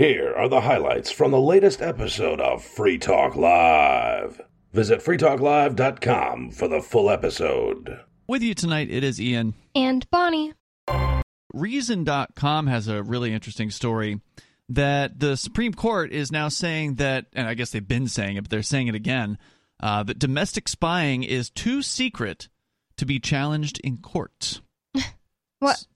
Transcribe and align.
Here 0.00 0.32
are 0.34 0.48
the 0.48 0.62
highlights 0.62 1.10
from 1.10 1.30
the 1.30 1.38
latest 1.38 1.82
episode 1.82 2.40
of 2.40 2.64
Free 2.64 2.96
Talk 2.96 3.36
Live. 3.36 4.40
Visit 4.72 5.00
freetalklive.com 5.00 6.52
for 6.52 6.68
the 6.68 6.80
full 6.80 7.10
episode. 7.10 8.00
With 8.26 8.42
you 8.42 8.54
tonight, 8.54 8.90
it 8.90 9.04
is 9.04 9.20
Ian. 9.20 9.52
And 9.74 10.08
Bonnie. 10.10 10.54
Reason.com 11.52 12.66
has 12.66 12.88
a 12.88 13.02
really 13.02 13.34
interesting 13.34 13.70
story 13.70 14.22
that 14.70 15.20
the 15.20 15.36
Supreme 15.36 15.74
Court 15.74 16.12
is 16.12 16.32
now 16.32 16.48
saying 16.48 16.94
that, 16.94 17.26
and 17.34 17.46
I 17.46 17.52
guess 17.52 17.72
they've 17.72 17.86
been 17.86 18.08
saying 18.08 18.38
it, 18.38 18.44
but 18.44 18.50
they're 18.50 18.62
saying 18.62 18.88
it 18.88 18.94
again, 18.94 19.36
uh, 19.80 20.02
that 20.04 20.18
domestic 20.18 20.66
spying 20.66 21.24
is 21.24 21.50
too 21.50 21.82
secret 21.82 22.48
to 22.96 23.04
be 23.04 23.20
challenged 23.20 23.78
in 23.80 23.98
court. 23.98 24.62
What? 25.58 25.86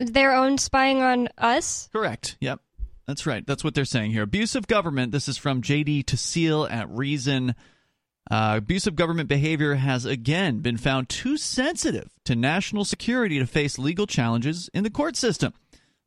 Their 0.00 0.34
own 0.34 0.58
spying 0.58 1.02
on 1.02 1.28
us? 1.38 1.88
Correct. 1.92 2.36
Yep. 2.40 2.62
That's 3.08 3.24
right. 3.24 3.44
That's 3.46 3.64
what 3.64 3.74
they're 3.74 3.86
saying 3.86 4.10
here. 4.10 4.24
Abusive 4.24 4.66
government. 4.66 5.12
This 5.12 5.28
is 5.28 5.38
from 5.38 5.62
JD 5.62 6.04
Tuccille 6.04 6.70
at 6.70 6.90
Reason. 6.90 7.54
Uh, 8.30 8.56
abusive 8.58 8.96
government 8.96 9.30
behavior 9.30 9.76
has 9.76 10.04
again 10.04 10.58
been 10.58 10.76
found 10.76 11.08
too 11.08 11.38
sensitive 11.38 12.10
to 12.26 12.36
national 12.36 12.84
security 12.84 13.38
to 13.38 13.46
face 13.46 13.78
legal 13.78 14.06
challenges 14.06 14.68
in 14.74 14.84
the 14.84 14.90
court 14.90 15.16
system. 15.16 15.54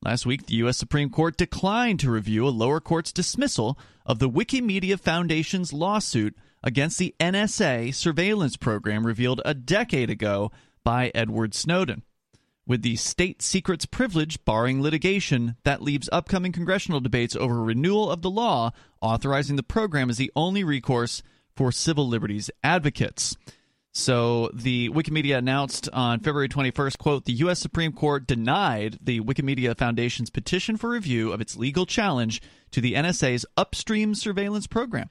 Last 0.03 0.27
week, 0.27 0.45
the 0.45 0.53
U.S. 0.57 0.77
Supreme 0.77 1.09
Court 1.09 1.37
declined 1.37 1.99
to 2.01 2.11
review 2.11 2.47
a 2.47 2.49
lower 2.49 2.79
court's 2.79 3.11
dismissal 3.11 3.79
of 4.05 4.19
the 4.19 4.29
Wikimedia 4.29 4.99
Foundation's 4.99 5.73
lawsuit 5.73 6.35
against 6.63 6.99
the 6.99 7.15
NSA 7.19 7.95
surveillance 7.95 8.57
program 8.57 9.07
revealed 9.07 9.41
a 9.43 9.55
decade 9.55 10.11
ago 10.11 10.51
by 10.83 11.11
Edward 11.15 11.55
Snowden. 11.55 12.03
With 12.71 12.83
the 12.83 12.95
state 12.95 13.41
secrets 13.41 13.85
privilege 13.85 14.45
barring 14.45 14.81
litigation, 14.81 15.57
that 15.65 15.81
leaves 15.81 16.07
upcoming 16.09 16.53
congressional 16.53 17.01
debates 17.01 17.35
over 17.35 17.61
renewal 17.61 18.09
of 18.09 18.21
the 18.21 18.29
law 18.29 18.71
authorizing 19.01 19.57
the 19.57 19.61
program 19.61 20.09
as 20.09 20.15
the 20.15 20.31
only 20.37 20.63
recourse 20.63 21.21
for 21.53 21.73
civil 21.73 22.07
liberties 22.07 22.49
advocates. 22.63 23.35
So 23.91 24.51
the 24.53 24.87
Wikimedia 24.87 25.37
announced 25.37 25.89
on 25.91 26.21
February 26.21 26.47
21st, 26.47 26.97
quote, 26.97 27.25
the 27.25 27.33
U.S. 27.33 27.59
Supreme 27.59 27.91
Court 27.91 28.25
denied 28.25 28.99
the 29.01 29.19
Wikimedia 29.19 29.77
Foundation's 29.77 30.29
petition 30.29 30.77
for 30.77 30.91
review 30.91 31.33
of 31.33 31.41
its 31.41 31.57
legal 31.57 31.85
challenge 31.85 32.41
to 32.71 32.79
the 32.79 32.93
NSA's 32.93 33.45
upstream 33.57 34.15
surveillance 34.15 34.65
program. 34.65 35.09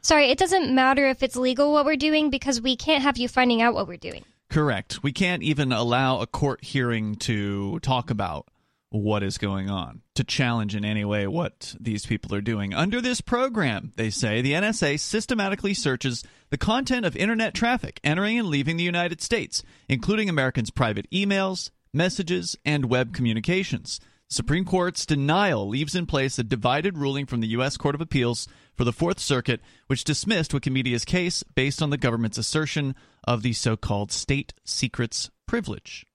Sorry, 0.00 0.30
it 0.30 0.38
doesn't 0.38 0.74
matter 0.74 1.06
if 1.10 1.22
it's 1.22 1.36
legal 1.36 1.74
what 1.74 1.84
we're 1.84 1.96
doing 1.96 2.30
because 2.30 2.62
we 2.62 2.74
can't 2.74 3.02
have 3.02 3.18
you 3.18 3.28
finding 3.28 3.60
out 3.60 3.74
what 3.74 3.86
we're 3.86 3.98
doing. 3.98 4.24
Correct. 4.52 5.02
We 5.02 5.12
can't 5.12 5.42
even 5.42 5.72
allow 5.72 6.20
a 6.20 6.26
court 6.26 6.62
hearing 6.62 7.14
to 7.16 7.78
talk 7.80 8.10
about 8.10 8.48
what 8.90 9.22
is 9.22 9.38
going 9.38 9.70
on, 9.70 10.02
to 10.14 10.24
challenge 10.24 10.76
in 10.76 10.84
any 10.84 11.06
way 11.06 11.26
what 11.26 11.74
these 11.80 12.04
people 12.04 12.34
are 12.34 12.42
doing. 12.42 12.74
Under 12.74 13.00
this 13.00 13.22
program, 13.22 13.92
they 13.96 14.10
say, 14.10 14.42
the 14.42 14.52
NSA 14.52 15.00
systematically 15.00 15.72
searches 15.72 16.22
the 16.50 16.58
content 16.58 17.06
of 17.06 17.16
internet 17.16 17.54
traffic 17.54 17.98
entering 18.04 18.38
and 18.38 18.48
leaving 18.48 18.76
the 18.76 18.84
United 18.84 19.22
States, 19.22 19.62
including 19.88 20.28
Americans' 20.28 20.70
private 20.70 21.10
emails, 21.10 21.70
messages, 21.94 22.54
and 22.62 22.90
web 22.90 23.14
communications. 23.14 24.00
Supreme 24.32 24.64
Court's 24.64 25.04
denial 25.04 25.68
leaves 25.68 25.94
in 25.94 26.06
place 26.06 26.38
a 26.38 26.42
divided 26.42 26.96
ruling 26.96 27.26
from 27.26 27.40
the 27.40 27.48
U.S. 27.48 27.76
Court 27.76 27.94
of 27.94 28.00
Appeals 28.00 28.48
for 28.74 28.84
the 28.84 28.92
Fourth 28.92 29.18
Circuit, 29.18 29.60
which 29.88 30.04
dismissed 30.04 30.52
Wikimedia's 30.52 31.04
case 31.04 31.42
based 31.42 31.82
on 31.82 31.90
the 31.90 31.98
government's 31.98 32.38
assertion 32.38 32.94
of 33.24 33.42
the 33.42 33.52
so 33.52 33.76
called 33.76 34.10
state 34.10 34.54
secrets 34.64 35.30
privilege. 35.46 36.06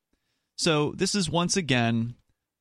So, 0.57 0.93
this 0.97 1.13
is 1.13 1.29
once 1.29 1.55
again 1.55 2.15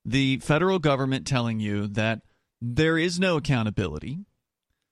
the 0.05 0.41
federal 0.41 0.79
government 0.79 1.27
telling 1.27 1.59
you 1.59 1.87
that 1.87 2.21
there 2.61 2.99
is 2.99 3.19
no 3.19 3.39
accountability, 3.39 4.27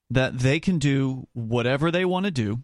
that 0.08 0.38
they 0.38 0.60
can 0.60 0.78
do 0.78 1.28
whatever 1.34 1.90
they 1.90 2.06
want 2.06 2.24
to 2.24 2.32
do, 2.32 2.60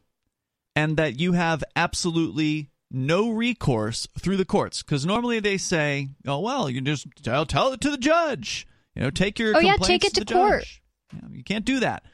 and 0.75 0.97
that 0.97 1.21
you 1.21 1.33
have 1.33 1.63
absolutely 1.77 2.70
no 2.91 3.31
recourse 3.31 4.09
through 4.19 4.37
the 4.37 4.45
courts. 4.45 4.83
Because 4.83 5.07
normally 5.07 5.41
they 5.41 5.59
say, 5.59 6.09
"Oh 6.27 6.41
well, 6.41 6.69
you 6.69 6.81
just 6.81 7.07
tell, 7.23 7.47
tell 7.47 7.73
it 7.73 7.81
to 7.83 7.91
the 7.91 7.99
judge." 7.99 8.67
You 8.95 9.03
know, 9.03 9.11
take 9.11 9.39
your 9.39 9.57
oh 9.57 9.61
yeah, 9.61 9.77
take 9.77 10.05
it 10.05 10.15
to, 10.15 10.25
to 10.25 10.35
court. 10.35 10.65
You, 11.13 11.21
know, 11.23 11.29
you, 11.33 11.45
can't 11.45 11.65
do 11.65 11.81
that 11.81 12.05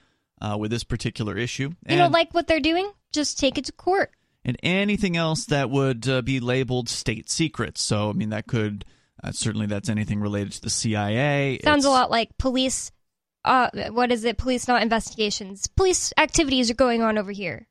uh, 0.40 0.56
with 0.58 0.70
this 0.70 0.84
particular 0.84 1.36
issue. 1.36 1.70
And, 1.84 1.96
you 1.96 1.98
don't 1.98 2.12
like 2.12 2.32
what 2.32 2.46
they're 2.46 2.60
doing? 2.60 2.90
Just 3.12 3.38
take 3.38 3.58
it 3.58 3.64
to 3.66 3.72
court. 3.72 4.10
And 4.44 4.56
anything 4.62 5.16
else 5.16 5.46
that 5.46 5.70
would 5.70 6.08
uh, 6.08 6.22
be 6.22 6.38
labeled 6.38 6.88
state 6.88 7.30
secrets. 7.30 7.82
So 7.82 8.10
I 8.10 8.12
mean, 8.12 8.30
that 8.30 8.46
could 8.46 8.84
uh, 9.24 9.32
certainly 9.32 9.66
that's 9.66 9.88
anything 9.88 10.20
related 10.20 10.52
to 10.52 10.62
the 10.62 10.70
CIA. 10.70 11.58
Sounds 11.64 11.84
it's, 11.84 11.86
a 11.86 11.90
lot 11.90 12.10
like 12.10 12.36
police. 12.38 12.92
Uh, 13.44 13.70
what 13.90 14.10
is 14.10 14.24
it? 14.24 14.38
Police, 14.38 14.68
not 14.68 14.82
investigations. 14.82 15.66
Police 15.68 16.12
activities 16.18 16.70
are 16.70 16.74
going 16.74 17.02
on 17.02 17.16
over 17.16 17.30
here. 17.30 17.68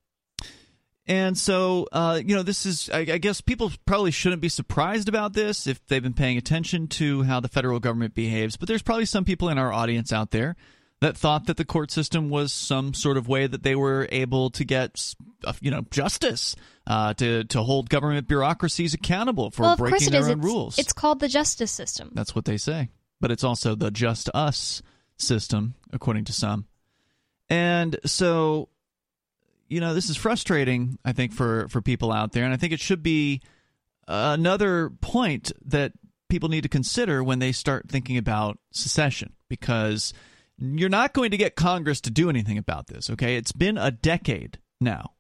And 1.08 1.38
so, 1.38 1.88
uh, 1.92 2.20
you 2.26 2.36
know, 2.36 2.42
this 2.42 2.66
is, 2.66 2.90
I, 2.90 3.00
I, 3.00 3.18
guess 3.20 3.40
people 3.40 3.72
probably 3.86 4.10
shouldn't 4.10 4.42
be 4.42 4.50
surprised 4.50 5.08
about 5.08 5.34
this 5.34 5.68
if 5.68 5.86
they've 5.86 6.02
been 6.02 6.14
paying 6.14 6.38
attention 6.38 6.88
to 6.88 7.22
how 7.24 7.40
the 7.40 7.48
federal 7.48 7.80
government 7.80 8.16
behaves. 8.16 8.58
But 8.58 8.68
there's 8.68 8.82
probably 8.82 9.06
some 9.06 9.24
people 9.24 9.50
in 9.50 9.60
our 9.60 9.72
audience 9.72 10.12
out 10.12 10.32
there 10.32 10.56
that 11.02 11.16
thought 11.16 11.46
that 11.46 11.58
the 11.58 11.66
court 11.66 11.92
system 11.92 12.30
was 12.30 12.52
some 12.52 12.96
sort 12.96 13.18
of 13.18 13.28
way 13.28 13.46
that 13.46 13.62
they 13.62 13.76
were 13.76 14.08
able 14.12 14.50
to 14.52 14.64
get, 14.64 15.14
uh, 15.44 15.54
you 15.62 15.70
know, 15.70 15.86
justice, 15.92 16.56
uh, 16.88 17.14
to, 17.14 17.44
to 17.46 17.62
hold 17.62 17.90
government 17.90 18.28
bureaucracies 18.28 18.96
accountable 18.96 19.52
for 19.52 19.62
well, 19.62 19.76
breaking 19.76 20.10
their 20.10 20.24
own 20.24 20.40
it's, 20.40 20.44
rules. 20.44 20.80
It's 20.80 20.94
called 20.94 21.20
the 21.20 21.28
justice 21.28 21.72
system. 21.72 22.12
That's 22.14 22.34
what 22.34 22.46
they 22.46 22.58
say. 22.58 22.90
But 23.22 23.30
it's 23.30 23.44
also 23.44 23.76
the 23.76 23.92
just 23.92 24.30
us 24.34 24.82
system, 25.18 25.76
according 25.94 26.26
to 26.26 26.34
some. 26.34 26.66
And 27.48 27.98
so 28.06 28.70
you 29.68 29.80
know 29.80 29.94
this 29.94 30.10
is 30.10 30.18
frustrating 30.18 30.98
i 31.06 31.12
think 31.12 31.34
for 31.34 31.68
for 31.70 31.82
people 31.82 32.12
out 32.12 32.32
there. 32.32 32.44
And 32.44 32.54
i 32.54 32.58
think 32.58 32.74
it 32.74 32.80
should 32.80 33.04
be 33.04 33.42
another 34.08 34.92
point 35.02 35.52
that 35.66 35.94
people 36.30 36.50
need 36.50 36.62
to 36.62 36.70
consider 36.70 37.24
when 37.24 37.40
they 37.40 37.52
start 37.52 37.90
thinking 37.90 38.18
about 38.18 38.60
secession 38.72 39.34
because 39.50 40.14
you're 40.58 40.90
not 40.90 41.14
going 41.14 41.32
to 41.32 41.38
get 41.38 41.56
congress 41.56 42.02
to 42.02 42.12
do 42.12 42.30
anything 42.30 42.58
about 42.58 42.88
this 42.88 43.10
okay? 43.10 43.36
It's 43.38 43.52
been 43.52 43.78
a 43.78 43.92
decade 43.92 44.60
now 44.80 45.12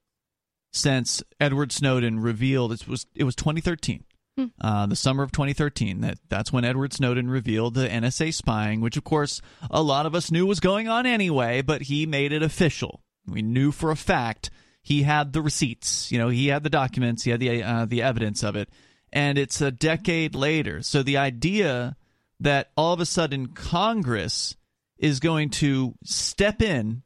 since 0.73 1.23
edward 1.39 1.71
snowden 1.71 2.19
revealed 2.19 2.71
it 2.73 2.87
was 2.87 3.07
it 3.15 3.23
was 3.23 3.35
2013 3.35 4.03
hmm. 4.37 4.45
uh, 4.59 4.85
the 4.85 4.95
summer 4.95 5.23
of 5.23 5.31
2013 5.31 6.01
that 6.01 6.17
that's 6.27 6.51
when 6.51 6.65
edward 6.65 6.91
snowden 6.91 7.29
revealed 7.29 7.75
the 7.75 7.87
nsa 7.87 8.33
spying 8.33 8.81
which 8.81 8.97
of 8.97 9.05
course 9.05 9.41
a 9.71 9.81
lot 9.81 10.05
of 10.05 10.13
us 10.13 10.31
knew 10.31 10.45
was 10.45 10.59
going 10.59 10.89
on 10.89 11.05
anyway 11.05 11.61
but 11.61 11.83
he 11.83 12.05
made 12.05 12.33
it 12.33 12.43
official 12.43 13.01
we 13.27 13.41
knew 13.41 13.71
for 13.71 13.91
a 13.91 13.95
fact 13.95 14.49
he 14.81 15.03
had 15.03 15.33
the 15.33 15.41
receipts. 15.41 16.11
You 16.11 16.19
know, 16.19 16.29
he 16.29 16.47
had 16.47 16.63
the 16.63 16.69
documents. 16.69 17.23
He 17.23 17.31
had 17.31 17.39
the 17.39 17.63
uh, 17.63 17.85
the 17.85 18.01
evidence 18.01 18.43
of 18.43 18.55
it. 18.55 18.69
And 19.11 19.37
it's 19.37 19.61
a 19.61 19.71
decade 19.71 20.35
later. 20.35 20.81
So 20.81 21.01
the 21.01 21.17
idea 21.17 21.95
that 22.39 22.71
all 22.75 22.93
of 22.93 22.99
a 22.99 23.05
sudden 23.05 23.47
Congress 23.47 24.55
is 24.97 25.19
going 25.19 25.49
to 25.49 25.95
step 26.03 26.61
in 26.61 27.03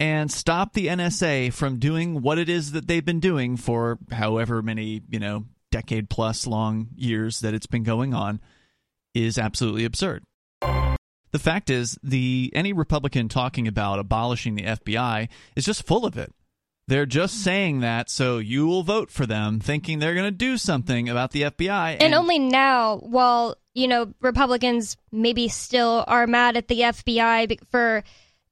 and 0.00 0.30
stop 0.30 0.72
the 0.72 0.86
NSA 0.86 1.52
from 1.52 1.78
doing 1.78 2.22
what 2.22 2.38
it 2.38 2.48
is 2.48 2.72
that 2.72 2.86
they've 2.86 3.04
been 3.04 3.20
doing 3.20 3.56
for 3.56 3.98
however 4.10 4.62
many, 4.62 5.02
you 5.08 5.18
know, 5.18 5.44
decade 5.70 6.08
plus 6.08 6.46
long 6.46 6.88
years 6.94 7.40
that 7.40 7.54
it's 7.54 7.66
been 7.66 7.82
going 7.82 8.14
on 8.14 8.40
is 9.14 9.38
absolutely 9.38 9.84
absurd. 9.84 10.24
The 11.30 11.38
fact 11.38 11.70
is, 11.70 11.98
the 12.02 12.50
any 12.54 12.72
Republican 12.72 13.28
talking 13.28 13.68
about 13.68 13.98
abolishing 13.98 14.54
the 14.54 14.64
FBI 14.64 15.28
is 15.56 15.64
just 15.64 15.86
full 15.86 16.06
of 16.06 16.16
it. 16.16 16.32
They're 16.86 17.06
just 17.06 17.44
saying 17.44 17.80
that 17.80 18.08
so 18.08 18.38
you 18.38 18.66
will 18.66 18.82
vote 18.82 19.10
for 19.10 19.26
them, 19.26 19.60
thinking 19.60 19.98
they're 19.98 20.14
going 20.14 20.24
to 20.24 20.30
do 20.30 20.56
something 20.56 21.10
about 21.10 21.32
the 21.32 21.42
FBI. 21.42 21.92
And, 21.92 22.02
and 22.02 22.14
only 22.14 22.38
now, 22.38 22.96
while 22.96 23.56
you 23.74 23.88
know 23.88 24.14
Republicans 24.20 24.96
maybe 25.12 25.48
still 25.48 26.04
are 26.06 26.26
mad 26.26 26.56
at 26.56 26.68
the 26.68 26.80
FBI 26.80 27.60
for 27.70 28.04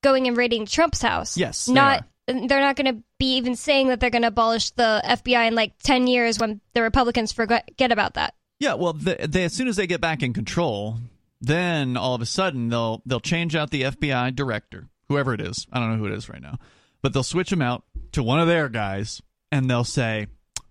going 0.03 0.29
and 0.29 0.37
raiding 0.37 0.67
Trump's 0.67 1.01
house. 1.01 1.37
Yes, 1.37 1.67
not 1.67 2.05
they 2.27 2.47
they're 2.47 2.61
not 2.61 2.77
going 2.77 2.95
to 2.95 3.03
be 3.19 3.37
even 3.37 3.57
saying 3.57 3.89
that 3.89 4.01
they're 4.01 4.11
going 4.11 4.23
to 4.23 4.29
abolish 4.29 4.71
the 4.73 5.01
FBI 5.05 5.49
in 5.49 5.55
like 5.55 5.73
ten 5.83 6.07
years 6.07 6.39
when 6.39 6.61
the 6.75 6.83
Republicans 6.83 7.33
forget 7.33 7.65
about 7.79 8.15
that. 8.15 8.35
Yeah, 8.59 8.75
well, 8.75 8.93
they, 8.95 9.17
they, 9.27 9.45
as 9.45 9.53
soon 9.53 9.69
as 9.69 9.77
they 9.77 9.87
get 9.87 10.01
back 10.01 10.23
in 10.23 10.33
control, 10.33 10.99
then 11.41 11.97
all 11.97 12.15
of 12.15 12.23
a 12.23 12.27
sudden 12.27 12.69
they'll 12.69 13.03
they'll 13.07 13.21
change 13.21 13.55
out 13.55 13.71
the 13.71 13.83
FBI 13.83 14.35
director, 14.35 14.89
whoever 15.09 15.35
it 15.35 15.41
is. 15.41 15.67
I 15.73 15.79
don't 15.81 15.91
know 15.91 15.99
who 15.99 16.07
it 16.07 16.13
is 16.13 16.29
right 16.29 16.43
now, 16.43 16.59
but 17.03 17.13
they'll 17.13 17.23
switch 17.23 17.53
him 17.53 17.63
out 17.63 17.85
to 18.13 18.23
one 18.23 18.41
of 18.41 18.47
their 18.47 18.69
guys, 18.69 19.21
and 19.53 19.69
they'll 19.69 19.85
say, 19.85 20.27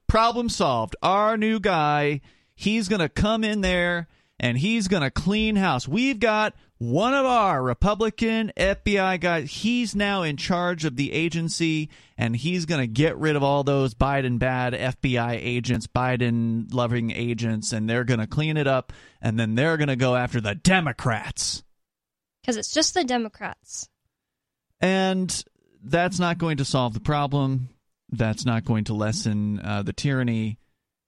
"Problem 0.08 0.50
solved. 0.50 0.96
Our 1.02 1.38
new 1.38 1.60
guy, 1.60 2.22
he's 2.56 2.88
gonna 2.88 3.10
come 3.10 3.44
in 3.44 3.62
there." 3.62 4.08
And 4.40 4.58
he's 4.58 4.88
going 4.88 5.04
to 5.04 5.12
clean 5.12 5.56
house. 5.56 5.88
We've 5.88 6.20
got 6.20 6.56
one 6.78 7.14
of 7.14 7.26
our 7.26 7.64
Republican 7.64 8.52
FBI 8.58 9.20
guys, 9.22 9.50
he's 9.50 9.96
now 9.96 10.24
in 10.24 10.36
charge 10.36 10.84
of 10.84 10.98
the 10.98 11.14
agency, 11.14 11.90
and 12.18 12.36
he's 12.36 12.66
going 12.66 12.82
to 12.82 12.88
get 12.88 13.18
rid 13.18 13.38
of 13.38 13.44
all 13.44 13.64
those 13.64 13.94
Biden 13.94 14.40
bad 14.40 14.74
FBI 14.74 15.40
agents, 15.42 15.88
Biden 15.88 16.74
loving 16.74 17.12
agents, 17.12 17.72
and 17.72 17.90
they're 17.90 18.04
going 18.04 18.20
to 18.20 18.28
clean 18.28 18.58
it 18.58 18.68
up, 18.68 18.92
and 19.22 19.40
then 19.40 19.56
they're 19.56 19.78
going 19.78 19.88
to 19.88 19.96
go 19.96 20.16
after 20.16 20.42
the 20.42 20.54
Democrats. 20.54 21.64
Because 22.42 22.58
it's 22.58 22.74
just 22.74 22.94
the 22.94 23.06
Democrats. 23.06 23.88
And 24.82 25.44
that's 25.82 26.20
not 26.20 26.38
going 26.38 26.58
to 26.58 26.66
solve 26.66 26.94
the 26.94 27.00
problem. 27.00 27.70
That's 28.10 28.46
not 28.46 28.66
going 28.66 28.84
to 28.86 28.94
lessen 28.94 29.62
uh, 29.64 29.82
the 29.84 29.94
tyranny. 29.94 30.60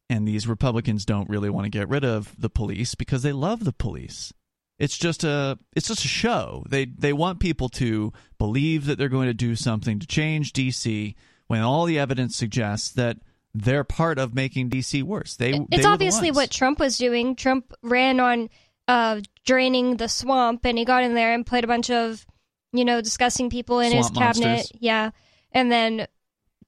And 0.09 0.27
these 0.27 0.47
Republicans 0.47 1.05
don't 1.05 1.29
really 1.29 1.49
want 1.49 1.65
to 1.65 1.69
get 1.69 1.89
rid 1.89 2.05
of 2.05 2.33
the 2.39 2.49
police 2.49 2.95
because 2.95 3.23
they 3.23 3.33
love 3.33 3.65
the 3.65 3.73
police. 3.73 4.33
It's 4.79 4.97
just 4.97 5.23
a 5.23 5.57
it's 5.75 5.87
just 5.87 6.05
a 6.05 6.07
show. 6.07 6.63
They 6.69 6.85
they 6.85 7.13
want 7.13 7.39
people 7.39 7.67
to 7.69 8.13
believe 8.37 8.85
that 8.85 8.97
they're 8.97 9.09
going 9.09 9.27
to 9.27 9.33
do 9.33 9.55
something 9.55 9.99
to 9.99 10.07
change 10.07 10.53
DC 10.53 11.15
when 11.47 11.61
all 11.61 11.85
the 11.85 11.97
evidence 11.97 12.35
suggests 12.35 12.91
that 12.91 13.17
they're 13.53 13.83
part 13.83 14.19
of 14.19 14.35
making 14.35 14.69
DC 14.69 15.01
worse. 15.03 15.35
They 15.35 15.53
it's 15.71 15.83
they 15.83 15.83
obviously 15.83 16.31
what 16.31 16.51
Trump 16.51 16.79
was 16.79 16.97
doing. 16.97 17.35
Trump 17.35 17.73
ran 17.81 18.19
on 18.19 18.49
uh, 18.87 19.21
draining 19.45 19.97
the 19.97 20.07
swamp, 20.07 20.65
and 20.65 20.77
he 20.77 20.85
got 20.85 21.03
in 21.03 21.15
there 21.15 21.33
and 21.33 21.45
put 21.45 21.63
a 21.63 21.67
bunch 21.67 21.89
of 21.89 22.25
you 22.71 22.85
know 22.85 23.01
disgusting 23.01 23.49
people 23.49 23.79
in 23.79 23.91
swamp 23.91 24.07
his 24.07 24.17
cabinet. 24.17 24.47
Monsters. 24.47 24.79
Yeah, 24.79 25.11
and 25.51 25.71
then 25.71 26.07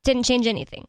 didn't 0.03 0.23
change 0.23 0.47
anything. 0.47 0.87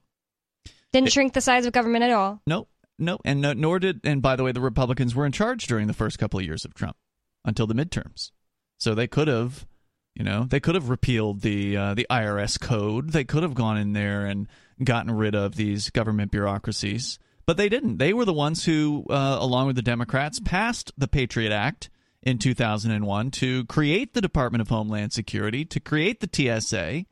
Didn't 0.92 1.08
It- 1.08 1.12
shrink 1.12 1.32
the 1.34 1.40
size 1.40 1.66
of 1.66 1.72
government 1.72 2.04
at 2.04 2.10
all. 2.10 2.42
Nope, 2.46 2.68
nope, 2.98 3.20
and 3.24 3.40
no, 3.40 3.52
nor 3.52 3.78
did. 3.78 4.00
And 4.04 4.20
by 4.22 4.36
the 4.36 4.42
way, 4.44 4.52
the 4.52 4.60
Republicans 4.60 5.14
were 5.14 5.26
in 5.26 5.32
charge 5.32 5.66
during 5.66 5.86
the 5.86 5.92
first 5.94 6.18
couple 6.18 6.40
of 6.40 6.46
years 6.46 6.64
of 6.64 6.74
Trump 6.74 6.96
until 7.44 7.66
the 7.66 7.74
midterms, 7.74 8.30
so 8.78 8.94
they 8.94 9.06
could 9.06 9.28
have, 9.28 9.66
you 10.14 10.24
know, 10.24 10.44
they 10.44 10.60
could 10.60 10.74
have 10.74 10.88
repealed 10.90 11.40
the 11.42 11.76
uh, 11.76 11.94
the 11.94 12.06
IRS 12.10 12.60
code. 12.60 13.10
They 13.10 13.24
could 13.24 13.42
have 13.42 13.54
gone 13.54 13.78
in 13.78 13.92
there 13.92 14.26
and 14.26 14.48
gotten 14.82 15.12
rid 15.12 15.34
of 15.34 15.56
these 15.56 15.90
government 15.90 16.30
bureaucracies, 16.32 17.18
but 17.46 17.56
they 17.56 17.68
didn't. 17.68 17.98
They 17.98 18.12
were 18.12 18.24
the 18.24 18.32
ones 18.32 18.64
who, 18.64 19.04
uh, 19.10 19.38
along 19.40 19.66
with 19.68 19.76
the 19.76 19.82
Democrats, 19.82 20.40
passed 20.40 20.92
the 20.98 21.08
Patriot 21.08 21.52
Act 21.52 21.90
in 22.22 22.38
2001 22.38 23.30
to 23.30 23.64
create 23.66 24.12
the 24.12 24.20
Department 24.20 24.60
of 24.60 24.68
Homeland 24.68 25.12
Security, 25.12 25.64
to 25.64 25.80
create 25.80 26.20
the 26.20 26.28
TSA. 26.30 27.06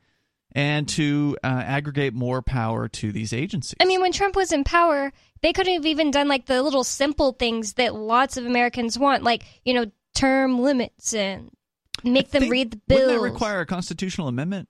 And 0.52 0.88
to 0.90 1.36
uh, 1.44 1.46
aggregate 1.46 2.14
more 2.14 2.40
power 2.40 2.88
to 2.88 3.12
these 3.12 3.32
agencies. 3.34 3.76
I 3.80 3.84
mean, 3.84 4.00
when 4.00 4.12
Trump 4.12 4.34
was 4.34 4.50
in 4.50 4.64
power, 4.64 5.12
they 5.42 5.52
could 5.52 5.68
have 5.68 5.84
even 5.84 6.10
done 6.10 6.26
like 6.26 6.46
the 6.46 6.62
little 6.62 6.84
simple 6.84 7.32
things 7.32 7.74
that 7.74 7.94
lots 7.94 8.38
of 8.38 8.46
Americans 8.46 8.98
want, 8.98 9.22
like 9.22 9.44
you 9.64 9.74
know, 9.74 9.86
term 10.14 10.58
limits 10.58 11.12
and 11.14 11.50
make 12.02 12.30
them 12.30 12.48
read 12.48 12.72
the 12.72 12.76
bills. 12.88 13.00
Wouldn't 13.02 13.20
that 13.22 13.30
require 13.30 13.60
a 13.60 13.66
constitutional 13.66 14.26
amendment? 14.28 14.68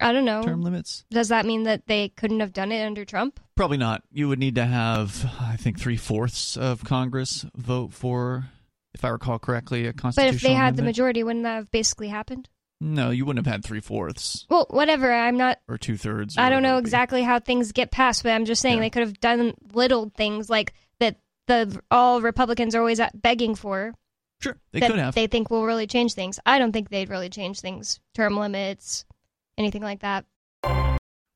I 0.00 0.12
don't 0.12 0.24
know. 0.24 0.42
Term 0.42 0.62
limits? 0.62 1.04
Does 1.10 1.28
that 1.28 1.44
mean 1.44 1.64
that 1.64 1.86
they 1.86 2.08
couldn't 2.10 2.40
have 2.40 2.52
done 2.52 2.70
it 2.70 2.84
under 2.84 3.04
Trump? 3.04 3.40
Probably 3.56 3.78
not. 3.78 4.02
You 4.12 4.28
would 4.28 4.38
need 4.38 4.54
to 4.54 4.64
have, 4.64 5.28
I 5.40 5.56
think, 5.56 5.78
three 5.78 5.96
fourths 5.96 6.56
of 6.56 6.84
Congress 6.84 7.44
vote 7.56 7.92
for, 7.92 8.46
if 8.94 9.04
I 9.04 9.08
recall 9.08 9.38
correctly, 9.40 9.86
a 9.86 9.92
constitutional. 9.92 10.32
But 10.32 10.36
if 10.36 10.42
they 10.42 10.54
had 10.54 10.76
the 10.76 10.84
majority, 10.84 11.24
wouldn't 11.24 11.42
that 11.42 11.56
have 11.56 11.70
basically 11.70 12.08
happened? 12.08 12.48
No, 12.80 13.10
you 13.10 13.24
wouldn't 13.24 13.44
have 13.44 13.52
had 13.52 13.64
three 13.64 13.80
fourths 13.80 14.46
Well, 14.48 14.66
whatever. 14.70 15.12
I'm 15.12 15.36
not. 15.36 15.58
or 15.68 15.78
two 15.78 15.96
thirds. 15.96 16.36
I 16.38 16.48
don't 16.50 16.62
know 16.62 16.78
exactly 16.78 17.22
how 17.22 17.40
things 17.40 17.72
get 17.72 17.90
passed, 17.90 18.22
but 18.22 18.30
I'm 18.32 18.44
just 18.44 18.62
saying 18.62 18.76
Yeah. 18.76 18.82
they 18.82 18.90
could 18.90 19.02
have 19.02 19.20
done 19.20 19.54
little 19.72 20.10
things 20.16 20.48
like 20.48 20.72
that. 21.00 21.16
The 21.46 21.80
all 21.90 22.20
Republicans 22.20 22.74
are 22.74 22.80
always 22.80 23.00
begging 23.14 23.54
for 23.54 23.94
Sure, 24.40 24.56
they 24.72 24.80
could 24.80 24.98
have. 24.98 25.14
they 25.14 25.26
think 25.26 25.50
will 25.50 25.64
really 25.66 25.86
change 25.86 26.12
things. 26.14 26.38
I 26.46 26.58
don't 26.60 26.70
think 26.72 26.90
they'd 26.90 27.08
really 27.08 27.28
change 27.30 27.60
things. 27.60 27.98
Term 28.14 28.36
limits, 28.36 29.04
anything 29.56 29.82
like 29.82 30.00
that. 30.00 30.24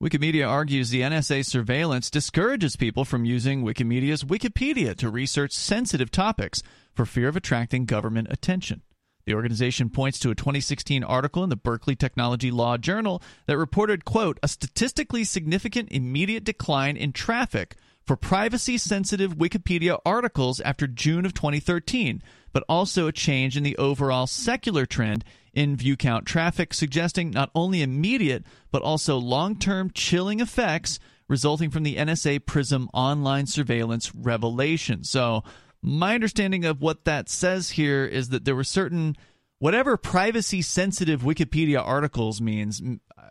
Wikimedia 0.02 0.48
argues 0.48 0.90
the 0.90 1.00
NSA 1.02 1.44
surveillance 1.46 2.10
discourages 2.10 2.74
people 2.76 3.04
from 3.04 3.24
using 3.24 3.62
Wikimedia's 3.62 4.24
Wikipedia 4.24 4.96
to 4.96 5.08
research 5.08 5.52
sensitive 5.52 6.10
topics 6.10 6.62
for 6.92 7.06
fear 7.06 7.28
of 7.28 7.36
attracting 7.36 7.84
government 7.84 8.26
attention. 8.30 8.82
The 9.24 9.34
organization 9.34 9.88
points 9.88 10.18
to 10.20 10.30
a 10.30 10.34
2016 10.34 11.04
article 11.04 11.44
in 11.44 11.50
the 11.50 11.56
Berkeley 11.56 11.94
Technology 11.94 12.50
Law 12.50 12.76
Journal 12.76 13.22
that 13.46 13.58
reported, 13.58 14.04
quote, 14.04 14.38
a 14.42 14.48
statistically 14.48 15.24
significant 15.24 15.92
immediate 15.92 16.44
decline 16.44 16.96
in 16.96 17.12
traffic 17.12 17.76
for 18.04 18.16
privacy 18.16 18.76
sensitive 18.78 19.36
Wikipedia 19.36 19.98
articles 20.04 20.60
after 20.60 20.86
June 20.86 21.24
of 21.24 21.34
2013, 21.34 22.22
but 22.52 22.64
also 22.68 23.06
a 23.06 23.12
change 23.12 23.56
in 23.56 23.62
the 23.62 23.76
overall 23.76 24.26
secular 24.26 24.86
trend 24.86 25.24
in 25.54 25.76
view 25.76 25.96
count 25.96 26.26
traffic, 26.26 26.74
suggesting 26.74 27.30
not 27.30 27.50
only 27.54 27.82
immediate 27.82 28.44
but 28.70 28.82
also 28.82 29.18
long 29.18 29.56
term 29.56 29.90
chilling 29.94 30.40
effects 30.40 30.98
resulting 31.28 31.70
from 31.70 31.82
the 31.82 31.96
NSA 31.96 32.44
PRISM 32.44 32.88
online 32.92 33.46
surveillance 33.46 34.14
revelation. 34.14 35.04
So, 35.04 35.44
my 35.82 36.14
understanding 36.14 36.64
of 36.64 36.80
what 36.80 37.04
that 37.04 37.28
says 37.28 37.70
here 37.70 38.04
is 38.04 38.28
that 38.28 38.44
there 38.44 38.54
were 38.54 38.64
certain, 38.64 39.16
whatever 39.58 39.96
privacy 39.96 40.62
sensitive 40.62 41.22
Wikipedia 41.22 41.84
articles 41.84 42.40
means. 42.40 42.80
uh, 43.18 43.22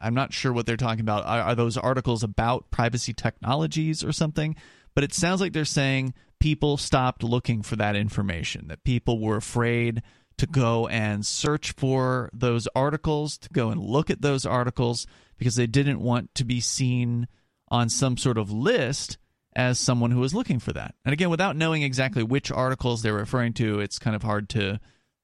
I'm 0.00 0.14
not 0.14 0.32
sure 0.32 0.52
what 0.52 0.64
they're 0.64 0.76
talking 0.76 1.00
about. 1.00 1.26
Are, 1.26 1.40
are 1.40 1.54
those 1.54 1.76
articles 1.76 2.22
about 2.22 2.70
privacy 2.70 3.12
technologies 3.12 4.02
or 4.02 4.12
something? 4.12 4.56
But 4.94 5.04
it 5.04 5.12
sounds 5.12 5.40
like 5.40 5.52
they're 5.52 5.64
saying 5.64 6.14
people 6.40 6.76
stopped 6.76 7.22
looking 7.22 7.62
for 7.62 7.76
that 7.76 7.96
information, 7.96 8.68
that 8.68 8.84
people 8.84 9.20
were 9.20 9.36
afraid 9.36 10.02
to 10.38 10.46
go 10.46 10.86
and 10.88 11.26
search 11.26 11.72
for 11.72 12.30
those 12.32 12.68
articles, 12.74 13.36
to 13.38 13.48
go 13.50 13.70
and 13.70 13.80
look 13.80 14.08
at 14.08 14.22
those 14.22 14.46
articles 14.46 15.06
because 15.36 15.56
they 15.56 15.66
didn't 15.66 16.00
want 16.00 16.34
to 16.36 16.44
be 16.44 16.60
seen 16.60 17.28
on 17.68 17.88
some 17.88 18.16
sort 18.16 18.38
of 18.38 18.50
list 18.50 19.18
as 19.58 19.76
someone 19.76 20.12
who 20.12 20.20
was 20.20 20.32
looking 20.32 20.60
for 20.60 20.72
that. 20.72 20.94
And 21.04 21.12
again, 21.12 21.30
without 21.30 21.56
knowing 21.56 21.82
exactly 21.82 22.22
which 22.22 22.52
articles 22.52 23.02
they're 23.02 23.12
referring 23.12 23.54
to, 23.54 23.80
it's 23.80 23.98
kind 23.98 24.14
of 24.14 24.22
hard 24.22 24.48
to 24.50 24.78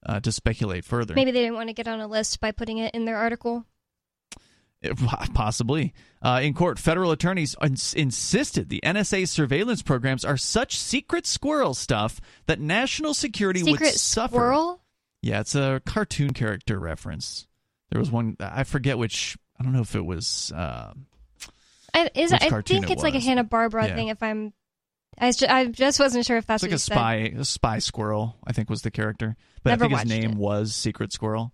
uh, 0.05 0.21
to 0.21 0.33
speculate 0.33 0.85
further. 0.85 1.15
Maybe 1.15 1.31
they 1.31 1.41
didn't 1.41 1.55
want 1.55 1.69
to 1.69 1.73
get 1.73 1.87
on 1.87 2.01
a 2.01 2.09
list 2.09 2.41
by 2.41 2.51
putting 2.51 2.79
it 2.79 2.93
in 2.95 3.05
their 3.05 3.17
article. 3.17 3.65
Possibly. 5.35 5.95
Uh, 6.21 6.41
in 6.43 6.53
court, 6.53 6.79
federal 6.81 7.13
attorneys 7.13 7.55
ins- 7.63 7.95
insisted 7.95 8.69
the 8.69 8.81
NSA 8.85 9.29
surveillance 9.29 9.83
programs 9.83 10.25
are 10.25 10.37
such 10.37 10.79
secret 10.79 11.27
squirrel 11.27 11.73
stuff 11.73 12.21
that 12.47 12.61
national 12.61 13.15
security 13.15 13.61
Secret 13.61 13.81
would 13.81 13.95
suffer. 13.95 14.35
squirrel. 14.35 14.81
Yeah, 15.23 15.41
it's 15.41 15.55
a 15.55 15.81
cartoon 15.87 16.35
character 16.35 16.79
reference. 16.79 17.47
There 17.91 18.01
was 18.01 18.11
one, 18.11 18.37
I 18.41 18.65
forget 18.65 18.99
which, 18.99 19.39
I 19.59 19.63
don't 19.63 19.73
know 19.73 19.81
if 19.81 19.95
it 19.95 20.05
was. 20.05 20.53
Uh, 20.55 20.93
I, 21.95 22.11
is 22.15 22.33
I 22.33 22.39
think 22.39 22.85
it 22.87 22.91
it's 22.91 23.03
like 23.03 23.15
a. 23.15 23.21
Hanna 23.21 23.45
Barbera 23.45 23.89
Yeah. 23.89 23.95
thing. 23.95 24.09
If 24.09 24.23
I'm, 24.23 24.53
I, 25.19 25.31
ju- 25.33 25.47
I 25.49 25.67
just 25.67 26.01
wasn't 26.01 26.27
sure 26.27 26.37
if 26.37 26.47
that's 26.47 26.63
it's 26.65 26.65
like 26.65 26.71
what 26.71 26.73
a 26.73 26.75
you 26.75 26.79
said. 26.79 26.95
spy, 27.35 27.41
a 27.41 27.45
spy 27.45 27.79
squirrel, 27.79 28.37
I 28.47 28.53
think 28.53 28.69
was 28.69 28.83
the 28.83 28.91
character. 28.91 29.37
But 29.63 29.71
Never 29.71 29.85
I 29.85 29.89
think 29.89 30.01
his 30.01 30.09
name 30.11 30.31
it. 30.33 30.37
was 30.37 30.75
Secret 30.75 31.13
Squirrel. 31.13 31.53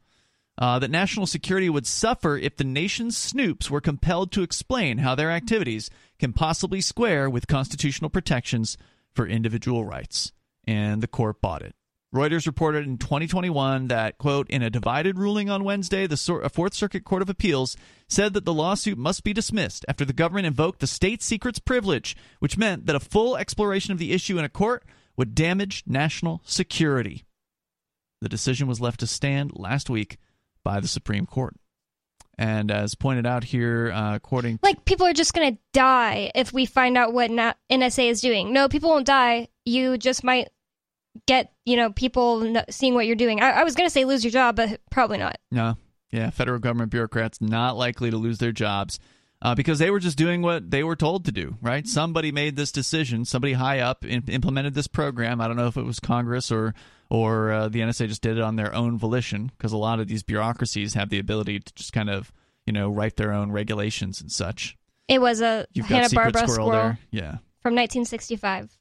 Uh, 0.58 0.78
that 0.78 0.90
national 0.90 1.26
security 1.26 1.70
would 1.70 1.86
suffer 1.86 2.36
if 2.36 2.56
the 2.56 2.64
nation's 2.64 3.16
snoops 3.16 3.70
were 3.70 3.80
compelled 3.80 4.30
to 4.32 4.42
explain 4.42 4.98
how 4.98 5.14
their 5.14 5.30
activities 5.30 5.88
can 6.18 6.32
possibly 6.32 6.80
square 6.82 7.30
with 7.30 7.46
constitutional 7.46 8.10
protections 8.10 8.76
for 9.14 9.26
individual 9.26 9.84
rights. 9.84 10.32
And 10.66 11.02
the 11.02 11.06
court 11.08 11.40
bought 11.40 11.62
it. 11.62 11.74
Reuters 12.14 12.46
reported 12.46 12.86
in 12.86 12.98
2021 12.98 13.86
that, 13.86 14.18
quote, 14.18 14.50
in 14.50 14.62
a 14.62 14.70
divided 14.70 15.16
ruling 15.16 15.48
on 15.48 15.62
Wednesday, 15.62 16.08
the 16.08 16.16
Fourth 16.52 16.74
Circuit 16.74 17.04
Court 17.04 17.22
of 17.22 17.30
Appeals 17.30 17.76
said 18.08 18.34
that 18.34 18.44
the 18.44 18.52
lawsuit 18.52 18.98
must 18.98 19.22
be 19.22 19.32
dismissed 19.32 19.84
after 19.86 20.04
the 20.04 20.12
government 20.12 20.46
invoked 20.46 20.80
the 20.80 20.88
state 20.88 21.22
secrets 21.22 21.60
privilege, 21.60 22.16
which 22.40 22.58
meant 22.58 22.86
that 22.86 22.96
a 22.96 23.00
full 23.00 23.36
exploration 23.36 23.92
of 23.92 23.98
the 23.98 24.12
issue 24.12 24.38
in 24.38 24.44
a 24.44 24.48
court 24.48 24.84
would 25.16 25.36
damage 25.36 25.84
national 25.86 26.42
security. 26.44 27.24
The 28.20 28.28
decision 28.28 28.66
was 28.66 28.80
left 28.80 29.00
to 29.00 29.06
stand 29.06 29.52
last 29.54 29.88
week 29.88 30.18
by 30.64 30.80
the 30.80 30.88
Supreme 30.88 31.26
Court. 31.26 31.54
And 32.36 32.72
as 32.72 32.94
pointed 32.94 33.26
out 33.26 33.44
here, 33.44 33.92
uh, 33.92 34.16
according 34.16 34.58
Like 34.62 34.84
people 34.84 35.06
are 35.06 35.12
just 35.12 35.34
gonna 35.34 35.58
die 35.72 36.32
if 36.34 36.52
we 36.52 36.66
find 36.66 36.96
out 36.96 37.12
what 37.12 37.30
NSA 37.30 38.08
is 38.08 38.20
doing. 38.20 38.52
No, 38.52 38.68
people 38.68 38.90
won't 38.90 39.06
die. 39.06 39.48
You 39.64 39.96
just 39.98 40.24
might 40.24 40.48
get 41.26 41.52
you 41.64 41.76
know 41.76 41.90
people 41.90 42.62
seeing 42.70 42.94
what 42.94 43.06
you're 43.06 43.16
doing. 43.16 43.40
I, 43.40 43.50
I 43.50 43.64
was 43.64 43.74
gonna 43.74 43.90
say 43.90 44.04
lose 44.04 44.24
your 44.24 44.30
job, 44.30 44.56
but 44.56 44.80
probably 44.90 45.18
not. 45.18 45.36
No, 45.50 45.76
yeah, 46.10 46.30
federal 46.30 46.58
government 46.58 46.90
bureaucrats 46.90 47.40
not 47.40 47.76
likely 47.76 48.10
to 48.10 48.16
lose 48.16 48.38
their 48.38 48.52
jobs 48.52 48.98
uh, 49.42 49.54
because 49.54 49.78
they 49.78 49.90
were 49.90 50.00
just 50.00 50.18
doing 50.18 50.42
what 50.42 50.70
they 50.70 50.84
were 50.84 50.96
told 50.96 51.24
to 51.24 51.32
do. 51.32 51.56
Right? 51.60 51.86
Somebody 51.86 52.32
made 52.32 52.56
this 52.56 52.72
decision. 52.72 53.24
Somebody 53.24 53.54
high 53.54 53.80
up 53.80 54.04
im- 54.04 54.24
implemented 54.28 54.74
this 54.74 54.86
program. 54.86 55.40
I 55.40 55.48
don't 55.48 55.56
know 55.56 55.68
if 55.68 55.76
it 55.76 55.84
was 55.84 56.00
Congress 56.00 56.50
or 56.50 56.74
or 57.08 57.50
uh, 57.50 57.68
the 57.68 57.80
NSA 57.80 58.08
just 58.08 58.22
did 58.22 58.38
it 58.38 58.42
on 58.42 58.56
their 58.56 58.74
own 58.74 58.98
volition 58.98 59.50
because 59.56 59.72
a 59.72 59.76
lot 59.76 60.00
of 60.00 60.08
these 60.08 60.22
bureaucracies 60.22 60.94
have 60.94 61.08
the 61.08 61.18
ability 61.18 61.60
to 61.60 61.74
just 61.74 61.92
kind 61.92 62.10
of 62.10 62.32
you 62.66 62.72
know 62.72 62.90
write 62.90 63.16
their 63.16 63.32
own 63.32 63.50
regulations 63.52 64.20
and 64.20 64.30
such. 64.30 64.76
It 65.08 65.20
was 65.20 65.40
a 65.40 65.66
You've 65.72 65.86
Hanna 65.86 66.08
Barbera 66.08 66.30
Squirrel, 66.30 66.48
squirrel 66.48 66.70
there, 66.70 66.98
yeah. 67.10 67.30
from 67.62 67.74
1965. 67.74 68.78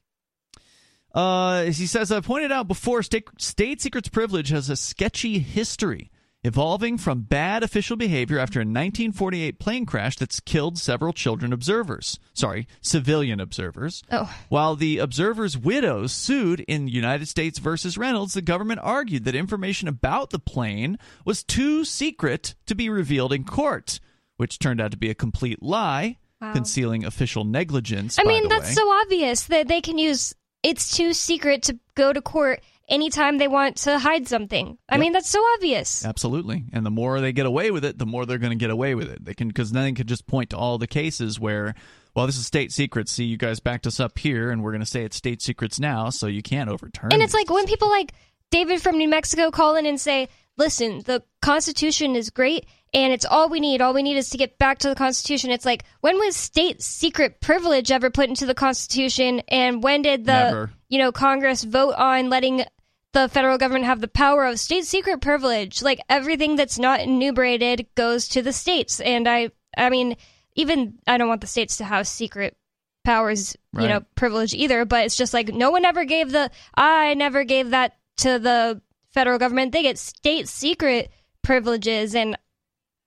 Uh, 1.14 1.64
he 1.64 1.86
says, 1.86 2.12
I 2.12 2.20
pointed 2.20 2.52
out 2.52 2.68
before, 2.68 3.02
state, 3.02 3.28
state 3.38 3.80
secrets 3.80 4.08
privilege 4.08 4.50
has 4.50 4.70
a 4.70 4.76
sketchy 4.76 5.38
history. 5.40 6.10
evolving 6.42 6.96
from 6.96 7.20
bad 7.20 7.62
official 7.62 7.96
behavior 7.98 8.38
after 8.38 8.60
a 8.60 8.64
1948 8.64 9.58
plane 9.58 9.84
crash 9.84 10.16
that's 10.16 10.40
killed 10.40 10.78
several 10.78 11.12
children 11.12 11.52
observers. 11.52 12.18
Sorry, 12.32 12.66
civilian 12.80 13.40
observers. 13.40 14.02
Oh. 14.10 14.34
While 14.48 14.74
the 14.74 14.96
observers' 14.98 15.58
widows 15.58 16.12
sued 16.12 16.60
in 16.60 16.88
United 16.88 17.28
States 17.28 17.58
versus 17.58 17.98
Reynolds, 17.98 18.32
the 18.32 18.40
government 18.40 18.80
argued 18.82 19.24
that 19.24 19.34
information 19.34 19.86
about 19.86 20.30
the 20.30 20.38
plane 20.38 20.98
was 21.26 21.44
too 21.44 21.84
secret 21.84 22.54
to 22.64 22.74
be 22.74 22.88
revealed 22.88 23.34
in 23.34 23.44
court, 23.44 24.00
which 24.38 24.58
turned 24.58 24.80
out 24.80 24.92
to 24.92 24.96
be 24.96 25.10
a 25.10 25.14
complete 25.14 25.62
lie, 25.62 26.16
Wow. 26.40 26.54
concealing 26.54 27.04
official 27.04 27.44
negligence. 27.44 28.18
I 28.18 28.24
mean, 28.24 28.48
that's 28.48 28.68
way. 28.68 28.72
so 28.72 28.88
obvious 28.90 29.42
that 29.42 29.68
they 29.68 29.82
can 29.82 29.98
use 29.98 30.32
it's 30.62 30.96
too 30.96 31.12
secret 31.12 31.62
to 31.64 31.78
go 31.94 32.12
to 32.12 32.20
court 32.20 32.60
anytime 32.88 33.38
they 33.38 33.48
want 33.48 33.76
to 33.76 33.98
hide 33.98 34.26
something. 34.26 34.76
I 34.88 34.94
Yep. 34.96 35.00
mean, 35.00 35.12
that's 35.12 35.30
so 35.30 35.40
obvious. 35.54 36.04
Absolutely. 36.04 36.64
And 36.72 36.84
the 36.84 36.90
more 36.90 37.20
they 37.20 37.32
get 37.32 37.46
away 37.46 37.70
with 37.70 37.84
it, 37.84 37.98
the 37.98 38.06
more 38.06 38.26
they're 38.26 38.38
going 38.38 38.50
to 38.50 38.62
get 38.62 38.70
away 38.70 38.94
with 38.94 39.08
it. 39.08 39.24
They 39.24 39.34
can 39.34 39.48
because 39.48 39.70
then 39.70 39.84
they 39.84 39.92
can 39.92 40.06
just 40.06 40.26
point 40.26 40.50
to 40.50 40.56
all 40.56 40.76
the 40.76 40.88
cases 40.88 41.38
where, 41.38 41.74
well, 42.16 42.26
this 42.26 42.36
is 42.36 42.46
state 42.46 42.72
secrets. 42.72 43.12
See, 43.12 43.24
you 43.24 43.36
guys 43.36 43.60
backed 43.60 43.86
us 43.86 44.00
up 44.00 44.18
here, 44.18 44.50
and 44.50 44.62
we're 44.62 44.72
going 44.72 44.80
to 44.80 44.86
say 44.86 45.04
it's 45.04 45.16
state 45.16 45.40
secrets 45.40 45.78
now, 45.78 46.10
so 46.10 46.26
you 46.26 46.42
can't 46.42 46.68
overturn. 46.68 47.10
It. 47.10 47.14
And 47.14 47.22
it's 47.22 47.34
like 47.34 47.48
when 47.48 47.66
people 47.66 47.88
like 47.88 48.12
David 48.50 48.82
from 48.82 48.98
New 48.98 49.08
Mexico 49.08 49.52
call 49.52 49.76
in 49.76 49.86
and 49.86 50.00
say, 50.00 50.28
listen, 50.56 51.02
the 51.06 51.22
Constitution 51.40 52.16
is 52.16 52.28
great 52.30 52.66
and 52.92 53.12
it's 53.12 53.24
all 53.24 53.48
we 53.48 53.60
need. 53.60 53.80
All 53.80 53.94
we 53.94 54.02
need 54.02 54.16
is 54.16 54.30
to 54.30 54.38
get 54.38 54.58
back 54.58 54.78
to 54.80 54.88
the 54.88 54.94
Constitution. 54.94 55.50
It's 55.50 55.64
like, 55.64 55.84
when 56.00 56.18
was 56.18 56.36
state 56.36 56.82
secret 56.82 57.40
privilege 57.40 57.92
ever 57.92 58.10
put 58.10 58.28
into 58.28 58.46
the 58.46 58.54
Constitution? 58.54 59.40
And 59.48 59.82
when 59.82 60.02
did 60.02 60.24
the, 60.24 60.32
Never. 60.32 60.70
you 60.88 60.98
know, 60.98 61.12
Congress 61.12 61.62
vote 61.62 61.94
on 61.94 62.30
letting 62.30 62.64
the 63.12 63.28
federal 63.28 63.58
government 63.58 63.84
have 63.84 64.00
the 64.00 64.08
power 64.08 64.44
of 64.44 64.58
state 64.58 64.84
secret 64.84 65.20
privilege? 65.20 65.82
Like 65.82 66.00
everything 66.08 66.56
that's 66.56 66.78
not 66.78 67.00
enumerated 67.00 67.86
goes 67.94 68.28
to 68.28 68.42
the 68.42 68.52
states. 68.52 69.00
And 69.00 69.28
I, 69.28 69.50
I 69.76 69.88
mean, 69.90 70.16
even 70.54 70.98
I 71.06 71.16
don't 71.16 71.28
want 71.28 71.42
the 71.42 71.46
states 71.46 71.76
to 71.76 71.84
have 71.84 72.08
secret 72.08 72.56
powers, 73.04 73.56
you 73.72 73.88
know, 73.88 74.02
privilege 74.14 74.52
either, 74.52 74.84
but 74.84 75.06
it's 75.06 75.16
just 75.16 75.32
like 75.32 75.48
no 75.48 75.70
one 75.70 75.84
ever 75.84 76.04
gave 76.04 76.32
the 76.32 76.50
I 76.74 77.14
never 77.14 77.44
gave 77.44 77.70
that 77.70 77.96
to 78.18 78.38
the 78.38 78.82
federal 79.14 79.38
government. 79.38 79.72
They 79.72 79.82
get 79.82 79.98
state 79.98 80.48
secret 80.48 81.10
privileges 81.42 82.14
and 82.14 82.36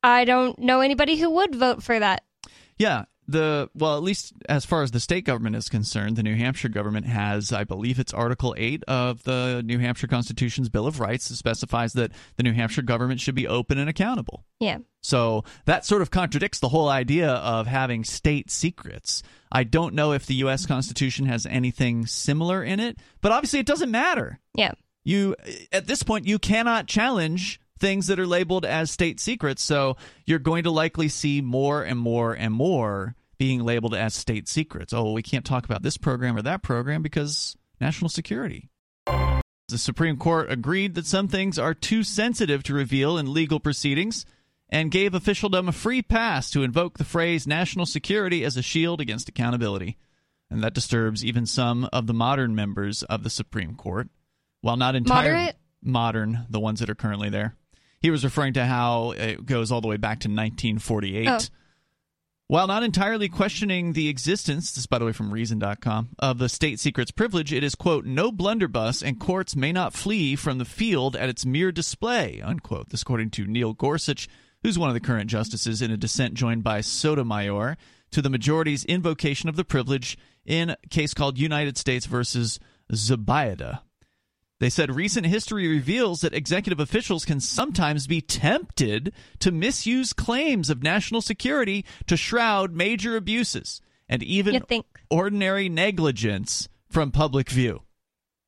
I 0.03 0.25
don't 0.25 0.59
know 0.59 0.81
anybody 0.81 1.15
who 1.15 1.29
would 1.31 1.55
vote 1.55 1.81
for 1.81 1.99
that. 1.99 2.23
Yeah, 2.77 3.05
the 3.27 3.69
well, 3.73 3.95
at 3.95 4.03
least 4.03 4.33
as 4.49 4.65
far 4.65 4.83
as 4.83 4.91
the 4.91 4.99
state 4.99 5.23
government 5.23 5.55
is 5.55 5.69
concerned, 5.69 6.17
the 6.17 6.23
New 6.23 6.35
Hampshire 6.35 6.69
government 6.69 7.05
has, 7.05 7.53
I 7.53 7.63
believe, 7.63 7.99
it's 7.99 8.13
Article 8.13 8.53
Eight 8.57 8.83
of 8.87 9.23
the 9.23 9.61
New 9.65 9.79
Hampshire 9.79 10.07
Constitution's 10.07 10.69
Bill 10.69 10.87
of 10.87 10.99
Rights 10.99 11.29
that 11.29 11.35
specifies 11.35 11.93
that 11.93 12.11
the 12.35 12.43
New 12.43 12.53
Hampshire 12.53 12.81
government 12.81 13.21
should 13.21 13.35
be 13.35 13.47
open 13.47 13.77
and 13.77 13.89
accountable. 13.89 14.45
Yeah. 14.59 14.79
So 15.01 15.43
that 15.65 15.85
sort 15.85 16.01
of 16.01 16.11
contradicts 16.11 16.59
the 16.59 16.69
whole 16.69 16.89
idea 16.89 17.29
of 17.29 17.67
having 17.67 18.03
state 18.03 18.51
secrets. 18.51 19.23
I 19.51 19.63
don't 19.63 19.95
know 19.95 20.11
if 20.11 20.25
the 20.25 20.35
U.S. 20.35 20.65
Constitution 20.65 21.25
has 21.27 21.45
anything 21.45 22.05
similar 22.05 22.63
in 22.63 22.79
it, 22.79 22.97
but 23.21 23.31
obviously 23.31 23.59
it 23.59 23.65
doesn't 23.65 23.91
matter. 23.91 24.39
Yeah. 24.55 24.71
You 25.05 25.35
at 25.71 25.87
this 25.87 26.03
point 26.03 26.27
you 26.27 26.39
cannot 26.39 26.87
challenge 26.87 27.59
things 27.83 28.07
that 28.07 28.17
are 28.17 28.25
labeled 28.25 28.65
as 28.65 28.89
state 28.89 29.19
secrets, 29.19 29.61
so 29.61 29.97
you're 30.25 30.39
going 30.39 30.63
to 30.63 30.71
likely 30.71 31.09
see 31.09 31.41
more 31.41 31.83
and 31.83 31.99
more 31.99 32.33
and 32.33 32.53
more 32.53 33.13
being 33.37 33.61
labeled 33.61 33.93
as 33.93 34.13
state 34.13 34.47
secrets. 34.47 34.93
Oh, 34.93 35.11
we 35.11 35.21
can't 35.21 35.43
talk 35.43 35.65
about 35.65 35.83
this 35.83 35.97
program 35.97 36.37
or 36.37 36.41
that 36.43 36.63
program 36.63 37.01
because 37.01 37.57
national 37.81 38.07
security. 38.07 38.69
The 39.05 39.77
Supreme 39.77 40.15
Court 40.15 40.49
agreed 40.49 40.95
that 40.95 41.05
some 41.05 41.27
things 41.27 41.59
are 41.59 41.73
too 41.73 42.03
sensitive 42.03 42.63
to 42.63 42.73
reveal 42.73 43.17
in 43.17 43.33
legal 43.33 43.59
proceedings 43.59 44.25
and 44.69 44.89
gave 44.89 45.13
officialdom 45.13 45.67
a 45.67 45.73
free 45.73 46.01
pass 46.01 46.49
to 46.51 46.63
invoke 46.63 46.97
the 46.97 47.03
phrase 47.03 47.45
national 47.45 47.85
security 47.85 48.45
as 48.45 48.55
a 48.55 48.61
shield 48.61 49.01
against 49.01 49.27
accountability. 49.27 49.97
And 50.49 50.63
that 50.63 50.73
disturbs 50.73 51.25
even 51.25 51.45
some 51.45 51.89
of 51.91 52.07
the 52.07 52.13
modern 52.13 52.55
members 52.55 53.03
of 53.03 53.23
the 53.23 53.29
Supreme 53.29 53.75
Court. 53.75 54.07
While 54.61 54.77
not 54.77 54.95
entirely 54.95 55.31
Moderate? 55.31 55.55
modern, 55.81 56.45
the 56.49 56.61
ones 56.61 56.79
that 56.79 56.89
are 56.89 56.95
currently 56.95 57.29
there. 57.29 57.57
He 58.03 58.11
was 58.11 58.25
referring 58.25 58.53
to 58.53 58.65
how 58.65 59.11
it 59.11 59.45
goes 59.45 59.71
all 59.71 59.79
the 59.79 59.87
way 59.87 59.97
back 59.97 60.19
to 60.19 60.27
1948. 60.27 61.27
Oh. 61.27 61.39
While 62.47 62.67
not 62.67 62.83
entirely 62.83 63.29
questioning 63.29 63.93
the 63.93 64.09
existence, 64.09 64.73
this 64.73 64.79
is 64.79 64.85
by 64.85 64.99
the 64.99 65.05
way 65.05 65.13
from 65.13 65.33
Reason.com, 65.33 66.09
of 66.19 66.37
the 66.37 66.49
state 66.49 66.81
secrets 66.81 67.11
privilege, 67.11 67.53
it 67.53 67.63
is, 67.63 67.75
quote, 67.75 68.05
no 68.05 68.29
blunderbuss 68.29 69.01
and 69.01 69.19
courts 69.19 69.55
may 69.55 69.71
not 69.71 69.93
flee 69.93 70.35
from 70.35 70.57
the 70.57 70.65
field 70.65 71.15
at 71.15 71.29
its 71.29 71.45
mere 71.45 71.71
display, 71.71 72.41
unquote. 72.43 72.89
This 72.89 73.03
according 73.03 73.29
to 73.31 73.47
Neil 73.47 73.71
Gorsuch, 73.71 74.27
who's 74.61 74.77
one 74.77 74.89
of 74.89 74.93
the 74.93 74.99
current 74.99 75.29
justices 75.29 75.81
in 75.81 75.89
a 75.89 75.97
dissent 75.97 76.33
joined 76.33 76.63
by 76.63 76.81
Sotomayor 76.81 77.77
to 78.11 78.21
the 78.21 78.29
majority's 78.29 78.83
invocation 78.83 79.47
of 79.47 79.55
the 79.55 79.63
privilege 79.63 80.17
in 80.45 80.71
a 80.71 80.77
case 80.89 81.13
called 81.13 81.39
United 81.39 81.77
States 81.77 82.05
versus 82.05 82.59
Zubaydah. 82.91 83.79
They 84.63 84.69
said 84.69 84.95
recent 84.95 85.25
history 85.25 85.67
reveals 85.67 86.21
that 86.21 86.33
executive 86.33 86.79
officials 86.79 87.25
can 87.25 87.41
sometimes 87.41 88.07
be 88.07 88.21
tempted 88.21 89.11
to 89.39 89.51
misuse 89.51 90.13
claims 90.13 90.69
of 90.69 90.81
national 90.81 91.19
security 91.19 91.83
to 92.07 92.15
shroud 92.15 92.71
major 92.71 93.17
abuses 93.17 93.81
and 94.07 94.23
even 94.23 94.63
ordinary 95.09 95.67
negligence 95.67 96.69
from 96.89 97.11
public 97.11 97.49
view. 97.49 97.81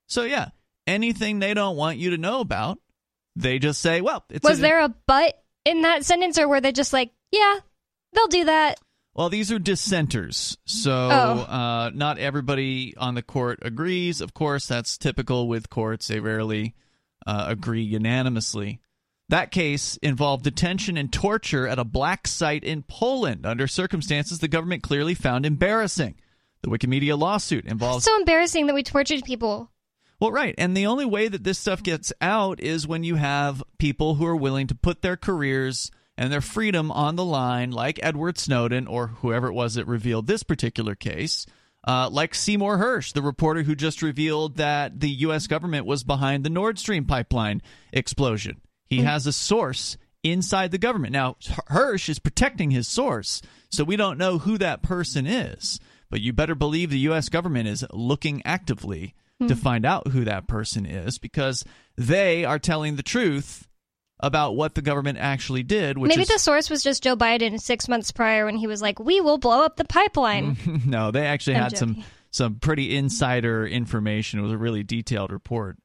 So, 0.08 0.24
yeah, 0.24 0.52
anything 0.88 1.40
they 1.40 1.54
don't 1.54 1.76
want 1.76 1.98
you 1.98 2.12
to 2.12 2.18
know 2.18 2.40
about, 2.40 2.80
they 3.36 3.60
just 3.60 3.82
say, 3.82 4.00
well, 4.00 4.24
it's 4.30 4.42
Was 4.42 4.60
in- 4.60 4.62
there 4.62 4.86
a 4.86 4.96
but 5.08 5.44
in 5.66 5.82
that 5.82 6.06
sentence 6.06 6.40
or 6.40 6.48
were 6.48 6.62
they 6.62 6.72
just 6.72 6.94
like, 6.94 7.12
yeah, 7.34 7.58
they'll 8.14 8.28
do 8.28 8.46
that? 8.46 8.80
Well, 9.16 9.30
these 9.30 9.52
are 9.52 9.60
dissenters, 9.60 10.58
so 10.66 10.92
Oh. 10.92 11.40
uh, 11.44 11.92
not 11.94 12.18
everybody 12.18 12.94
on 12.98 13.16
the 13.16 13.22
court 13.22 13.60
agrees. 13.62 14.20
Of 14.20 14.34
course, 14.34 14.68
that's 14.68 14.98
typical 14.98 15.48
with 15.48 15.70
courts; 15.70 16.08
they 16.10 16.20
rarely 16.20 16.76
uh, 17.26 17.46
agree 17.48 17.82
unanimously. 17.84 18.82
That 19.30 19.52
case 19.52 19.98
involved 20.04 20.44
detention 20.44 20.98
and 20.98 21.12
torture 21.12 21.68
at 21.68 21.80
a 21.80 21.84
black 21.86 22.28
site 22.28 22.64
in 22.64 22.84
Poland 22.84 23.46
under 23.46 23.68
circumstances 23.68 24.40
the 24.40 24.48
government 24.50 24.84
clearly 24.84 25.14
found 25.16 25.46
embarrassing. 25.46 26.16
The 26.62 26.70
Wikimedia 26.70 27.18
lawsuit 27.18 27.66
involves 27.66 28.04
so 28.06 28.16
embarrassing 28.18 28.68
that 28.68 28.76
we 28.76 28.84
tortured 28.84 29.24
people. 29.24 29.72
well, 30.20 30.32
right. 30.32 30.56
And 30.58 30.76
the 30.76 30.88
only 30.88 31.06
way 31.06 31.28
that 31.28 31.44
this 31.44 31.58
stuff 31.58 31.82
gets 31.84 32.12
out 32.22 32.60
is 32.60 32.86
when 32.88 33.04
you 33.04 33.16
have 33.16 33.64
people 33.80 34.16
who 34.16 34.26
are 34.26 34.36
willing 34.36 34.68
to 34.68 34.76
put 34.76 35.02
their 35.02 35.16
careers 35.18 35.90
and 36.18 36.32
their 36.32 36.42
freedom 36.42 36.92
on 36.92 37.16
the 37.16 37.26
line, 37.26 37.72
like 37.72 38.00
Edward 38.02 38.38
Snowden 38.38 38.88
or 38.88 39.08
whoever 39.08 39.48
it 39.48 39.54
was 39.54 39.76
that 39.76 39.88
revealed 39.88 40.28
this 40.28 40.44
particular 40.44 40.96
case. 40.96 41.46
Uh, 41.88 42.10
like 42.12 42.34
Seymour 42.34 42.78
Hersh, 42.78 43.14
the 43.14 43.22
reporter 43.22 43.62
who 43.62 43.76
just 43.76 44.02
revealed 44.02 44.58
that 44.58 45.00
the 45.00 45.10
U.S. 45.10 45.46
government 45.46 45.86
was 45.86 46.04
behind 46.04 46.44
the 46.44 46.50
Nord 46.50 46.80
Stream 46.80 47.06
pipeline 47.06 47.62
explosion. 47.94 48.60
He 48.88 49.02
has 49.02 49.28
a 49.28 49.34
source 49.34 49.98
inside 50.24 50.72
the 50.72 50.80
government. 50.80 51.14
Now, 51.14 51.36
Hersh 51.70 52.10
is 52.10 52.18
protecting 52.18 52.72
his 52.72 52.88
source, 52.88 53.42
so 53.70 53.84
we 53.84 53.98
don't 53.98 54.18
know 54.18 54.40
who 54.40 54.58
that 54.58 54.82
person 54.82 55.28
is. 55.28 55.80
But 56.10 56.22
you 56.22 56.34
better 56.34 56.56
believe 56.56 56.90
the 56.90 57.00
U.S. 57.00 57.30
government 57.30 57.68
is 57.68 57.86
looking 57.92 58.42
actively 58.46 59.14
to 59.48 59.56
find 59.56 59.86
out 59.86 60.08
who 60.08 60.24
that 60.24 60.48
person 60.48 60.86
is 60.86 61.18
because 61.18 61.66
they 61.98 62.46
are 62.46 62.58
telling 62.58 62.96
the 62.96 63.04
truth 63.04 63.65
about 64.20 64.56
what 64.56 64.76
the 64.76 64.82
government 64.82 65.18
actually 65.20 65.64
did. 65.64 65.98
Which 65.98 66.10
Maybe 66.10 66.24
is, 66.24 66.30
the 66.30 66.40
source 66.40 66.70
was 66.70 66.84
just 66.84 67.04
Joe 67.04 67.16
Biden 67.16 67.60
six 67.60 67.88
months 67.88 68.12
prior 68.12 68.46
when 68.46 68.56
he 68.56 68.68
was 68.68 68.82
like, 68.82 69.00
we 69.00 69.22
will 69.22 69.38
blow 69.38 69.64
up 69.64 69.76
the 69.78 69.86
pipeline. 69.86 70.58
no, 70.86 71.12
they 71.12 71.26
actually 71.26 71.56
I'm 71.58 71.64
had 71.64 71.78
some 71.78 71.90
joking. 71.96 72.06
some 72.32 72.56
pretty 72.56 72.96
insider 72.96 73.68
information. 73.68 74.40
It 74.40 74.44
was 74.44 74.52
a 74.52 74.58
really 74.58 74.84
detailed 74.84 75.32
report. 75.32 75.78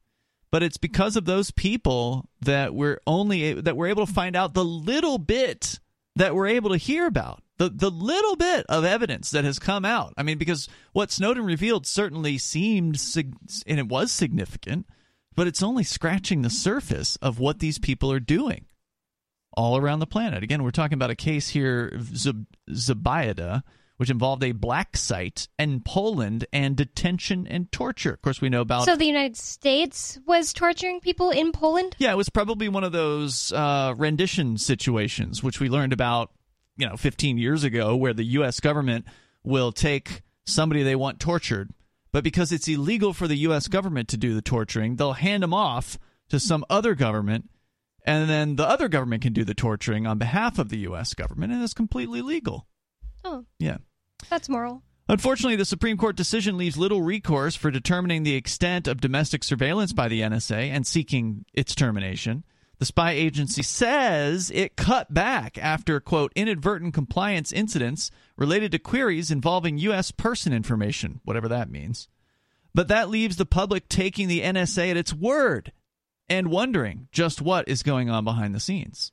But 0.53 0.63
it's 0.65 0.79
because 0.79 1.17
of 1.17 1.25
those 1.25 1.51
people 1.53 2.29
that 2.41 2.75
we're 2.75 2.99
only 3.07 3.55
that 3.55 3.77
we're 3.77 3.87
able 3.89 4.07
to 4.07 4.13
find 4.13 4.35
out 4.35 4.55
the 4.55 4.65
little 4.65 5.19
bit 5.19 5.79
that 6.17 6.35
we're 6.35 6.49
able 6.49 6.71
to 6.71 6.77
hear 6.77 7.07
about. 7.07 7.43
The 7.59 7.69
the 7.69 7.91
little 7.91 8.37
bit 8.37 8.67
of 8.69 8.85
evidence 8.85 9.31
that 9.31 9.45
has 9.45 9.59
come 9.59 9.85
out. 9.85 10.15
I 10.17 10.23
mean, 10.25 10.39
because 10.39 10.69
what 10.93 11.13
Snowden 11.13 11.45
revealed 11.45 11.87
certainly 11.87 12.37
seemed 12.39 12.99
sig- 12.99 13.37
and 13.67 13.79
it 13.79 13.87
was 13.89 14.11
significant, 14.11 14.87
but 15.37 15.47
it's 15.47 15.63
only 15.63 15.85
scratching 15.85 16.43
the 16.43 16.51
surface 16.51 17.17
of 17.17 17.39
what 17.39 17.59
these 17.61 17.79
people 17.79 18.11
are 18.13 18.21
doing 18.21 18.67
all 19.53 19.77
around 19.77 19.99
the 20.01 20.07
planet. 20.07 20.43
Again, 20.43 20.63
we're 20.63 20.71
talking 20.71 20.95
about 20.95 21.11
a 21.11 21.17
case 21.17 21.49
here, 21.49 21.91
Zub- 21.97 22.47
which 23.97 24.09
involved 24.09 24.43
a 24.43 24.53
black 24.53 24.97
site 24.97 25.47
in 25.59 25.81
Poland 25.81 26.47
and 26.55 26.75
detention 26.75 27.47
and 27.47 27.71
torture. 27.71 28.15
Of 28.15 28.23
course, 28.23 28.41
we 28.41 28.49
know 28.49 28.63
about. 28.63 28.87
so 28.87 28.97
the 28.97 29.05
United 29.05 29.37
States 29.37 30.19
was 30.27 30.55
torturing 30.55 31.01
people 31.01 31.31
in 31.31 31.53
Poland? 31.53 31.97
yeah, 31.99 32.13
it 32.13 32.17
was 32.17 32.31
probably 32.31 32.69
one 32.69 32.83
of 32.85 32.93
those 32.93 33.53
uh, 33.53 33.93
rendition 33.99 34.57
situations, 34.57 35.43
which 35.43 35.61
we 35.61 35.69
learned 35.69 35.93
about, 35.93 36.31
you 36.79 36.89
know, 36.89 36.97
15 36.97 37.37
years 37.37 37.63
ago, 37.63 37.95
where 37.95 38.15
the 38.15 38.25
U.S. 38.25 38.59
government 38.61 39.05
will 39.45 39.71
take 39.73 40.23
somebody 40.47 40.83
they 40.83 40.97
want 40.97 41.21
tortured, 41.21 41.71
but 42.13 42.25
because 42.25 42.53
it's 42.53 42.69
illegal 42.69 43.13
for 43.13 43.27
the 43.29 43.37
U.S. 43.39 43.69
government 43.69 44.09
to 44.09 44.17
do 44.17 44.35
the 44.35 44.43
torturing, 44.43 44.97
they'll 44.97 45.13
hand 45.15 45.43
them 45.43 45.55
off 45.55 45.99
to 46.29 46.39
some 46.41 46.65
other 46.71 46.95
government 46.95 47.49
and 48.05 48.31
then 48.31 48.57
the 48.57 48.67
other 48.67 48.89
government 48.89 49.23
can 49.23 49.33
do 49.35 49.45
the 49.45 49.55
torturing 49.55 50.07
on 50.07 50.17
behalf 50.19 50.59
of 50.59 50.71
the 50.71 50.79
U.S. 50.79 51.13
government, 51.13 51.53
and 51.53 51.63
it's 51.63 51.75
completely 51.75 52.23
legal. 52.23 52.67
Oh, 53.25 53.45
Yeah. 53.59 53.77
that's 54.31 54.49
moral. 54.49 54.83
Unfortunately, 55.09 55.57
the 55.57 55.65
Supreme 55.65 55.97
Court 55.99 56.17
decision 56.17 56.57
leaves 56.57 56.79
little 56.79 57.03
recourse 57.03 57.57
for 57.57 57.71
determining 57.71 58.23
the 58.23 58.37
extent 58.37 58.87
of 58.89 59.01
domestic 59.01 59.43
surveillance 59.45 59.93
by 59.93 60.09
the 60.09 60.21
NSA 60.23 60.71
and 60.71 60.87
seeking 60.87 61.45
its 61.53 61.75
termination. 61.75 62.45
The 62.81 62.87
spy 62.87 63.13
agency 63.13 63.63
says 63.63 64.51
it 64.55 64.75
cut 64.75 65.13
back 65.13 65.59
after, 65.59 66.01
quote, 66.01 66.33
inadvertent 66.35 66.95
compliance 66.95 67.53
incidents 67.53 68.11
related 68.39 68.73
to 68.73 68.79
queries 68.79 69.31
involving 69.31 69.77
U.S. 69.77 70.11
person 70.11 70.55
information, 70.55 71.21
whatever 71.23 71.47
that 71.49 71.71
means. 71.71 72.09
But 72.75 72.89
that 72.89 73.11
leaves 73.11 73.37
the 73.37 73.45
public 73.45 73.91
taking 73.91 74.29
the 74.29 74.41
NSA 74.41 74.93
at 74.93 74.97
its 74.97 75.13
word 75.13 75.73
and 76.27 76.51
wondering 76.51 77.09
just 77.13 77.43
what 77.43 77.69
is 77.69 77.83
going 77.83 78.09
on 78.09 78.25
behind 78.25 78.55
the 78.55 78.61
scenes. 78.61 79.13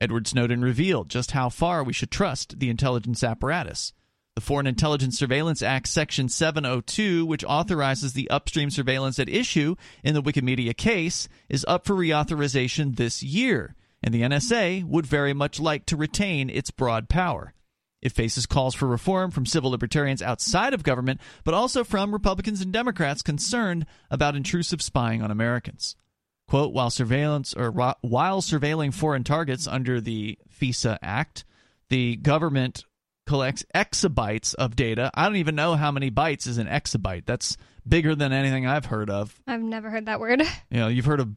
Edward 0.00 0.26
Snowden 0.26 0.62
revealed 0.62 1.08
just 1.08 1.30
how 1.30 1.48
far 1.48 1.84
we 1.84 1.92
should 1.92 2.10
trust 2.10 2.58
the 2.58 2.68
intelligence 2.68 3.22
apparatus. 3.22 3.92
The 4.34 4.40
Foreign 4.40 4.66
Intelligence 4.66 5.16
Surveillance 5.16 5.62
Act, 5.62 5.86
Section 5.86 6.28
702, 6.28 7.24
which 7.24 7.44
authorizes 7.44 8.14
the 8.14 8.28
upstream 8.30 8.68
surveillance 8.68 9.20
at 9.20 9.28
issue 9.28 9.76
in 10.02 10.12
the 10.14 10.22
Wikimedia 10.22 10.76
case, 10.76 11.28
is 11.48 11.64
up 11.68 11.86
for 11.86 11.94
reauthorization 11.94 12.96
this 12.96 13.22
year, 13.22 13.76
and 14.02 14.12
the 14.12 14.22
NSA 14.22 14.82
would 14.86 15.06
very 15.06 15.32
much 15.32 15.60
like 15.60 15.86
to 15.86 15.96
retain 15.96 16.50
its 16.50 16.72
broad 16.72 17.08
power. 17.08 17.54
It 18.02 18.10
faces 18.10 18.44
calls 18.44 18.74
for 18.74 18.88
reform 18.88 19.30
from 19.30 19.46
civil 19.46 19.70
libertarians 19.70 20.20
outside 20.20 20.74
of 20.74 20.82
government, 20.82 21.20
but 21.44 21.54
also 21.54 21.84
from 21.84 22.12
Republicans 22.12 22.60
and 22.60 22.72
Democrats 22.72 23.22
concerned 23.22 23.86
about 24.10 24.34
intrusive 24.34 24.82
spying 24.82 25.22
on 25.22 25.30
Americans. 25.30 25.94
Quote, 26.48 26.72
while 26.72 26.90
surveillance 26.90 27.54
or 27.54 27.70
while 27.70 28.42
surveilling 28.42 28.92
foreign 28.92 29.22
targets 29.22 29.68
under 29.68 30.00
the 30.00 30.36
FISA 30.60 30.98
Act, 31.02 31.44
the 31.88 32.16
government 32.16 32.84
collects 33.26 33.64
exabytes 33.74 34.54
of 34.54 34.76
data. 34.76 35.10
I 35.14 35.24
don't 35.24 35.36
even 35.36 35.54
know 35.54 35.74
how 35.74 35.90
many 35.90 36.10
bytes 36.10 36.46
is 36.46 36.58
an 36.58 36.66
exabyte. 36.66 37.24
That's 37.26 37.56
bigger 37.86 38.14
than 38.14 38.32
anything 38.32 38.66
I've 38.66 38.86
heard 38.86 39.10
of. 39.10 39.34
I've 39.46 39.62
never 39.62 39.90
heard 39.90 40.06
that 40.06 40.20
word. 40.20 40.42
You 40.70 40.78
know, 40.80 40.88
you've 40.88 41.04
heard 41.04 41.20
of 41.20 41.28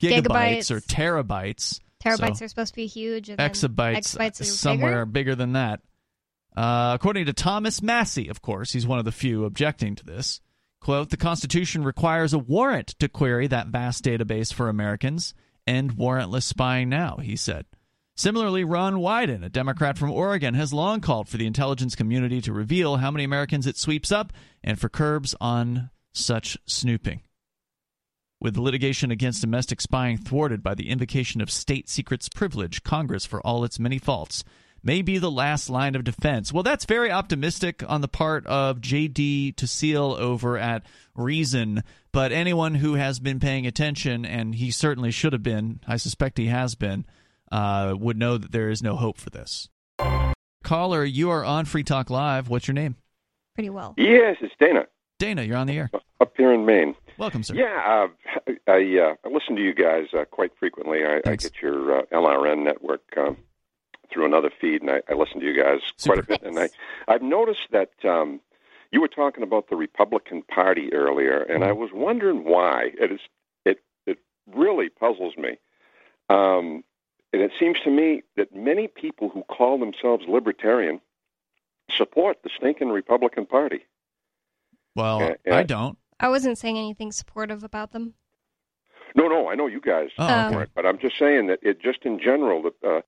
gigabytes, 0.00 0.22
Gigabytes. 0.22 0.70
or 0.70 0.80
terabytes. 0.80 1.80
Terabytes 2.04 2.36
So- 2.38 2.44
are 2.44 2.48
supposed 2.48 2.74
to 2.74 2.76
be 2.76 2.86
huge. 2.86 3.28
And 3.30 3.38
exabytes, 3.38 3.96
exabytes 4.16 4.40
are 4.40 4.44
somewhere 4.44 5.04
bigger? 5.06 5.06
bigger 5.06 5.34
than 5.34 5.52
that. 5.54 5.80
Uh, 6.56 6.92
according 6.94 7.26
to 7.26 7.32
Thomas 7.32 7.82
Massie, 7.82 8.28
of 8.28 8.40
course, 8.40 8.72
he's 8.72 8.86
one 8.86 8.98
of 8.98 9.04
the 9.04 9.12
few 9.12 9.44
objecting 9.44 9.96
to 9.96 10.04
this. 10.04 10.40
Quote, 10.80 11.10
the 11.10 11.16
Constitution 11.16 11.82
requires 11.82 12.32
a 12.34 12.38
warrant 12.38 12.88
to 13.00 13.08
query 13.08 13.46
that 13.48 13.68
vast 13.68 14.04
database 14.04 14.52
for 14.52 14.68
Americans. 14.68 15.34
End 15.66 15.94
warrantless 15.94 16.42
spying 16.44 16.88
now, 16.90 17.16
he 17.16 17.36
said. 17.36 17.64
Similarly, 18.16 18.62
Ron 18.62 18.94
Wyden, 18.94 19.44
a 19.44 19.48
Democrat 19.48 19.98
from 19.98 20.12
Oregon, 20.12 20.54
has 20.54 20.72
long 20.72 21.00
called 21.00 21.28
for 21.28 21.36
the 21.36 21.46
intelligence 21.46 21.96
community 21.96 22.40
to 22.42 22.52
reveal 22.52 22.98
how 22.98 23.10
many 23.10 23.24
Americans 23.24 23.66
it 23.66 23.76
sweeps 23.76 24.12
up 24.12 24.32
and 24.62 24.78
for 24.78 24.88
curbs 24.88 25.34
on 25.40 25.90
such 26.12 26.56
snooping. 26.64 27.22
With 28.40 28.56
litigation 28.56 29.10
against 29.10 29.40
domestic 29.40 29.80
spying 29.80 30.16
thwarted 30.16 30.62
by 30.62 30.74
the 30.74 30.90
invocation 30.90 31.40
of 31.40 31.50
state 31.50 31.88
secrets 31.88 32.28
privilege, 32.28 32.84
Congress, 32.84 33.26
for 33.26 33.44
all 33.44 33.64
its 33.64 33.80
many 33.80 33.98
faults, 33.98 34.44
may 34.80 35.02
be 35.02 35.18
the 35.18 35.30
last 35.30 35.68
line 35.68 35.96
of 35.96 36.04
defense. 36.04 36.52
Well, 36.52 36.62
that's 36.62 36.84
very 36.84 37.10
optimistic 37.10 37.82
on 37.88 38.00
the 38.00 38.06
part 38.06 38.46
of 38.46 38.80
J.D. 38.80 39.54
Seal 39.58 40.16
over 40.18 40.56
at 40.56 40.84
Reason, 41.16 41.82
but 42.12 42.30
anyone 42.30 42.76
who 42.76 42.94
has 42.94 43.18
been 43.18 43.40
paying 43.40 43.66
attention, 43.66 44.24
and 44.24 44.54
he 44.54 44.70
certainly 44.70 45.10
should 45.10 45.32
have 45.32 45.42
been, 45.42 45.80
I 45.88 45.96
suspect 45.96 46.38
he 46.38 46.46
has 46.46 46.74
been, 46.74 47.06
uh, 47.52 47.94
would 47.98 48.16
know 48.16 48.38
that 48.38 48.52
there 48.52 48.70
is 48.70 48.82
no 48.82 48.96
hope 48.96 49.18
for 49.18 49.30
this. 49.30 49.68
Caller, 50.62 51.04
you 51.04 51.30
are 51.30 51.44
on 51.44 51.64
Free 51.66 51.84
Talk 51.84 52.10
Live. 52.10 52.48
What's 52.48 52.66
your 52.66 52.74
name? 52.74 52.96
Pretty 53.54 53.70
well. 53.70 53.94
Yes, 53.96 54.36
it's 54.40 54.54
Dana 54.58 54.86
Dana, 55.18 55.42
you're 55.42 55.56
on 55.56 55.66
the 55.66 55.78
air. 55.78 55.90
up 56.20 56.32
here 56.36 56.52
in 56.52 56.66
Maine. 56.66 56.94
Welcome, 57.18 57.42
sir. 57.42 57.54
Yeah, 57.54 58.08
uh, 58.46 58.52
I 58.66 58.98
uh, 58.98 59.14
I 59.24 59.32
listen 59.32 59.56
to 59.56 59.62
you 59.62 59.72
guys 59.74 60.06
uh, 60.12 60.24
quite 60.24 60.50
frequently. 60.58 61.04
I, 61.04 61.20
I 61.24 61.36
get 61.36 61.62
your 61.62 62.00
uh, 62.00 62.02
LRN 62.12 62.64
network 62.64 63.02
um, 63.16 63.36
through 64.12 64.26
another 64.26 64.50
feed, 64.60 64.82
and 64.82 64.90
I, 64.90 65.02
I 65.08 65.14
listen 65.14 65.40
to 65.40 65.46
you 65.46 65.56
guys 65.56 65.78
quite 66.04 66.18
a 66.18 66.22
Super. 66.22 66.38
bit. 66.38 66.42
And 66.42 66.58
I 66.58 66.68
I've 67.06 67.22
noticed 67.22 67.68
that 67.70 67.92
um, 68.04 68.40
you 68.90 69.00
were 69.00 69.08
talking 69.08 69.44
about 69.44 69.70
the 69.70 69.76
Republican 69.76 70.42
Party 70.42 70.92
earlier, 70.92 71.42
and 71.42 71.62
I 71.64 71.72
was 71.72 71.90
wondering 71.94 72.44
why. 72.44 72.90
It 73.00 73.12
is 73.12 73.20
it 73.64 73.78
it 74.06 74.18
really 74.52 74.88
puzzles 74.88 75.36
me. 75.36 75.58
Um, 76.28 76.82
and 77.34 77.42
it 77.42 77.50
seems 77.58 77.80
to 77.80 77.90
me 77.90 78.22
that 78.36 78.54
many 78.54 78.86
people 78.86 79.28
who 79.28 79.42
call 79.42 79.76
themselves 79.78 80.24
libertarian 80.28 81.00
support 81.90 82.38
the 82.44 82.50
stinking 82.56 82.90
Republican 82.90 83.44
Party. 83.44 83.80
Well, 84.94 85.18
Yeah, 85.20 85.34
yeah. 85.44 85.56
I 85.56 85.64
don't. 85.64 85.98
I 86.20 86.28
wasn't 86.28 86.58
saying 86.58 86.78
anything 86.78 87.10
supportive 87.10 87.64
about 87.64 87.90
them. 87.90 88.14
No, 89.16 89.26
no, 89.26 89.48
I 89.48 89.56
know 89.56 89.66
you 89.66 89.80
guys 89.80 90.10
Oh, 90.16 90.24
okay. 90.46 90.54
for 90.54 90.68
but 90.76 90.86
I'm 90.86 90.98
just 90.98 91.18
saying 91.18 91.48
that 91.48 91.58
it 91.62 91.82
just 91.82 92.04
in 92.04 92.20
general 92.20 92.62
that 92.62 92.84
uh, 92.88 93.00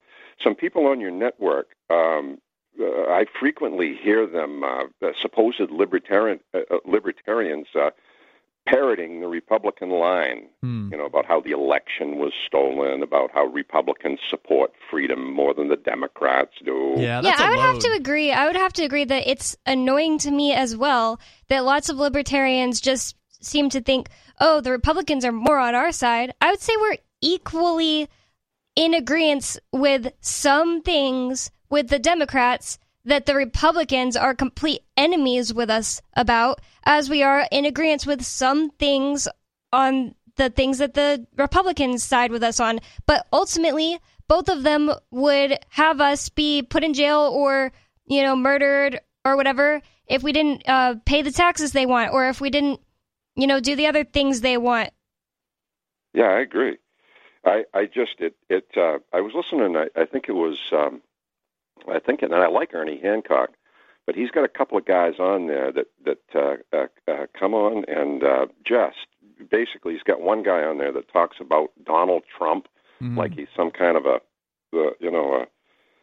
some 0.42 0.56
people 0.56 0.86
on 0.86 1.00
your 1.00 1.12
network, 1.12 1.68
um, 1.88 2.38
uh, 2.80 2.84
I 3.08 3.26
frequently 3.38 3.96
hear 3.96 4.26
them, 4.26 4.64
uh, 4.64 4.84
supposed 5.22 5.70
libertarian 5.70 6.40
uh, 6.52 6.58
uh, 6.70 6.78
libertarians, 6.84 7.68
uh, 7.74 7.90
parroting 8.66 9.20
the 9.20 9.28
Republican 9.28 9.90
line. 9.90 10.48
Hmm. 10.62 10.88
You 10.90 10.98
know 10.98 11.06
about 11.06 11.26
how 11.26 11.40
the 11.40 11.52
election 11.52 12.18
was 12.18 12.32
stolen, 12.46 13.02
about 13.02 13.30
how 13.32 13.46
Republicans 13.46 14.18
support 14.28 14.72
freedom 14.90 15.32
more 15.32 15.54
than 15.54 15.68
the 15.68 15.76
Democrats 15.76 16.52
do. 16.64 16.94
Yeah, 16.96 17.02
yeah, 17.02 17.20
that's 17.22 17.40
a 17.40 17.44
I 17.44 17.50
would 17.50 17.58
have 17.60 17.78
to 17.78 17.92
agree. 17.92 18.32
I 18.32 18.46
would 18.46 18.56
have 18.56 18.72
to 18.74 18.84
agree 18.84 19.04
that 19.04 19.28
it's 19.28 19.56
annoying 19.66 20.18
to 20.18 20.30
me 20.30 20.52
as 20.52 20.76
well 20.76 21.20
that 21.48 21.64
lots 21.64 21.88
of 21.88 21.96
libertarians 21.96 22.80
just 22.80 23.16
seem 23.40 23.70
to 23.70 23.80
think, 23.80 24.08
oh, 24.40 24.60
the 24.60 24.72
Republicans 24.72 25.24
are 25.24 25.32
more 25.32 25.58
on 25.58 25.74
our 25.74 25.92
side. 25.92 26.34
I 26.40 26.50
would 26.50 26.60
say 26.60 26.72
we're 26.76 26.98
equally 27.20 28.08
in 28.74 28.94
agreement 28.94 29.58
with 29.72 30.12
some 30.20 30.82
things 30.82 31.50
with 31.70 31.88
the 31.88 31.98
Democrats 31.98 32.78
that 33.06 33.24
the 33.24 33.34
Republicans 33.34 34.16
are 34.16 34.34
complete 34.34 34.82
enemies 34.96 35.54
with 35.54 35.70
us 35.70 36.02
about, 36.14 36.60
as 36.84 37.08
we 37.08 37.22
are 37.22 37.46
in 37.50 37.64
agreement 37.64 38.04
with 38.06 38.24
some 38.24 38.70
things 38.70 39.28
on 39.72 40.14
the 40.34 40.50
things 40.50 40.78
that 40.78 40.94
the 40.94 41.26
Republicans 41.36 42.04
side 42.04 42.30
with 42.30 42.42
us 42.42 42.60
on. 42.60 42.80
But 43.06 43.26
ultimately, 43.32 43.98
both 44.28 44.48
of 44.48 44.64
them 44.64 44.92
would 45.10 45.58
have 45.70 46.00
us 46.00 46.28
be 46.28 46.62
put 46.62 46.84
in 46.84 46.94
jail 46.94 47.30
or, 47.32 47.72
you 48.06 48.22
know, 48.22 48.36
murdered 48.36 49.00
or 49.24 49.36
whatever 49.36 49.80
if 50.06 50.22
we 50.22 50.32
didn't 50.32 50.68
uh, 50.68 50.96
pay 51.04 51.22
the 51.22 51.32
taxes 51.32 51.72
they 51.72 51.86
want 51.86 52.12
or 52.12 52.28
if 52.28 52.40
we 52.40 52.50
didn't, 52.50 52.80
you 53.36 53.46
know, 53.46 53.60
do 53.60 53.76
the 53.76 53.86
other 53.86 54.04
things 54.04 54.40
they 54.40 54.56
want. 54.56 54.90
Yeah, 56.12 56.28
I 56.28 56.40
agree. 56.40 56.78
I, 57.44 57.64
I 57.72 57.86
just 57.86 58.18
it 58.18 58.34
it 58.48 58.66
uh, 58.76 58.98
I 59.12 59.20
was 59.20 59.32
listening. 59.34 59.76
I, 59.76 59.88
I 59.94 60.06
think 60.06 60.28
it 60.28 60.32
was 60.32 60.58
um, 60.72 61.02
I 61.88 61.98
think 61.98 62.22
and 62.22 62.34
I 62.34 62.48
like 62.48 62.74
Ernie 62.74 63.00
Hancock, 63.02 63.50
but 64.06 64.14
he's 64.14 64.30
got 64.30 64.44
a 64.44 64.48
couple 64.48 64.76
of 64.78 64.84
guys 64.84 65.14
on 65.18 65.46
there 65.46 65.72
that 65.72 65.86
that 66.04 66.18
uh, 66.34 66.76
uh, 66.76 66.86
uh, 67.10 67.26
come 67.38 67.54
on 67.54 67.84
and 67.88 68.22
uh, 68.24 68.46
just 68.64 68.96
basically 69.50 69.92
he's 69.94 70.02
got 70.02 70.20
one 70.20 70.42
guy 70.42 70.62
on 70.64 70.78
there 70.78 70.92
that 70.92 71.12
talks 71.12 71.36
about 71.40 71.70
Donald 71.84 72.22
Trump 72.36 72.68
Mhm. 73.02 73.16
like 73.18 73.34
he's 73.34 73.48
some 73.54 73.70
kind 73.70 73.96
of 73.96 74.06
a 74.06 74.14
uh, 74.74 74.90
you 75.00 75.10
know 75.10 75.34
a, 75.34 75.42
a 75.42 75.46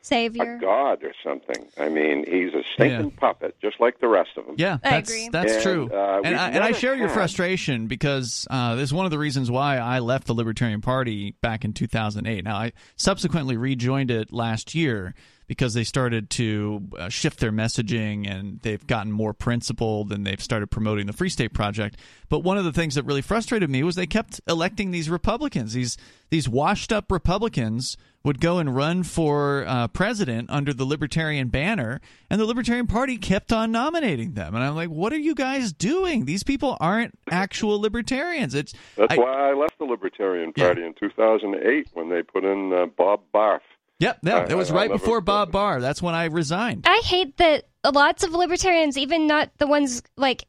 Savior. 0.02 0.60
god 0.62 1.02
or 1.04 1.14
something. 1.24 1.66
I 1.80 1.88
mean, 1.90 2.26
he's 2.30 2.54
a 2.54 2.62
stinking 2.74 3.12
puppet 3.12 3.56
just 3.62 3.80
like 3.80 4.00
the 4.00 4.08
rest 4.08 4.32
of 4.38 4.46
them. 4.46 4.56
Yeah, 4.60 4.78
I 4.84 4.90
that's 4.92 5.10
agree. 5.10 5.30
that's 5.32 5.54
And, 5.54 5.64
true. 5.64 5.90
uh, 5.92 6.22
and 6.24 6.36
I, 6.36 6.48
and 6.50 6.58
I 6.58 6.68
never 6.68 6.74
share 6.80 6.94
your 6.96 7.08
frustration 7.10 7.88
because 7.88 8.46
uh, 8.52 8.76
this 8.76 8.84
is 8.90 8.94
one 8.94 9.06
of 9.06 9.12
the 9.12 9.18
reasons 9.18 9.50
why 9.50 9.78
I 9.78 10.00
left 10.00 10.28
the 10.28 10.34
Libertarian 10.36 10.82
Party 10.82 11.36
back 11.42 11.64
in 11.66 11.72
2008. 11.74 12.44
Now 12.44 12.58
I 12.58 12.74
subsequently 12.98 13.56
rejoined 13.58 14.12
it 14.12 14.32
last 14.34 14.76
year 14.76 15.16
because 15.48 15.74
they 15.74 15.84
started 15.84 16.30
to 16.32 16.82
uh, 16.98 17.10
shift 17.10 17.40
their 17.40 17.52
messaging 17.52 18.30
and 18.30 18.60
they've 18.62 18.86
gotten 18.88 19.12
more 19.12 19.34
principled 19.34 20.12
and 20.12 20.26
they've 20.26 20.42
started 20.42 20.68
promoting 20.68 21.06
the 21.06 21.14
Free 21.14 21.30
State 21.30 21.54
Project. 21.54 21.98
But 22.30 22.40
one 22.40 22.58
of 22.58 22.66
the 22.66 22.72
things 22.74 22.96
that 22.96 23.04
really 23.04 23.22
frustrated 23.22 23.70
me 23.70 23.84
was 23.84 23.96
they 23.96 24.08
kept 24.08 24.42
electing 24.48 24.92
these 24.92 25.10
Republicans. 25.10 25.74
These 25.74 25.98
these 26.30 26.50
washed 26.50 26.92
up 26.92 27.12
Republicans 27.12 27.96
would 28.24 28.40
go 28.40 28.58
and 28.58 28.74
run 28.76 29.04
for 29.04 29.66
uh, 29.68 29.88
president 29.90 30.50
under 30.50 30.74
the 30.74 30.86
Libertarian 30.86 31.50
banner, 31.50 32.00
and 32.30 32.40
the 32.40 32.46
Libertarian 32.46 32.88
Party 32.88 33.18
kept 33.18 33.52
on 33.52 33.70
nominating 33.72 34.34
them. 34.34 34.56
And 34.56 34.64
I'm 34.64 34.76
like, 34.76 34.90
what 34.90 35.12
are 35.12 35.18
you 35.20 35.36
guys 35.36 35.74
doing? 35.74 36.24
These 36.26 36.44
people 36.44 36.78
aren't 36.80 37.14
actual 37.30 37.80
libertarians. 37.82 38.56
It's 38.56 38.74
That's 38.96 39.14
I- 39.14 39.18
why 39.18 39.50
I 39.50 39.54
left 39.54 39.78
the 39.78 39.84
Libertarian 39.86 40.54
Yeah. 40.56 40.68
Party 40.68 40.86
in 40.86 40.94
2008 40.94 41.90
when 41.94 42.10
they 42.10 42.24
put 42.24 42.46
in 42.46 42.72
uh, 42.74 42.86
Bob 42.86 43.20
Barr. 43.34 43.62
Yep, 44.00 44.20
no, 44.24 44.38
I- 44.38 44.46
it 44.50 44.56
was 44.58 44.72
I- 44.72 44.76
right 44.76 44.92
I'll 44.92 44.98
before 44.98 45.18
never- 45.18 45.22
Bob 45.22 45.52
Barr. 45.52 45.82
That's 45.82 46.02
when 46.02 46.16
I 46.16 46.26
resigned. 46.26 46.86
I 46.88 47.02
hate 47.06 47.38
that 47.38 47.66
lots 47.94 48.24
of 48.24 48.32
libertarians, 48.32 48.98
even 48.98 49.28
not 49.28 49.50
the 49.58 49.68
ones 49.68 50.02
like 50.18 50.46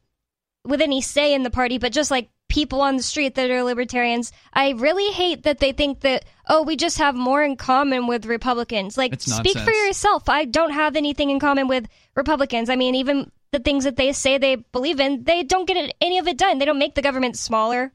with 0.65 0.81
any 0.81 1.01
say 1.01 1.33
in 1.33 1.43
the 1.43 1.51
party, 1.51 1.77
but 1.77 1.91
just 1.91 2.09
like 2.11 2.29
people 2.47 2.81
on 2.81 2.95
the 2.95 3.03
street 3.03 3.35
that 3.35 3.49
are 3.49 3.63
libertarians. 3.63 4.31
I 4.53 4.71
really 4.71 5.11
hate 5.11 5.43
that 5.43 5.59
they 5.59 5.71
think 5.71 6.01
that 6.01 6.25
oh, 6.47 6.63
we 6.63 6.75
just 6.75 6.97
have 6.99 7.15
more 7.15 7.43
in 7.43 7.55
common 7.57 8.07
with 8.07 8.25
Republicans. 8.25 8.97
Like 8.97 9.13
It's 9.13 9.25
speak 9.31 9.57
for 9.57 9.71
yourself. 9.71 10.29
I 10.29 10.45
don't 10.45 10.71
have 10.71 10.95
anything 10.95 11.29
in 11.29 11.39
common 11.39 11.67
with 11.67 11.87
Republicans. 12.15 12.69
I 12.69 12.75
mean, 12.75 12.95
even 12.95 13.31
the 13.51 13.59
things 13.59 13.83
that 13.85 13.95
they 13.95 14.11
say 14.11 14.37
they 14.37 14.55
believe 14.57 14.99
in, 14.99 15.23
they 15.23 15.43
don't 15.43 15.67
get 15.67 15.93
any 16.01 16.17
of 16.17 16.27
it 16.27 16.37
done. 16.37 16.57
They 16.59 16.65
don't 16.65 16.79
make 16.79 16.95
the 16.95 17.01
government 17.01 17.37
smaller. 17.37 17.93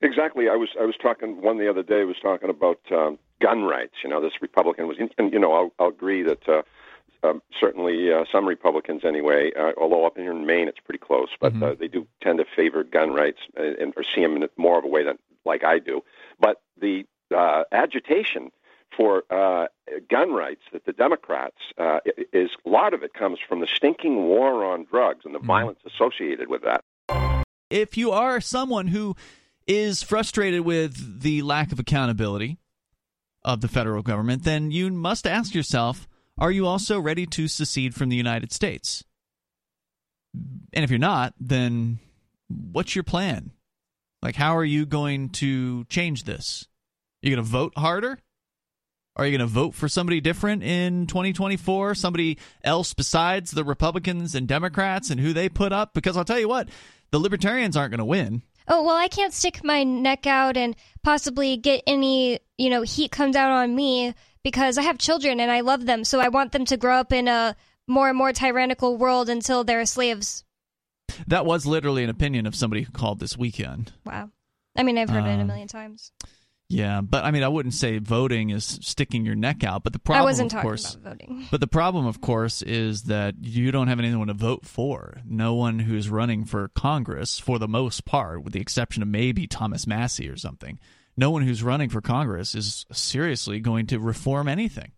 Exactly. 0.00 0.48
I 0.48 0.54
was 0.56 0.68
I 0.80 0.84
was 0.84 0.94
talking 1.02 1.40
one 1.42 1.58
the 1.58 1.68
other 1.68 1.82
day 1.82 2.04
was 2.04 2.16
talking 2.22 2.50
about 2.50 2.78
um, 2.92 3.18
gun 3.40 3.64
rights. 3.64 3.94
You 4.02 4.10
know, 4.10 4.20
this 4.20 4.40
Republican 4.40 4.86
was, 4.86 4.96
and 4.98 5.32
you 5.32 5.38
know, 5.38 5.52
I'll, 5.52 5.72
I'll 5.78 5.88
agree 5.88 6.22
that 6.22 6.48
uh, 6.48 6.62
um, 7.22 7.42
certainly 7.58 8.12
uh, 8.12 8.24
some 8.30 8.46
Republicans, 8.46 9.04
anyway, 9.04 9.52
uh, 9.58 9.72
although 9.76 10.06
up 10.06 10.16
here 10.16 10.30
in 10.30 10.46
Maine 10.46 10.68
it's 10.68 10.80
pretty 10.80 10.98
close, 10.98 11.28
but 11.40 11.60
uh, 11.62 11.74
they 11.74 11.88
do 11.88 12.06
tend 12.22 12.38
to 12.38 12.44
favor 12.44 12.84
gun 12.84 13.12
rights 13.12 13.40
and, 13.56 13.76
and 13.76 13.94
or 13.96 14.04
see 14.04 14.22
them 14.22 14.36
in 14.36 14.48
more 14.56 14.78
of 14.78 14.84
a 14.84 14.88
way 14.88 15.04
than 15.04 15.18
like 15.44 15.64
I 15.64 15.78
do. 15.78 16.02
But 16.38 16.60
the 16.80 17.04
uh, 17.36 17.64
agitation 17.72 18.50
for 18.96 19.24
uh, 19.30 19.66
gun 20.08 20.32
rights 20.32 20.62
that 20.72 20.86
the 20.86 20.92
Democrats 20.92 21.58
uh, 21.76 22.00
is 22.32 22.50
a 22.64 22.68
lot 22.68 22.94
of 22.94 23.02
it 23.02 23.12
comes 23.14 23.38
from 23.46 23.60
the 23.60 23.66
stinking 23.66 24.24
war 24.24 24.64
on 24.64 24.84
drugs 24.84 25.24
and 25.24 25.34
the 25.34 25.38
violence 25.38 25.78
associated 25.86 26.48
with 26.48 26.62
that. 26.62 26.84
if 27.70 27.96
you 27.96 28.12
are 28.12 28.40
someone 28.40 28.88
who 28.88 29.14
is 29.66 30.02
frustrated 30.02 30.62
with 30.62 31.20
the 31.20 31.42
lack 31.42 31.70
of 31.72 31.78
accountability 31.78 32.58
of 33.44 33.60
the 33.60 33.68
federal 33.68 34.02
government, 34.02 34.44
then 34.44 34.70
you 34.70 34.90
must 34.90 35.26
ask 35.26 35.54
yourself 35.54 36.08
are 36.38 36.52
you 36.52 36.66
also 36.66 37.00
ready 37.00 37.26
to 37.26 37.48
secede 37.48 37.96
from 37.96 38.10
the 38.10 38.16
United 38.16 38.52
States? 38.52 39.02
And 40.72 40.84
if 40.84 40.90
you're 40.90 40.98
not, 40.98 41.34
then 41.40 41.98
what's 42.48 42.94
your 42.94 43.02
plan? 43.02 43.50
Like, 44.22 44.36
how 44.36 44.56
are 44.56 44.64
you 44.64 44.86
going 44.86 45.30
to 45.30 45.84
change 45.86 46.24
this? 46.24 46.66
Are 47.22 47.28
you 47.28 47.34
going 47.34 47.44
to 47.44 47.50
vote 47.50 47.72
harder? 47.76 48.18
Are 49.16 49.26
you 49.26 49.36
going 49.36 49.48
to 49.48 49.52
vote 49.52 49.74
for 49.74 49.88
somebody 49.88 50.20
different 50.20 50.62
in 50.62 51.08
2024? 51.08 51.96
Somebody 51.96 52.38
else 52.62 52.94
besides 52.94 53.50
the 53.50 53.64
Republicans 53.64 54.36
and 54.36 54.46
Democrats 54.46 55.10
and 55.10 55.18
who 55.18 55.32
they 55.32 55.48
put 55.48 55.72
up? 55.72 55.92
Because 55.92 56.16
I'll 56.16 56.24
tell 56.24 56.38
you 56.38 56.48
what, 56.48 56.68
the 57.10 57.18
Libertarians 57.18 57.76
aren't 57.76 57.90
going 57.90 57.98
to 57.98 58.04
win. 58.04 58.42
Oh, 58.68 58.84
well, 58.84 58.96
I 58.96 59.08
can't 59.08 59.32
stick 59.32 59.64
my 59.64 59.82
neck 59.82 60.26
out 60.26 60.56
and 60.56 60.76
possibly 61.02 61.56
get 61.56 61.82
any, 61.86 62.38
you 62.58 62.68
know, 62.70 62.82
heat 62.82 63.10
come 63.10 63.30
down 63.30 63.50
on 63.52 63.74
me 63.74 64.14
because 64.42 64.76
I 64.78 64.82
have 64.82 64.98
children 64.98 65.40
and 65.40 65.50
I 65.50 65.60
love 65.60 65.86
them. 65.86 66.04
So 66.04 66.20
I 66.20 66.28
want 66.28 66.52
them 66.52 66.64
to 66.66 66.76
grow 66.76 66.96
up 66.96 67.12
in 67.12 67.28
a 67.28 67.56
more 67.86 68.08
and 68.08 68.18
more 68.18 68.32
tyrannical 68.32 68.96
world 68.96 69.28
until 69.30 69.64
they're 69.64 69.86
slaves. 69.86 70.44
That 71.26 71.46
was 71.46 71.64
literally 71.66 72.04
an 72.04 72.10
opinion 72.10 72.46
of 72.46 72.54
somebody 72.54 72.82
who 72.82 72.92
called 72.92 73.18
this 73.20 73.36
weekend. 73.38 73.92
Wow. 74.04 74.30
I 74.76 74.82
mean, 74.82 74.98
I've 74.98 75.08
heard 75.08 75.24
it 75.24 75.28
a 75.38 75.40
Um, 75.40 75.46
million 75.46 75.68
times. 75.68 76.12
Yeah, 76.70 77.00
but 77.00 77.24
I 77.24 77.30
mean, 77.30 77.42
I 77.42 77.48
wouldn't 77.48 77.72
say 77.72 77.96
voting 77.96 78.50
is 78.50 78.64
sticking 78.82 79.24
your 79.24 79.34
neck 79.34 79.64
out. 79.64 79.84
But 79.84 79.94
the 79.94 79.98
problem, 79.98 80.20
I 80.20 80.24
wasn't 80.24 80.52
of 80.52 80.56
talking 80.58 80.68
course, 80.68 80.94
about 80.94 81.12
voting. 81.18 81.46
But 81.50 81.60
the 81.60 81.66
problem, 81.66 82.04
of 82.06 82.20
course, 82.20 82.60
is 82.60 83.04
that 83.04 83.36
you 83.40 83.72
don't 83.72 83.88
have 83.88 83.98
anyone 83.98 84.26
to 84.28 84.34
vote 84.34 84.66
for. 84.66 85.16
No 85.24 85.54
one 85.54 85.78
who's 85.78 86.10
running 86.10 86.44
for 86.44 86.68
Congress, 86.68 87.38
for 87.38 87.58
the 87.58 87.66
most 87.66 88.04
part, 88.04 88.44
with 88.44 88.52
the 88.52 88.60
exception 88.60 89.02
of 89.02 89.08
maybe 89.08 89.46
Thomas 89.46 89.86
Massie 89.86 90.28
or 90.28 90.36
something, 90.36 90.78
no 91.18 91.30
one 91.30 91.42
who's 91.42 91.62
running 91.62 91.90
for 91.90 92.00
Congress 92.00 92.54
is 92.54 92.86
seriously 92.92 93.58
going 93.58 93.86
to 93.88 93.98
reform 93.98 94.48
anything. 94.48 94.92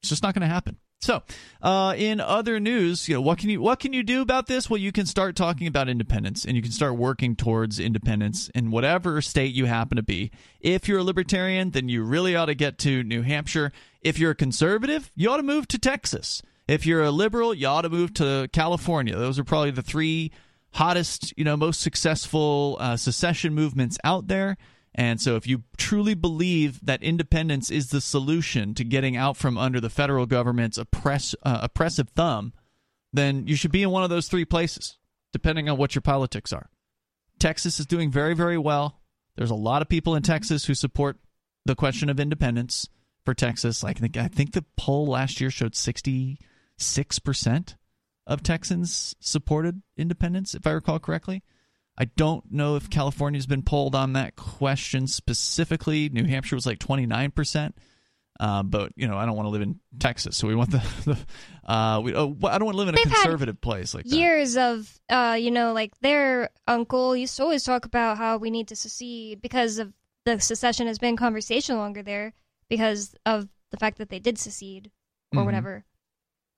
It's 0.00 0.10
just 0.10 0.22
not 0.22 0.34
going 0.34 0.48
to 0.48 0.54
happen. 0.54 0.78
So, 1.00 1.22
uh, 1.62 1.94
in 1.96 2.20
other 2.20 2.58
news, 2.58 3.08
you 3.08 3.14
know, 3.14 3.20
what 3.20 3.38
can 3.38 3.50
you 3.50 3.60
what 3.60 3.78
can 3.78 3.92
you 3.92 4.02
do 4.02 4.20
about 4.20 4.46
this? 4.46 4.68
Well, 4.68 4.78
you 4.78 4.90
can 4.90 5.06
start 5.06 5.36
talking 5.36 5.68
about 5.68 5.88
independence, 5.88 6.44
and 6.44 6.56
you 6.56 6.62
can 6.62 6.72
start 6.72 6.96
working 6.96 7.36
towards 7.36 7.78
independence 7.78 8.48
in 8.52 8.72
whatever 8.72 9.20
state 9.20 9.54
you 9.54 9.66
happen 9.66 9.96
to 9.96 10.02
be. 10.02 10.32
If 10.60 10.88
you're 10.88 10.98
a 10.98 11.04
libertarian, 11.04 11.70
then 11.70 11.88
you 11.88 12.02
really 12.02 12.34
ought 12.34 12.46
to 12.46 12.54
get 12.54 12.78
to 12.78 13.04
New 13.04 13.22
Hampshire. 13.22 13.70
If 14.02 14.18
you're 14.18 14.32
a 14.32 14.36
conservative, 14.36 15.10
you 15.14 15.30
ought 15.30 15.36
to 15.36 15.44
move 15.44 15.68
to 15.68 15.78
Texas. 15.78 16.42
If 16.66 16.84
you're 16.84 17.04
a 17.04 17.12
liberal, 17.12 17.54
you 17.54 17.66
ought 17.68 17.82
to 17.82 17.90
move 17.90 18.12
to 18.14 18.48
California. 18.52 19.16
Those 19.16 19.38
are 19.38 19.44
probably 19.44 19.70
the 19.70 19.82
three 19.82 20.32
hottest, 20.78 21.34
you 21.36 21.42
know, 21.42 21.56
most 21.56 21.80
successful 21.80 22.76
uh, 22.78 22.96
secession 22.96 23.52
movements 23.52 23.98
out 24.04 24.28
there. 24.28 24.56
And 24.94 25.20
so, 25.20 25.34
if 25.34 25.46
you 25.46 25.64
truly 25.76 26.14
believe 26.14 26.84
that 26.86 27.02
independence 27.02 27.68
is 27.68 27.90
the 27.90 28.00
solution 28.00 28.74
to 28.74 28.84
getting 28.84 29.16
out 29.16 29.36
from 29.36 29.58
under 29.58 29.80
the 29.80 29.90
federal 29.90 30.24
government's 30.24 30.78
oppress, 30.78 31.34
uh, 31.42 31.58
oppressive 31.62 32.08
thumb, 32.10 32.52
then 33.12 33.46
you 33.46 33.56
should 33.56 33.72
be 33.72 33.82
in 33.82 33.90
one 33.90 34.04
of 34.04 34.10
those 34.10 34.28
three 34.28 34.44
places, 34.44 34.98
depending 35.32 35.68
on 35.68 35.76
what 35.76 35.94
your 35.94 36.02
politics 36.02 36.52
are. 36.52 36.70
Texas 37.40 37.80
is 37.80 37.86
doing 37.86 38.10
very, 38.10 38.34
very 38.34 38.58
well. 38.58 39.00
There's 39.36 39.50
a 39.50 39.56
lot 39.56 39.82
of 39.82 39.88
people 39.88 40.14
in 40.14 40.22
Texas 40.22 40.64
who 40.64 40.74
support 40.74 41.18
the 41.64 41.76
question 41.76 42.08
of 42.08 42.20
independence 42.20 42.88
for 43.24 43.34
Texas. 43.34 43.82
I 43.82 43.94
think 43.94 44.16
I 44.16 44.28
think 44.28 44.52
the 44.52 44.64
poll 44.76 45.08
last 45.08 45.40
year 45.40 45.50
showed 45.50 45.74
66 45.74 47.18
percent 47.18 47.76
of 48.28 48.42
Texans 48.42 49.16
supported 49.18 49.82
independence, 49.96 50.54
if 50.54 50.66
I 50.66 50.70
recall 50.70 51.00
correctly. 51.00 51.42
I 52.00 52.04
don't 52.04 52.44
know 52.52 52.76
if 52.76 52.88
California's 52.88 53.46
been 53.46 53.62
polled 53.62 53.96
on 53.96 54.12
that 54.12 54.36
question 54.36 55.08
specifically. 55.08 56.08
New 56.10 56.24
Hampshire 56.24 56.54
was 56.54 56.66
like 56.66 56.78
29%. 56.78 57.72
Uh, 58.38 58.62
but 58.62 58.92
you 58.94 59.08
know, 59.08 59.16
I 59.18 59.26
don't 59.26 59.34
want 59.34 59.46
to 59.46 59.50
live 59.50 59.62
in 59.62 59.80
Texas, 59.98 60.36
so 60.36 60.46
we 60.46 60.54
want 60.54 60.70
the. 60.70 60.78
the 61.66 61.72
uh, 61.72 62.00
we, 62.00 62.14
oh, 62.14 62.36
I 62.44 62.58
don't 62.58 62.66
want 62.66 62.74
to 62.74 62.78
live 62.78 62.88
in 62.88 62.94
a 62.94 62.98
conservative 62.98 63.60
place 63.60 63.94
like 63.94 64.04
that. 64.04 64.14
Years 64.14 64.56
of, 64.56 64.88
uh, 65.10 65.36
you 65.40 65.50
know, 65.50 65.72
like 65.72 65.98
their 66.02 66.50
uncle 66.68 67.16
used 67.16 67.36
to 67.38 67.42
always 67.42 67.64
talk 67.64 67.84
about 67.84 68.16
how 68.16 68.36
we 68.36 68.52
need 68.52 68.68
to 68.68 68.76
secede 68.76 69.42
because 69.42 69.80
of 69.80 69.92
the 70.24 70.38
secession 70.38 70.86
has 70.86 71.00
been 71.00 71.16
conversation 71.16 71.78
longer 71.78 72.00
there 72.02 72.32
because 72.68 73.12
of 73.26 73.48
the 73.72 73.76
fact 73.76 73.98
that 73.98 74.08
they 74.08 74.20
did 74.20 74.38
secede 74.38 74.92
or 75.34 75.42
Mhm. 75.42 75.46
whatever. 75.46 75.84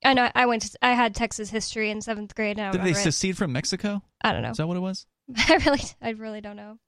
I 0.04 0.14
know 0.14 0.30
I 0.34 0.46
went. 0.46 0.62
To, 0.62 0.78
I 0.82 0.92
had 0.92 1.14
Texas 1.14 1.50
history 1.50 1.90
in 1.90 2.00
seventh 2.00 2.34
grade. 2.34 2.58
And 2.58 2.68
I 2.68 2.70
Did 2.70 2.78
they 2.80 2.84
remember 2.84 3.00
it. 3.00 3.02
secede 3.02 3.36
from 3.36 3.52
Mexico? 3.52 4.02
I 4.22 4.32
don't 4.32 4.42
know. 4.42 4.50
Is 4.50 4.56
that 4.56 4.66
what 4.66 4.76
it 4.76 4.80
was? 4.80 5.06
I 5.36 5.56
really, 5.66 5.82
I 6.00 6.10
really 6.10 6.40
don't 6.40 6.56
know. 6.56 6.78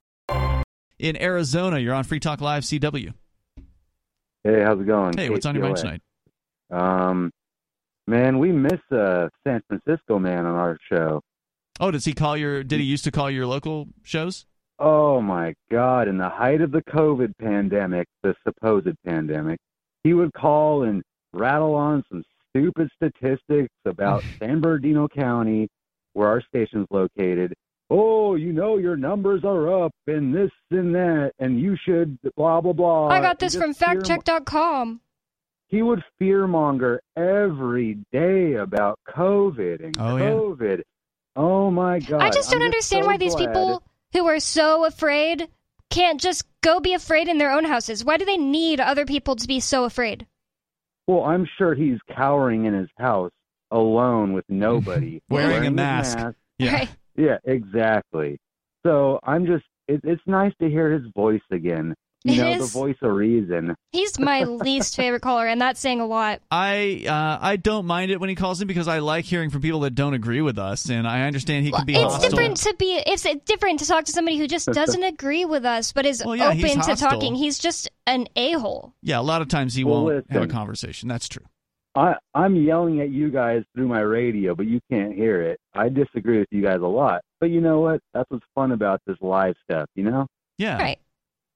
In 0.99 1.21
Arizona, 1.21 1.79
you're 1.79 1.93
on 1.93 2.03
Free 2.03 2.19
Talk 2.19 2.41
Live 2.41 2.63
CW. 2.63 3.13
Hey, 4.43 4.61
how's 4.61 4.79
it 4.79 4.87
going? 4.87 5.17
Hey, 5.17 5.29
what's 5.29 5.45
on 5.45 5.55
your 5.55 5.63
mind 5.63 5.77
tonight? 5.77 6.01
Um, 6.71 7.31
man, 8.07 8.39
we 8.39 8.51
miss 8.51 8.79
a 8.91 9.29
San 9.45 9.61
Francisco 9.67 10.19
man 10.19 10.45
on 10.45 10.55
our 10.55 10.77
show. 10.91 11.21
Oh, 11.79 11.91
does 11.91 12.05
he 12.05 12.13
call 12.13 12.35
your? 12.35 12.63
Did 12.63 12.79
he 12.79 12.85
used 12.85 13.03
to 13.05 13.11
call 13.11 13.29
your 13.29 13.45
local 13.47 13.87
shows? 14.03 14.45
Oh 14.79 15.21
my 15.21 15.53
God! 15.71 16.07
In 16.07 16.17
the 16.17 16.29
height 16.29 16.61
of 16.61 16.71
the 16.71 16.81
COVID 16.83 17.33
pandemic, 17.39 18.07
the 18.21 18.35
supposed 18.45 18.95
pandemic, 19.05 19.59
he 20.03 20.13
would 20.13 20.33
call 20.33 20.83
and 20.83 21.03
rattle 21.31 21.75
on 21.75 22.03
some 22.09 22.23
stupid 22.55 22.89
statistics 22.95 23.73
about 23.85 24.23
San 24.39 24.61
Bernardino 24.61 25.07
County, 25.07 25.67
where 26.13 26.27
our 26.27 26.41
station's 26.41 26.87
located. 26.91 27.53
Oh, 27.89 28.35
you 28.35 28.53
know 28.53 28.77
your 28.77 28.95
numbers 28.95 29.43
are 29.43 29.83
up 29.85 29.91
and 30.07 30.33
this 30.33 30.49
and 30.71 30.95
that, 30.95 31.31
and 31.39 31.59
you 31.59 31.75
should 31.85 32.17
blah 32.35 32.61
blah 32.61 32.73
blah. 32.73 33.09
I 33.09 33.19
got 33.21 33.39
this 33.39 33.55
from 33.55 33.73
factcheck.com. 33.73 35.01
he 35.67 35.81
would 35.81 36.03
fearmonger 36.19 36.99
every 37.15 37.97
day 38.11 38.53
about 38.53 38.99
COVID 39.09 39.83
and 39.83 39.97
Oh, 39.99 40.17
yeah. 40.17 40.29
COVID. 40.31 40.81
Oh 41.35 41.71
my 41.71 41.99
God! 41.99 42.21
I 42.21 42.29
just 42.29 42.51
I'm 42.53 42.59
don't 42.59 42.65
understand 42.65 43.03
so 43.03 43.07
why 43.07 43.17
these 43.17 43.35
glad- 43.35 43.47
people 43.47 43.83
who 44.13 44.27
are 44.27 44.39
so 44.39 44.85
afraid 44.85 45.47
can't 45.89 46.19
just 46.21 46.45
go 46.61 46.79
be 46.79 46.93
afraid 46.93 47.27
in 47.27 47.37
their 47.37 47.51
own 47.51 47.65
houses. 47.65 48.03
Why 48.05 48.17
do 48.17 48.25
they 48.25 48.37
need 48.37 48.79
other 48.79 49.05
people 49.05 49.35
to 49.35 49.47
be 49.47 49.59
so 49.59 49.83
afraid? 49.83 50.25
Well, 51.07 51.23
I'm 51.23 51.47
sure 51.57 51.73
he's 51.73 51.99
cowering 52.15 52.65
in 52.65 52.73
his 52.73 52.89
house 52.97 53.31
alone 53.71 54.33
with 54.33 54.45
nobody, 54.49 55.21
Wearing 55.29 55.63
a 55.63 55.65
his 55.65 55.73
mask. 55.73 56.35
Yeah. 56.57 56.73
Right. 56.73 56.89
Yeah, 57.15 57.37
exactly. 57.45 58.37
So 58.85 59.19
I'm 59.23 59.45
just. 59.45 59.65
It, 59.87 59.99
it's 60.03 60.21
nice 60.25 60.53
to 60.61 60.69
hear 60.69 60.91
his 60.91 61.03
voice 61.13 61.41
again. 61.51 61.93
You 62.33 62.41
know, 62.41 62.51
is. 62.51 62.71
the 62.71 62.79
voice 62.79 62.95
of 63.01 63.11
reason. 63.11 63.75
He's 63.91 64.17
my 64.17 64.45
least 64.45 64.95
favorite 64.95 65.21
caller, 65.23 65.45
and 65.45 65.59
that's 65.59 65.79
saying 65.79 65.99
a 65.99 66.05
lot. 66.05 66.39
I 66.49 67.03
uh, 67.05 67.37
I 67.45 67.57
don't 67.57 67.85
mind 67.85 68.11
it 68.11 68.19
when 68.21 68.29
he 68.29 68.35
calls 68.35 68.61
in 68.61 68.67
because 68.67 68.87
I 68.87 68.99
like 68.99 69.25
hearing 69.25 69.49
from 69.49 69.61
people 69.61 69.81
that 69.81 69.93
don't 69.93 70.13
agree 70.13 70.39
with 70.39 70.57
us, 70.57 70.89
and 70.89 71.05
I 71.05 71.27
understand 71.27 71.65
he 71.65 71.71
can 71.71 71.85
be 71.85 71.95
it's 71.95 72.03
hostile. 72.03 72.29
different 72.29 72.57
to 72.57 72.75
be 72.79 73.01
it's 73.05 73.27
different 73.45 73.79
to 73.79 73.87
talk 73.87 74.05
to 74.05 74.13
somebody 74.13 74.37
who 74.37 74.47
just 74.47 74.67
doesn't 74.67 75.03
agree 75.13 75.43
with 75.43 75.65
us 75.65 75.91
but 75.91 76.05
is 76.05 76.23
Well, 76.25 76.35
yeah, 76.35 76.47
open 76.49 76.81
to 76.81 76.95
talking. 76.95 77.35
He's 77.35 77.59
just 77.59 77.89
an 78.07 78.27
a-hole. 78.37 78.93
Yeah, 79.01 79.19
a 79.19 79.21
lot 79.21 79.41
of 79.41 79.49
times 79.49 79.73
he 79.73 79.83
Well, 79.83 80.05
won't 80.05 80.31
have 80.31 80.43
a 80.43 80.47
conversation. 80.47 81.09
That's 81.09 81.27
true. 81.27 81.43
I 81.95 82.15
I'm 82.33 82.55
yelling 82.55 83.01
at 83.01 83.09
you 83.09 83.29
guys 83.31 83.63
through 83.75 83.87
my 83.87 83.99
radio, 83.99 84.55
but 84.55 84.65
you 84.65 84.79
can't 84.89 85.13
hear 85.13 85.41
it. 85.41 85.59
I 85.75 85.89
disagree 85.89 86.39
with 86.39 86.47
you 86.51 86.61
guys 86.61 86.79
a 86.81 86.87
lot, 86.87 87.21
but 87.39 87.49
you 87.49 87.61
know 87.61 87.81
what? 87.81 87.99
That's 88.13 88.29
what's 88.31 88.45
fun 88.55 88.71
about 88.71 89.01
this 89.05 89.17
live 89.21 89.55
stuff. 89.69 89.87
You 89.95 90.05
know. 90.05 90.27
Yeah. 90.57 90.77
Right. 90.77 90.99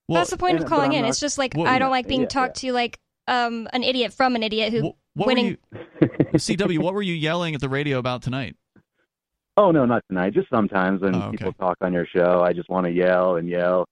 Well, 0.08 0.20
that's 0.22 0.30
the 0.30 0.38
point 0.38 0.56
and- 0.56 0.64
of 0.64 0.70
calling 0.70 0.94
in. 0.94 1.02
not- 1.02 1.10
It's 1.10 1.20
just 1.20 1.38
like 1.38 1.54
Well, 1.56 1.68
I 1.68 1.80
don't 1.80 1.92
like 1.92 2.08
being 2.08 2.22
yeah, 2.22 2.28
talked 2.28 2.58
to 2.58 2.72
like 2.72 2.98
um 3.28 3.68
an 3.74 3.84
idiot 3.84 4.14
from 4.14 4.36
an 4.36 4.44
idiot 4.44 4.72
who 4.74 4.90
wh- 4.90 5.18
what 5.18 5.28
winning 5.28 5.58
were 5.72 5.82
you, 6.02 6.08
CW? 6.36 6.80
What 6.80 6.94
were 6.94 7.02
you 7.02 7.14
yelling 7.14 7.56
at 7.56 7.62
the 7.62 7.70
radio 7.70 7.98
about 8.00 8.22
tonight? 8.22 8.56
Oh 9.58 9.72
no, 9.72 9.86
not 9.86 10.04
tonight. 10.08 10.34
Just 10.34 10.50
sometimes 10.50 11.02
when 11.02 11.16
Oh, 11.16 11.20
okay. 11.30 11.38
people 11.38 11.54
talk 11.54 11.78
on 11.82 11.92
your 11.92 12.06
show, 12.06 12.42
I 12.44 12.54
just 12.54 12.70
want 12.70 12.86
to 12.86 12.92
yell 12.92 13.36
and 13.38 13.50
yell. 13.50 13.86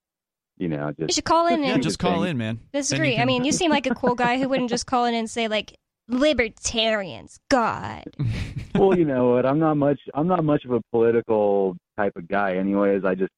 You 0.57 0.69
know, 0.69 0.87
just 0.91 0.99
You 0.99 1.05
just 1.07 1.15
should 1.15 1.25
call 1.25 1.47
in 1.47 1.61
Yeah, 1.61 1.67
Yeah, 1.69 1.73
and 1.73 1.83
just 1.83 1.99
call 1.99 2.23
in, 2.23 2.37
man. 2.37 2.55
Then 2.71 2.79
you 2.79 2.81
disagree. 2.81 3.17
I 3.17 3.25
mean, 3.25 3.43
you 3.43 3.51
seem 3.51 3.71
like 3.71 3.87
a 3.87 3.95
cool 3.95 4.15
guy 4.25 4.37
who 4.39 4.47
wouldn't 4.47 4.69
just 4.69 4.85
call 4.85 5.03
in 5.05 5.13
and 5.13 5.29
say 5.29 5.47
like 5.49 5.75
libertarians. 6.07 7.39
God. 7.49 8.03
well, 8.75 8.97
you 8.97 9.05
know 9.05 9.31
what? 9.31 9.45
I'm 9.45 9.59
not 9.59 9.75
much. 9.75 9.99
I'm 10.13 10.27
not 10.27 10.43
much 10.43 10.63
of 10.65 10.71
a 10.71 10.81
political 10.91 11.75
type 11.97 12.13
of 12.15 12.27
guy, 12.27 12.55
anyways. 12.55 13.03
I 13.03 13.15
just, 13.15 13.31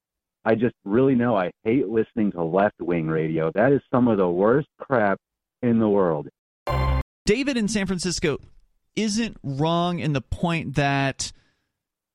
I 0.47 0.55
just 0.55 0.75
really 0.85 1.13
know 1.13 1.35
I 1.35 1.51
hate 1.65 1.89
listening 1.89 2.31
to 2.31 2.41
left 2.41 2.79
wing 2.79 3.07
radio. 3.07 3.51
That 3.53 3.73
is 3.73 3.81
some 3.91 4.07
of 4.07 4.17
the 4.17 4.29
worst 4.29 4.69
crap 4.79 5.19
in 5.61 5.77
the 5.77 5.89
world. 5.89 6.29
David 7.25 7.57
in 7.57 7.67
San 7.67 7.85
Francisco 7.85 8.37
isn't 8.95 9.35
wrong 9.43 9.99
in 9.99 10.13
the 10.13 10.21
point 10.21 10.75
that 10.75 11.33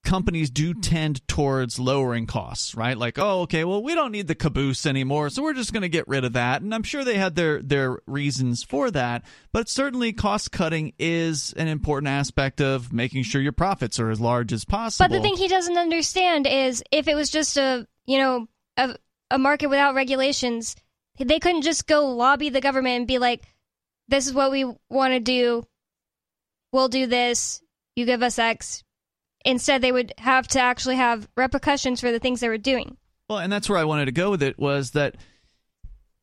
companies 0.03 0.49
do 0.49 0.73
tend 0.73 1.29
towards 1.29 1.79
lowering 1.79 2.27
costs, 2.27 2.75
right? 2.75 2.97
Like, 2.97 3.19
oh, 3.19 3.43
okay, 3.43 3.65
well, 3.65 3.83
we 3.83 3.95
don't 3.95 4.11
need 4.11 4.29
the 4.29 4.35
caboose 4.35 4.87
anymore, 4.87 5.29
so 5.29 5.43
we're 5.43 5.53
just 5.53 5.75
going 5.75 5.83
to 5.83 5.91
get 5.91 6.09
rid 6.09 6.25
of 6.25 6.33
that. 6.33 6.63
And 6.63 6.75
I'm 6.75 6.83
sure 6.85 7.05
they 7.05 7.19
had 7.19 7.37
their 7.37 7.61
their 7.61 7.99
reasons 8.07 8.63
for 8.63 8.91
that, 8.93 9.25
but 9.53 9.69
certainly 9.69 10.15
cost 10.15 10.53
cutting 10.53 10.95
is 10.99 11.53
an 11.59 11.69
important 11.69 12.09
aspect 12.09 12.63
of 12.63 12.95
making 12.95 13.25
sure 13.25 13.43
your 13.43 13.53
profits 13.53 14.01
are 14.01 14.09
as 14.09 14.23
large 14.23 14.55
as 14.55 14.65
possible. 14.65 15.07
But 15.07 15.15
the 15.15 15.21
thing 15.21 15.37
he 15.37 15.49
doesn't 15.49 15.77
understand 15.77 16.47
is 16.47 16.83
if 16.91 17.09
it 17.09 17.15
was 17.15 17.29
just 17.29 17.59
a 17.59 17.87
you 18.07 18.19
know 18.19 18.47
a, 18.77 18.97
a 19.31 19.39
market 19.39 19.69
without 19.69 19.95
regulations, 19.95 20.77
they 21.19 21.39
couldn't 21.39 21.63
just 21.63 21.87
go 21.87 22.07
lobby 22.07 22.49
the 22.49 22.61
government 22.61 22.97
and 22.97 23.07
be 23.07 23.19
like, 23.19 23.43
"This 24.09 24.27
is 24.27 24.35
what 24.35 24.51
we 24.51 24.65
want 24.89 25.13
to 25.13 25.21
do. 25.21 25.67
We'll 26.73 26.89
do 26.89 27.07
this. 27.07 27.63
You 27.97 28.07
give 28.07 28.23
us 28.23 28.39
X." 28.39 28.83
Instead, 29.45 29.83
they 29.83 29.93
would 29.93 30.13
have 30.19 30.47
to 30.49 30.61
actually 30.61 30.97
have 30.97 31.29
repercussions 31.37 32.01
for 32.01 32.13
the 32.13 32.21
things 32.21 32.41
they 32.41 32.49
were 32.49 32.59
doing. 32.59 32.97
Well, 33.29 33.39
and 33.39 33.53
that's 33.53 33.69
where 33.69 33.79
I 33.79 33.85
wanted 33.85 34.05
to 34.05 34.13
go 34.13 34.31
with 34.31 34.43
it 34.43 34.59
was 34.59 34.93
that 34.93 35.17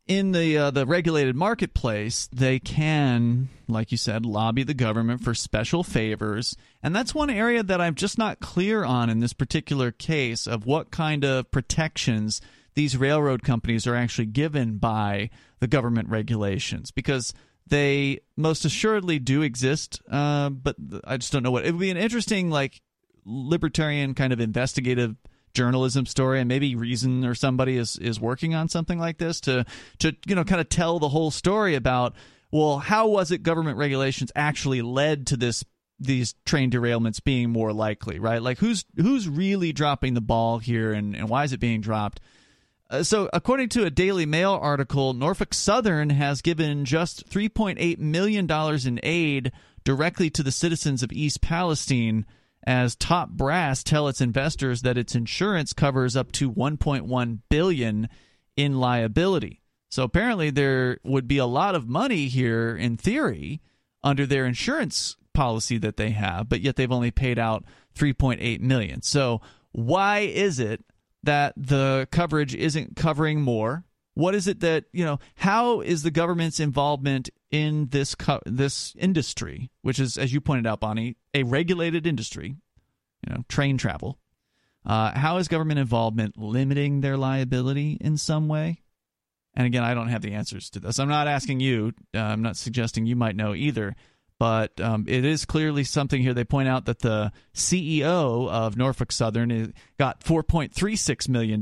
in 0.10 0.32
the 0.32 0.58
uh, 0.58 0.72
the 0.72 0.88
regulated 0.88 1.36
marketplace, 1.36 2.28
they 2.34 2.58
can, 2.60 3.48
like 3.68 3.92
you 3.92 3.98
said, 3.98 4.26
lobby 4.26 4.64
the 4.64 4.74
government 4.74 5.24
for 5.24 5.36
special 5.36 5.84
favors, 5.84 6.58
and 6.82 6.96
that's 6.96 7.14
one 7.14 7.30
area 7.30 7.62
that 7.62 7.80
I'm 7.80 7.94
just 7.94 8.18
not 8.18 8.40
clear 8.40 8.84
on 8.84 9.12
in 9.12 9.20
this 9.20 9.34
particular 9.34 9.92
case 9.92 10.48
of 10.48 10.66
what 10.66 10.90
kind 10.90 11.24
of 11.24 11.52
protections 11.52 12.42
these 12.74 12.98
railroad 12.98 13.44
companies 13.44 13.86
are 13.86 13.96
actually 13.96 14.26
given 14.26 14.78
by 14.78 15.30
the 15.60 15.68
government 15.68 16.10
regulations. 16.10 16.90
Because 16.90 17.32
they 17.68 18.22
most 18.36 18.66
assuredly 18.66 19.20
do 19.20 19.44
exist, 19.44 20.02
uh, 20.10 20.50
but 20.50 20.76
I 21.04 21.18
just 21.18 21.32
don't 21.32 21.44
know 21.44 21.52
what 21.52 21.68
it 21.68 21.72
would 21.72 21.80
be 21.80 21.92
an 21.92 21.98
interesting 21.98 22.50
like 22.50 22.82
libertarian 23.26 24.16
kind 24.16 24.34
of 24.34 24.40
investigative 24.40 25.18
journalism 25.54 26.06
story 26.06 26.40
and 26.40 26.48
maybe 26.48 26.76
reason 26.76 27.26
or 27.26 27.36
somebody 27.36 27.78
is 27.78 27.98
is 27.98 28.20
working 28.20 28.56
on 28.56 28.70
something 28.70 29.00
like 29.00 29.18
this 29.18 29.42
to 29.42 29.66
to 30.00 30.16
you 30.26 30.36
know 30.36 30.44
kind 30.44 30.62
of 30.62 30.70
tell 30.70 31.00
the 31.00 31.10
whole 31.10 31.32
story 31.32 31.76
about 31.76 32.14
well 32.52 32.78
how 32.78 33.08
was 33.08 33.32
it 33.32 33.44
government 33.44 33.78
regulations 33.78 34.32
actually 34.36 34.82
led 34.82 35.28
to 35.28 35.38
this 35.38 35.64
these 36.00 36.36
train 36.46 36.72
derailments 36.72 37.24
being 37.24 37.50
more 37.50 37.74
likely 37.74 38.20
right? 38.20 38.42
Like 38.42 38.60
who's 38.60 38.86
who's 38.96 39.28
really 39.28 39.74
dropping 39.74 40.14
the 40.14 40.22
ball 40.22 40.60
here 40.60 40.94
and, 40.94 41.16
and 41.16 41.30
why 41.30 41.44
is 41.44 41.54
it 41.54 41.60
being 41.60 41.82
dropped? 41.82 42.20
Uh, 42.90 43.04
so, 43.04 43.30
according 43.32 43.70
to 43.70 43.86
a 43.86 43.92
Daily 43.92 44.26
Mail 44.26 44.58
article, 44.60 45.14
Norfolk 45.14 45.54
Southern 45.54 46.10
has 46.10 46.42
given 46.42 46.86
just 46.86 47.30
$3.8 47.30 48.00
million 48.00 48.50
in 48.50 49.00
aid 49.04 49.52
directly 49.84 50.30
to 50.32 50.42
the 50.42 50.52
citizens 50.52 51.04
of 51.04 51.12
East 51.12 51.40
Palestine 51.40 52.26
as 52.66 52.96
top 52.96 53.30
brass 53.30 53.84
tell 53.84 54.08
its 54.08 54.22
investors 54.22 54.82
that 54.82 54.98
its 54.98 55.16
insurance 55.16 55.74
covers 55.74 56.16
up 56.16 56.32
to 56.34 56.52
1.1 56.52 57.40
billion 57.50 58.10
in 58.56 58.80
liability. 58.80 59.62
So 59.90 60.04
apparently 60.04 60.50
there 60.50 61.00
would 61.04 61.28
be 61.28 61.38
a 61.38 61.46
lot 61.46 61.76
of 61.76 61.88
money 61.88 62.28
here 62.28 62.76
in 62.76 62.98
theory 62.98 63.62
under 64.04 64.26
their 64.26 64.46
insurance 64.46 65.16
policy 65.34 65.78
that 65.80 65.98
they 65.98 66.12
have, 66.12 66.50
but 66.50 66.62
yet 66.62 66.76
they've 66.76 66.92
only 66.92 67.12
paid 67.12 67.40
out 67.40 67.64
3.8 67.96 68.60
million. 68.60 69.02
So 69.02 69.42
why 69.72 70.20
is 70.20 70.60
it 70.60 70.84
that 71.24 71.54
the 71.58 72.08
coverage 72.12 72.56
isn't 72.56 72.96
covering 72.96 73.42
more? 73.42 73.84
What 74.14 74.36
is 74.36 74.48
it 74.48 74.60
that 74.62 74.86
you 74.92 75.06
know? 75.06 75.20
How 75.36 75.82
is 75.82 76.04
the 76.04 76.12
government's 76.12 76.60
involvement 76.60 77.30
in 77.52 77.88
this 77.88 78.16
co- 78.16 78.42
this 78.46 78.96
industry, 78.98 79.72
which 79.82 80.00
is, 80.00 80.18
as 80.18 80.34
you 80.34 80.42
pointed 80.42 80.68
out, 80.68 80.80
Bonnie, 80.80 81.18
a 81.34 81.44
regulated 81.44 82.06
industry? 82.06 82.56
You 83.28 83.34
know, 83.34 83.44
train 83.50 83.78
travel. 83.78 84.18
Uh, 84.86 85.12
how 85.18 85.38
is 85.38 85.48
government 85.48 85.80
involvement 85.80 86.38
limiting 86.38 87.02
their 87.02 87.18
liability 87.18 87.98
in 88.00 88.18
some 88.18 88.48
way? 88.48 88.82
And 89.54 89.68
again, 89.68 89.84
I 89.84 89.94
don't 89.94 90.08
have 90.08 90.22
the 90.22 90.34
answers 90.34 90.70
to 90.72 90.80
this. 90.80 91.00
I'm 91.00 91.10
not 91.10 91.28
asking 91.28 91.60
you. 91.60 91.92
Uh, 92.16 92.20
I'm 92.20 92.42
not 92.42 92.56
suggesting 92.56 93.06
you 93.06 93.16
might 93.16 93.36
know 93.36 93.54
either. 93.54 93.96
But 94.40 94.80
um, 94.80 95.04
it 95.06 95.26
is 95.26 95.44
clearly 95.44 95.84
something 95.84 96.22
here. 96.22 96.34
They 96.34 96.46
point 96.46 96.70
out 96.70 96.86
that 96.86 97.00
the 97.00 97.34
CEO 97.54 98.50
of 98.50 98.78
Norfolk 98.78 99.12
Southern 99.12 99.74
got 99.98 100.24
$4.36 100.24 101.28
million 101.28 101.56
in 101.56 101.62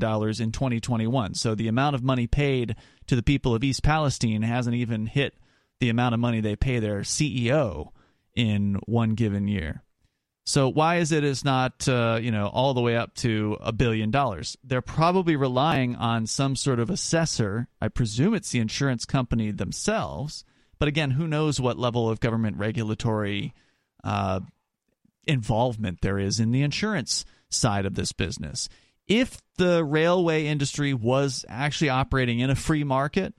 2021. 0.52 1.34
So 1.34 1.56
the 1.56 1.68
amount 1.68 1.96
of 1.96 2.04
money 2.04 2.28
paid 2.28 2.76
to 3.08 3.16
the 3.16 3.24
people 3.24 3.56
of 3.56 3.64
East 3.64 3.82
Palestine 3.82 4.44
hasn't 4.44 4.76
even 4.76 5.08
hit 5.08 5.34
the 5.80 5.90
amount 5.90 6.14
of 6.14 6.20
money 6.20 6.42
they 6.42 6.56
pay 6.56 6.80
their 6.80 7.02
CEO 7.02 7.90
in 8.36 8.80
one 8.86 9.12
given 9.12 9.48
year. 9.48 9.84
So 10.46 10.70
why 10.70 11.00
is 11.00 11.12
it 11.12 11.26
is 11.26 11.44
not 11.44 11.90
uh, 11.90 12.20
you 12.22 12.32
know 12.32 12.48
all 12.48 12.74
the 12.74 12.82
way 12.82 12.96
up 12.96 13.14
to 13.16 13.58
a 13.60 13.74
billion 13.74 14.12
dollars? 14.12 14.56
They're 14.64 14.82
probably 14.82 15.36
relying 15.36 15.98
on 15.98 16.26
some 16.26 16.56
sort 16.56 16.80
of 16.80 16.90
assessor. 16.90 17.68
I 17.82 17.90
presume 17.90 18.34
it's 18.34 18.52
the 18.52 18.60
insurance 18.60 19.04
company 19.04 19.52
themselves. 19.52 20.46
But 20.80 20.88
again, 20.88 21.12
who 21.12 21.28
knows 21.28 21.60
what 21.60 21.78
level 21.78 22.10
of 22.10 22.22
government 22.22 22.58
regulatory 22.58 23.54
uh, 24.06 24.40
involvement 25.26 26.00
there 26.02 26.18
is 26.18 26.40
in 26.40 26.52
the 26.52 26.62
insurance 26.62 27.26
side 27.50 27.86
of 27.86 27.96
this 27.96 28.14
business? 28.14 28.70
If 29.06 29.42
the 29.58 29.84
railway 29.84 30.46
industry 30.46 30.94
was 30.94 31.44
actually 31.50 31.90
operating 31.90 32.40
in 32.40 32.50
a 32.50 32.56
free 32.56 32.86
market, 32.86 33.34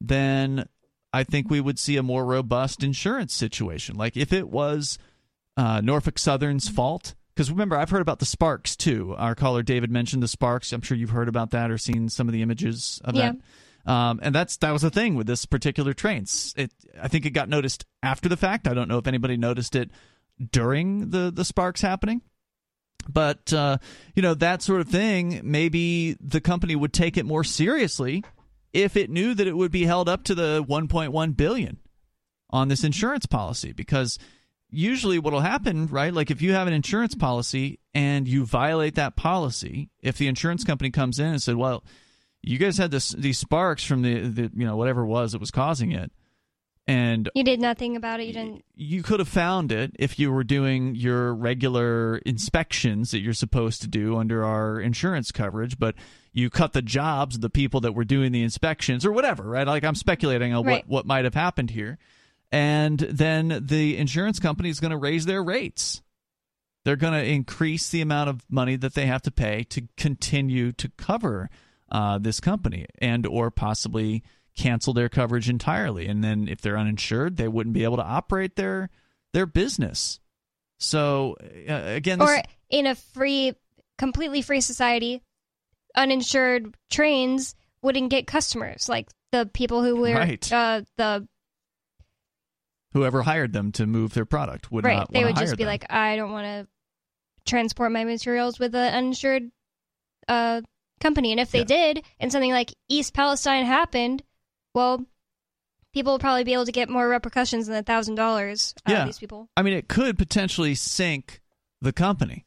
then 0.00 0.66
I 1.12 1.24
think 1.24 1.50
we 1.50 1.60
would 1.60 1.78
see 1.78 1.96
a 1.96 2.02
more 2.02 2.24
robust 2.24 2.82
insurance 2.82 3.34
situation. 3.34 3.96
Like 3.96 4.16
if 4.16 4.32
it 4.32 4.48
was 4.48 4.98
uh, 5.56 5.80
Norfolk 5.80 6.18
Southern's 6.18 6.68
fault. 6.68 7.14
Because 7.34 7.50
remember, 7.50 7.76
I've 7.76 7.88
heard 7.90 8.02
about 8.02 8.18
the 8.18 8.26
Sparks 8.26 8.76
too. 8.76 9.14
Our 9.16 9.34
caller 9.34 9.62
David 9.62 9.90
mentioned 9.90 10.22
the 10.22 10.28
Sparks. 10.28 10.70
I'm 10.72 10.82
sure 10.82 10.96
you've 10.96 11.10
heard 11.10 11.28
about 11.28 11.50
that 11.52 11.70
or 11.70 11.78
seen 11.78 12.10
some 12.10 12.28
of 12.28 12.32
the 12.34 12.42
images 12.42 13.00
of 13.04 13.14
Yeah. 13.14 13.32
that. 13.32 13.90
Um, 13.90 14.20
and 14.22 14.34
that's 14.34 14.58
that 14.58 14.70
was 14.70 14.82
the 14.82 14.90
thing 14.90 15.14
with 15.14 15.26
this 15.26 15.44
particular 15.46 15.92
train. 15.94 16.26
It, 16.56 16.70
I 17.00 17.08
think 17.08 17.24
it 17.26 17.30
got 17.30 17.48
noticed 17.48 17.84
after 18.02 18.28
the 18.28 18.36
fact. 18.36 18.68
I 18.68 18.74
don't 18.74 18.86
know 18.86 18.98
if 18.98 19.06
anybody 19.06 19.36
noticed 19.36 19.74
it 19.74 19.90
during 20.50 21.10
the 21.10 21.32
the 21.34 21.44
Sparks 21.44 21.80
happening. 21.80 22.22
But 23.08 23.52
uh, 23.52 23.78
you 24.14 24.22
know 24.22 24.34
that 24.34 24.62
sort 24.62 24.80
of 24.82 24.88
thing. 24.88 25.40
Maybe 25.42 26.16
the 26.20 26.40
company 26.40 26.76
would 26.76 26.92
take 26.92 27.16
it 27.16 27.26
more 27.26 27.42
seriously 27.44 28.22
if 28.72 28.96
it 28.96 29.10
knew 29.10 29.34
that 29.34 29.46
it 29.46 29.56
would 29.56 29.72
be 29.72 29.84
held 29.84 30.08
up 30.08 30.24
to 30.24 30.34
the 30.34 30.64
1.1 30.64 31.36
billion 31.36 31.78
on 32.50 32.68
this 32.68 32.84
insurance 32.84 33.26
policy 33.26 33.72
because 33.72 34.18
usually 34.70 35.18
what'll 35.18 35.40
happen 35.40 35.86
right 35.86 36.14
like 36.14 36.30
if 36.30 36.40
you 36.42 36.52
have 36.52 36.66
an 36.66 36.72
insurance 36.72 37.14
policy 37.14 37.78
and 37.94 38.26
you 38.26 38.44
violate 38.44 38.94
that 38.94 39.16
policy 39.16 39.90
if 40.00 40.16
the 40.16 40.26
insurance 40.28 40.64
company 40.64 40.90
comes 40.90 41.18
in 41.18 41.26
and 41.26 41.42
said 41.42 41.56
well 41.56 41.84
you 42.42 42.58
guys 42.58 42.78
had 42.78 42.90
this 42.90 43.10
these 43.10 43.38
sparks 43.38 43.84
from 43.84 44.02
the, 44.02 44.20
the 44.20 44.50
you 44.54 44.66
know 44.66 44.76
whatever 44.76 45.02
it 45.02 45.06
was 45.06 45.32
that 45.32 45.40
was 45.40 45.50
causing 45.50 45.92
it 45.92 46.10
and 46.88 47.30
You 47.34 47.44
did 47.44 47.60
nothing 47.60 47.94
about 47.94 48.18
it. 48.18 48.26
You 48.26 48.32
didn't. 48.32 48.64
you 48.74 49.04
could 49.04 49.20
have 49.20 49.28
found 49.28 49.70
it 49.70 49.92
if 50.00 50.18
you 50.18 50.32
were 50.32 50.42
doing 50.42 50.96
your 50.96 51.32
regular 51.32 52.16
inspections 52.26 53.12
that 53.12 53.20
you're 53.20 53.34
supposed 53.34 53.82
to 53.82 53.88
do 53.88 54.16
under 54.16 54.44
our 54.44 54.80
insurance 54.80 55.30
coverage, 55.30 55.78
but 55.78 55.94
you 56.32 56.50
cut 56.50 56.72
the 56.72 56.82
jobs 56.82 57.36
of 57.36 57.40
the 57.40 57.50
people 57.50 57.80
that 57.80 57.92
were 57.92 58.04
doing 58.04 58.32
the 58.32 58.42
inspections 58.42 59.04
or 59.04 59.12
whatever, 59.12 59.42
right? 59.44 59.66
Like 59.66 59.84
I'm 59.84 59.94
speculating 59.94 60.54
on 60.54 60.64
Right. 60.64 60.84
what, 60.86 60.88
what 60.88 61.06
might 61.06 61.24
have 61.24 61.34
happened 61.34 61.70
here. 61.70 61.98
And 62.50 62.98
then 62.98 63.64
the 63.66 63.96
insurance 63.96 64.38
company 64.38 64.68
is 64.68 64.80
going 64.80 64.90
to 64.90 64.96
raise 64.96 65.24
their 65.26 65.42
rates. 65.42 66.02
They're 66.84 66.96
going 66.96 67.12
to 67.12 67.24
increase 67.24 67.90
the 67.90 68.00
amount 68.00 68.30
of 68.30 68.44
money 68.50 68.76
that 68.76 68.94
they 68.94 69.06
have 69.06 69.22
to 69.22 69.30
pay 69.30 69.64
to 69.64 69.82
continue 69.96 70.72
to 70.72 70.90
cover 70.96 71.48
uh, 71.90 72.18
this 72.18 72.40
company 72.40 72.86
and 72.98 73.26
or 73.26 73.50
possibly 73.50 74.22
cancel 74.56 74.92
their 74.92 75.08
coverage 75.08 75.48
entirely. 75.48 76.06
And 76.08 76.22
then 76.24 76.48
if 76.48 76.60
they're 76.60 76.76
uninsured, 76.78 77.36
they 77.36 77.48
wouldn't 77.48 77.74
be 77.74 77.84
able 77.84 77.98
to 77.98 78.04
operate 78.04 78.56
their 78.56 78.90
their 79.32 79.46
business. 79.46 80.20
So 80.78 81.36
uh, 81.68 81.72
again, 81.72 82.18
this, 82.18 82.28
Or 82.28 82.42
in 82.68 82.86
a 82.86 82.94
free, 82.94 83.54
completely 83.96 84.42
free 84.42 84.60
society, 84.60 85.22
uninsured 85.94 86.74
trains 86.90 87.54
wouldn't 87.82 88.10
get 88.10 88.26
customers. 88.26 88.88
Like 88.88 89.08
the 89.32 89.46
people 89.52 89.82
who 89.82 89.96
were 89.96 90.14
Right. 90.14 90.52
uh, 90.52 90.82
the 90.96 91.26
whoever 92.92 93.22
hired 93.22 93.52
them 93.52 93.72
to 93.72 93.86
move 93.86 94.12
their 94.14 94.26
product 94.26 94.70
would 94.70 94.84
right. 94.84 94.98
not 94.98 95.12
They 95.12 95.24
would 95.24 95.36
just 95.36 95.56
be 95.56 95.64
them. 95.64 95.70
like, 95.70 95.90
I 95.90 96.16
don't 96.16 96.30
want 96.32 96.44
to 96.46 96.68
transport 97.46 97.90
my 97.92 98.04
materials 98.04 98.58
with 98.58 98.74
an 98.74 98.94
uninsured 98.94 99.50
uh, 100.28 100.60
company. 101.00 101.32
And 101.32 101.40
if 101.40 101.50
they 101.50 101.60
Yeah. 101.60 101.64
did, 101.64 102.04
and 102.20 102.30
something 102.30 102.52
like 102.52 102.72
East 102.88 103.14
Palestine 103.14 103.64
happened, 103.64 104.22
well, 104.74 105.04
people 105.92 106.12
will 106.12 106.18
probably 106.18 106.44
be 106.44 106.52
able 106.52 106.66
to 106.66 106.72
get 106.72 106.88
more 106.88 107.08
repercussions 107.08 107.66
than 107.66 107.76
a 107.76 107.82
thousand 107.82 108.14
dollars 108.14 108.74
out 108.86 108.92
Yeah. 108.92 109.00
of 109.00 109.06
these 109.08 109.18
people. 109.18 109.48
I 109.56 109.62
mean, 109.62 109.72
it 109.74 109.88
could 109.88 110.16
potentially 110.18 110.74
sink 110.74 111.40
the 111.80 111.92
company, 111.92 112.46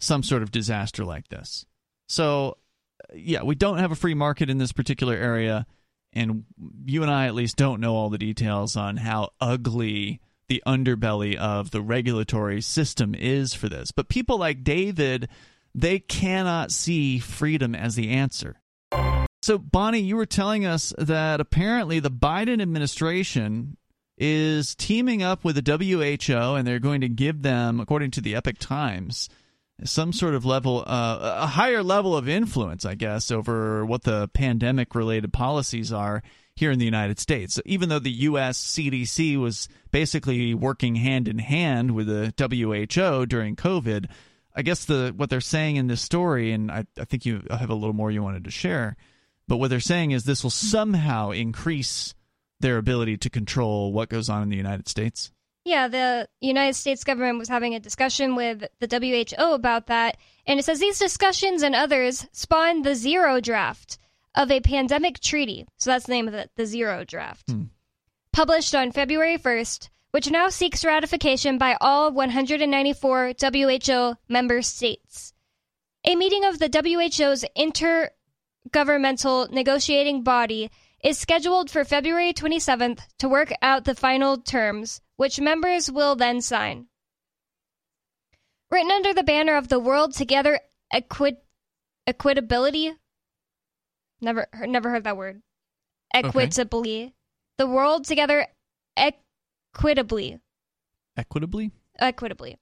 some 0.00 0.22
sort 0.22 0.42
of 0.42 0.50
disaster 0.50 1.04
like 1.04 1.28
this. 1.28 1.64
So, 2.08 2.58
yeah, 3.14 3.42
we 3.42 3.54
don't 3.54 3.78
have 3.78 3.92
a 3.92 3.96
free 3.96 4.14
market 4.14 4.50
in 4.50 4.58
this 4.58 4.72
particular 4.72 5.14
area, 5.14 5.66
and 6.12 6.44
you 6.84 7.02
and 7.02 7.10
I 7.10 7.26
at 7.26 7.34
least 7.34 7.56
don't 7.56 7.80
know 7.80 7.94
all 7.94 8.10
the 8.10 8.18
details 8.18 8.76
on 8.76 8.96
how 8.96 9.30
ugly 9.40 10.20
the 10.48 10.62
underbelly 10.66 11.36
of 11.36 11.70
the 11.70 11.80
regulatory 11.80 12.60
system 12.60 13.14
is 13.14 13.54
for 13.54 13.68
this. 13.68 13.90
But 13.92 14.08
people 14.08 14.38
like 14.38 14.62
David, 14.62 15.28
they 15.74 15.98
cannot 15.98 16.70
see 16.70 17.18
freedom 17.18 17.74
as 17.74 17.94
the 17.94 18.10
answer. 18.10 18.56
So, 19.42 19.58
Bonnie, 19.58 20.00
you 20.00 20.16
were 20.16 20.26
telling 20.26 20.64
us 20.64 20.94
that 20.96 21.40
apparently 21.40 22.00
the 22.00 22.10
Biden 22.10 22.62
administration 22.62 23.76
is 24.16 24.74
teaming 24.74 25.22
up 25.22 25.44
with 25.44 25.62
the 25.62 25.76
WHO 25.76 26.54
and 26.54 26.66
they're 26.66 26.78
going 26.78 27.00
to 27.00 27.08
give 27.08 27.42
them, 27.42 27.80
according 27.80 28.12
to 28.12 28.20
the 28.20 28.34
Epoch 28.36 28.58
Times, 28.58 29.28
some 29.82 30.12
sort 30.12 30.34
of 30.34 30.44
level, 30.44 30.84
uh, 30.86 31.38
a 31.42 31.46
higher 31.46 31.82
level 31.82 32.16
of 32.16 32.28
influence, 32.28 32.84
I 32.84 32.94
guess, 32.94 33.30
over 33.30 33.84
what 33.84 34.04
the 34.04 34.28
pandemic 34.28 34.94
related 34.94 35.32
policies 35.32 35.92
are 35.92 36.22
here 36.56 36.70
in 36.70 36.78
the 36.78 36.84
United 36.84 37.18
States. 37.18 37.60
Even 37.66 37.88
though 37.88 37.98
the 37.98 38.10
U.S. 38.10 38.62
CDC 38.62 39.36
was 39.36 39.68
basically 39.90 40.54
working 40.54 40.94
hand 40.94 41.26
in 41.26 41.38
hand 41.38 41.90
with 41.92 42.06
the 42.06 42.32
WHO 42.38 43.26
during 43.26 43.56
COVID, 43.56 44.06
I 44.54 44.62
guess 44.62 44.84
the 44.84 45.12
what 45.16 45.30
they're 45.30 45.40
saying 45.40 45.76
in 45.76 45.88
this 45.88 46.00
story, 46.00 46.52
and 46.52 46.70
I, 46.70 46.84
I 46.98 47.04
think 47.04 47.26
you 47.26 47.42
have 47.50 47.70
a 47.70 47.74
little 47.74 47.94
more 47.94 48.10
you 48.10 48.22
wanted 48.22 48.44
to 48.44 48.52
share, 48.52 48.96
but 49.48 49.56
what 49.56 49.68
they're 49.68 49.80
saying 49.80 50.12
is 50.12 50.24
this 50.24 50.44
will 50.44 50.50
somehow 50.50 51.32
increase 51.32 52.14
their 52.60 52.78
ability 52.78 53.16
to 53.18 53.30
control 53.30 53.92
what 53.92 54.08
goes 54.08 54.28
on 54.28 54.42
in 54.42 54.48
the 54.48 54.56
United 54.56 54.88
States. 54.88 55.32
Yeah, 55.64 55.88
the 55.88 56.28
United 56.40 56.74
States 56.74 57.04
government 57.04 57.38
was 57.38 57.48
having 57.48 57.74
a 57.74 57.80
discussion 57.80 58.36
with 58.36 58.64
the 58.80 59.26
WHO 59.38 59.52
about 59.52 59.86
that, 59.86 60.18
and 60.46 60.60
it 60.60 60.64
says 60.64 60.78
these 60.78 60.98
discussions 60.98 61.62
and 61.62 61.74
others 61.74 62.26
spawned 62.32 62.84
the 62.84 62.94
zero 62.94 63.40
draft 63.40 63.98
of 64.34 64.50
a 64.50 64.60
pandemic 64.60 65.20
treaty. 65.20 65.66
So 65.78 65.90
that's 65.90 66.06
the 66.06 66.12
name 66.12 66.28
of 66.28 66.34
it, 66.34 66.50
the 66.56 66.66
zero 66.66 67.04
draft. 67.04 67.50
Hmm. 67.50 67.64
Published 68.32 68.74
on 68.74 68.92
February 68.92 69.38
1st, 69.38 69.88
which 70.10 70.30
now 70.30 70.48
seeks 70.48 70.84
ratification 70.84 71.56
by 71.56 71.76
all 71.80 72.12
194 72.12 73.32
WHO 73.40 74.16
member 74.28 74.60
states. 74.60 75.32
A 76.04 76.14
meeting 76.14 76.44
of 76.44 76.58
the 76.58 76.68
WHO's 76.68 77.44
intergovernmental 77.56 79.50
negotiating 79.50 80.22
body 80.22 80.70
is 81.02 81.18
scheduled 81.18 81.70
for 81.70 81.84
February 81.84 82.32
27th 82.32 83.00
to 83.18 83.28
work 83.28 83.52
out 83.62 83.84
the 83.84 83.94
final 83.94 84.36
terms, 84.36 85.00
which 85.16 85.40
members 85.40 85.90
will 85.90 86.16
then 86.16 86.40
sign. 86.40 86.86
Written 88.70 88.90
under 88.90 89.12
the 89.14 89.22
banner 89.22 89.56
of 89.56 89.68
the 89.68 89.78
World 89.78 90.14
Together 90.14 90.60
Equi- 90.92 91.36
Equitability. 92.08 92.96
Never, 94.20 94.46
never 94.62 94.90
heard 94.90 95.04
that 95.04 95.16
word. 95.16 95.42
Equitably. 96.12 97.14
The 97.58 97.66
World 97.66 98.04
Together 98.04 98.46
Equitably. 98.96 100.40
Equitably? 101.16 101.70
Equitably. 101.98 102.56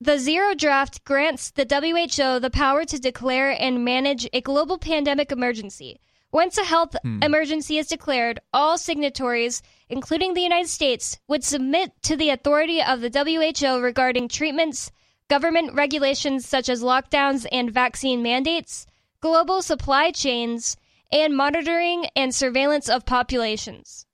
The 0.00 0.18
zero 0.18 0.54
draft 0.54 1.04
grants 1.04 1.50
the 1.50 1.64
WHO 1.64 2.40
the 2.40 2.50
power 2.50 2.84
to 2.84 2.98
declare 2.98 3.50
and 3.58 3.84
manage 3.84 4.28
a 4.32 4.40
global 4.42 4.76
pandemic 4.76 5.32
emergency. 5.32 6.00
Once 6.30 6.58
a 6.58 6.64
health 6.64 6.94
Hmm. 7.02 7.22
emergency 7.22 7.78
is 7.78 7.86
declared, 7.86 8.40
all 8.52 8.76
signatories, 8.76 9.62
including 9.88 10.34
the 10.34 10.40
United 10.42 10.68
States, 10.68 11.18
would 11.28 11.44
submit 11.44 11.92
to 12.02 12.16
the 12.16 12.30
authority 12.30 12.82
of 12.82 13.00
the 13.00 13.10
WHO 13.10 13.80
regarding 13.80 14.28
treatments, 14.28 14.90
government 15.28 15.74
regulations 15.74 16.46
such 16.48 16.68
as 16.68 16.82
lockdowns 16.82 17.46
and 17.52 17.70
vaccine 17.72 18.22
mandates, 18.22 18.86
global 19.20 19.62
supply 19.62 20.10
chains, 20.10 20.76
and 21.12 21.36
monitoring 21.36 22.06
and 22.16 22.34
surveillance 22.34 22.88
of 22.88 23.06
populations. 23.06 24.06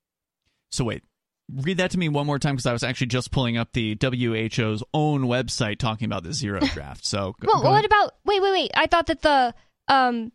So 0.70 0.85
wait, 0.85 1.02
read 1.52 1.78
that 1.78 1.90
to 1.92 1.98
me 1.98 2.09
one 2.09 2.26
more 2.26 2.38
time 2.38 2.54
because 2.56 2.66
I 2.66 2.72
was 2.72 2.85
actually 2.85 3.09
just 3.09 3.30
pulling 3.30 3.56
up 3.56 3.72
the 3.72 3.96
WHO's 4.00 4.83
own 4.94 5.22
website 5.22 5.78
talking 5.78 6.06
about 6.06 6.22
the 6.24 6.33
zero 6.33 6.61
draft. 6.74 7.04
So 7.04 7.35
go, 7.40 7.48
Well, 7.52 7.62
go 7.62 7.68
what 7.70 7.72
ahead. 7.78 7.85
about 7.87 8.14
wait, 8.24 8.42
wait, 8.42 8.52
wait? 8.52 8.70
I 8.74 8.87
thought 8.87 9.06
that 9.06 9.22
the 9.22 9.54
um, 9.88 10.30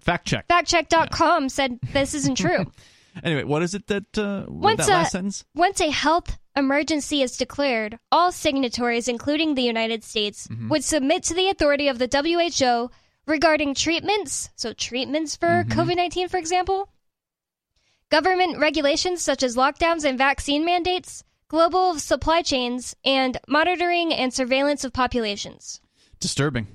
fact 0.00 0.26
check. 0.26 0.48
factcheck.com 0.48 1.48
said 1.48 1.78
this 1.92 2.14
isn't 2.14 2.36
true. 2.36 2.66
Anyway, 3.24 3.44
what 3.44 3.62
is 3.62 3.74
it 3.74 3.86
that 3.86 4.18
uh, 4.18 4.44
Once 4.48 4.78
that 4.78 4.88
a- 4.88 4.92
last 4.92 5.12
sentence? 5.12 5.44
Once 5.54 5.80
a 5.80 5.90
health 5.90 6.38
emergency 6.54 7.22
is 7.22 7.36
declared, 7.36 7.98
all 8.12 8.30
signatories, 8.32 9.08
including 9.08 9.54
the 9.54 9.62
United 9.62 10.04
States, 10.04 10.46
Mhm. 10.48 10.68
would 10.70 10.84
submit 10.84 11.22
to 11.24 11.34
the 11.34 11.48
authority 11.48 11.88
of 11.88 11.98
the 11.98 12.06
WHO 12.08 12.90
regarding 13.26 13.74
treatments, 13.74 14.50
so 14.56 14.72
treatments 14.72 15.34
for 15.36 15.64
Mhm. 15.64 15.70
COVID 15.72 15.96
19, 15.96 16.28
for 16.28 16.36
example, 16.38 16.90
government 18.10 18.58
regulations 18.58 19.22
such 19.22 19.42
as 19.42 19.56
lockdowns 19.56 20.04
and 20.04 20.16
vaccine 20.18 20.64
mandates, 20.64 21.24
global 21.48 21.98
supply 21.98 22.42
chains, 22.42 22.94
and 23.04 23.38
monitoring 23.48 24.12
and 24.12 24.32
surveillance 24.32 24.84
of 24.84 24.92
populations. 24.92 25.80
Disturbing. 26.20 26.66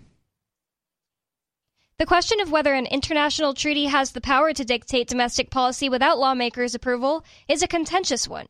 The 2.01 2.07
question 2.07 2.41
of 2.41 2.51
whether 2.51 2.73
an 2.73 2.87
international 2.87 3.53
treaty 3.53 3.85
has 3.85 4.11
the 4.11 4.21
power 4.21 4.53
to 4.53 4.65
dictate 4.65 5.07
domestic 5.07 5.51
policy 5.51 5.87
without 5.87 6.17
lawmakers' 6.17 6.73
approval 6.73 7.23
is 7.47 7.61
a 7.61 7.67
contentious 7.67 8.27
one. 8.27 8.47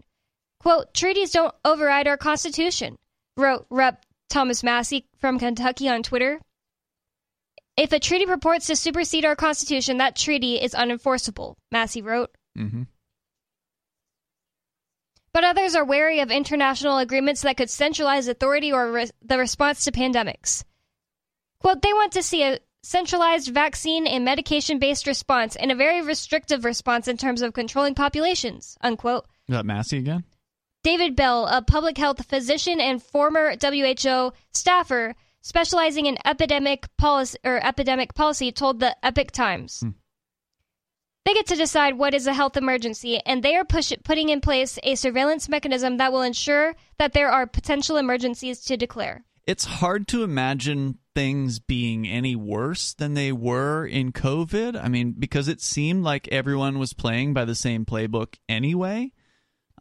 Quote, 0.62 0.94
treaties 0.94 1.32
don't 1.32 1.54
override 1.66 2.08
our 2.08 2.16
Constitution, 2.16 2.98
wrote 3.36 3.66
Rep. 3.70 4.06
Thomas 4.30 4.64
Massie 4.64 5.06
from 5.18 5.38
Kentucky 5.38 5.90
on 5.90 6.02
Twitter. 6.02 6.40
If 7.76 7.92
a 7.92 8.00
treaty 8.00 8.26
purports 8.26 8.68
to 8.68 8.76
supersede 8.78 9.26
our 9.26 9.36
Constitution, 9.36 9.98
that 9.98 10.16
treaty 10.16 10.56
is 10.56 10.74
unenforceable, 10.74 11.56
Massie 11.74 12.02
wrote. 12.02 12.32
hmm 12.56 12.84
But 15.34 15.44
others 15.44 15.76
are 15.76 15.84
wary 15.84 16.22
of 16.22 16.32
international 16.32 17.00
agreements 17.00 17.42
that 17.42 17.58
could 17.58 17.70
centralize 17.70 18.30
authority 18.30 18.72
or 18.72 18.94
re- 18.94 19.12
the 19.22 19.38
response 19.38 19.84
to 19.84 19.92
pandemics. 19.92 20.64
Quote, 21.60 21.82
they 21.82 21.92
want 21.92 22.14
to 22.14 22.24
see 22.24 22.44
a 22.44 22.58
centralized 22.84 23.50
vaccine 23.50 24.08
and 24.08 24.26
medication 24.26 24.80
based 24.80 25.08
response 25.08 25.56
and 25.56 25.72
a 25.72 25.76
very 25.76 26.02
restrictive 26.02 26.66
response 26.66 27.08
in 27.08 27.18
terms 27.18 27.42
of 27.42 27.54
controlling 27.54 27.96
populations, 27.96 28.78
unquote. 28.82 29.26
Is 29.48 29.56
that 29.56 29.66
Massie 29.66 29.98
again? 29.98 30.24
David 30.84 31.16
Bell, 31.16 31.46
a 31.46 31.62
public 31.62 31.98
health 31.98 32.26
physician 32.26 32.80
and 32.80 33.02
former 33.02 33.56
WHO 33.62 34.34
staffer 34.52 35.16
specializing 35.42 36.06
in 36.06 36.18
epidemic 36.26 36.88
policy 36.98 37.38
or 37.44 37.64
epidemic 37.64 38.14
policy, 38.14 38.52
told 38.52 38.80
the 38.80 38.96
Epoch 39.04 39.32
Times. 39.32 39.82
Hmm. 39.82 39.90
They 41.26 41.34
get 41.34 41.48
to 41.48 41.56
decide 41.56 41.98
what 41.98 42.16
is 42.16 42.26
a 42.26 42.34
health 42.34 42.58
emergency, 42.58 43.20
and 43.26 43.44
they 43.44 43.56
are 43.56 43.66
push- 43.66 43.94
putting 44.04 44.30
in 44.30 44.42
place 44.42 44.80
a 44.82 44.96
surveillance 44.96 45.48
mechanism 45.48 45.98
that 45.98 46.12
will 46.12 46.24
ensure 46.24 46.76
that 46.98 47.14
there 47.14 47.30
are 47.30 47.46
potential 47.46 47.98
emergencies 47.98 48.62
to 48.62 48.78
declare. 48.78 49.24
It's 49.52 49.66
hard 49.66 50.08
to 50.08 50.24
imagine 50.24 51.00
things 51.14 51.60
being 51.60 52.08
any 52.08 52.38
worse 52.38 52.94
than 52.94 53.16
they 53.16 53.34
were 53.34 53.86
in 53.86 54.14
COVID. 54.14 54.82
I 54.82 54.88
mean, 54.88 55.12
because 55.12 55.50
it 55.50 55.60
seemed 55.60 56.06
like 56.06 56.30
everyone 56.30 56.80
was 56.80 56.94
playing 56.94 57.34
by 57.34 57.44
the 57.44 57.54
same 57.54 57.84
playbook 57.84 58.36
anyway. 58.48 59.12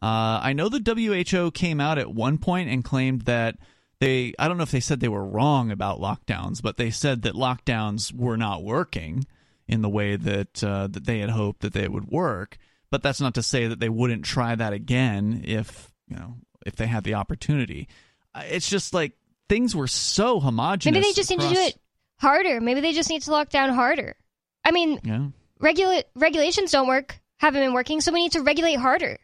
Uh, 0.01 0.41
I 0.43 0.51
know 0.51 0.67
the 0.67 0.83
WHO 0.83 1.51
came 1.51 1.79
out 1.79 1.97
at 1.97 2.13
one 2.13 2.37
point 2.37 2.69
and 2.69 2.83
claimed 2.83 3.21
that 3.21 3.59
they, 4.01 4.33
I 4.37 4.49
don't 4.49 4.57
know 4.57 4.63
if 4.63 4.71
they 4.71 4.81
said 4.81 4.99
they 4.99 5.07
were 5.07 5.25
wrong 5.25 5.71
about 5.71 6.01
lockdowns, 6.01 6.61
but 6.61 6.75
they 6.75 6.89
said 6.89 7.21
that 7.21 7.35
lockdowns 7.35 8.13
were 8.13 8.35
not 8.35 8.65
working 8.65 9.25
in 9.69 9.81
the 9.81 9.89
way 9.89 10.17
that 10.17 10.61
uh, 10.61 10.87
that 10.87 11.05
they 11.05 11.19
had 11.19 11.29
hoped 11.29 11.61
that 11.61 11.71
they 11.71 11.87
would 11.87 12.09
work. 12.09 12.57
But 12.89 13.03
that's 13.03 13.21
not 13.21 13.35
to 13.35 13.41
say 13.41 13.67
that 13.67 13.79
they 13.79 13.87
wouldn't 13.87 14.25
try 14.25 14.53
that 14.53 14.73
again 14.73 15.43
if 15.45 15.93
you 16.09 16.17
know 16.17 16.35
if 16.65 16.75
they 16.75 16.87
had 16.87 17.05
the 17.05 17.13
opportunity. 17.13 17.87
Uh, 18.35 18.43
It's 18.45 18.69
just 18.69 18.93
like 18.93 19.13
things 19.51 19.75
were 19.75 19.87
so 19.87 20.39
homogenous. 20.39 20.93
Maybe 20.93 21.05
they 21.05 21.13
just 21.13 21.29
need 21.29 21.41
to 21.41 21.49
do 21.49 21.59
it 21.59 21.77
harder. 22.19 22.61
Maybe 22.61 22.79
they 22.79 22.93
just 22.93 23.09
need 23.09 23.21
to 23.23 23.31
lock 23.31 23.49
down 23.49 23.69
harder. 23.73 24.15
I 24.63 24.71
mean, 24.71 24.99
Yeah. 25.03 25.27
regula- 25.59 26.03
regulations 26.15 26.71
don't 26.71 26.87
work, 26.87 27.19
haven't 27.37 27.61
been 27.61 27.73
working, 27.73 27.99
so 27.99 28.13
we 28.13 28.21
need 28.23 28.31
to 28.33 28.41
regulate 28.41 28.75
harder. 28.75 29.17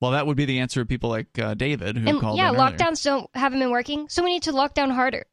Well, 0.00 0.10
that 0.12 0.26
would 0.26 0.36
be 0.36 0.46
the 0.46 0.58
answer 0.60 0.80
of 0.80 0.88
people 0.88 1.10
like 1.10 1.38
uh, 1.38 1.54
David 1.54 1.96
who 1.98 2.08
And 2.08 2.20
called 2.20 2.38
yeah, 2.38 2.48
in 2.48 2.56
earlier. 2.56 2.76
lockdowns 2.76 3.04
don't 3.04 3.30
haven't 3.34 3.60
been 3.60 3.70
working, 3.70 4.08
so 4.08 4.24
we 4.24 4.30
need 4.32 4.42
to 4.44 4.52
lock 4.52 4.74
down 4.74 4.90
harder. 4.90 5.26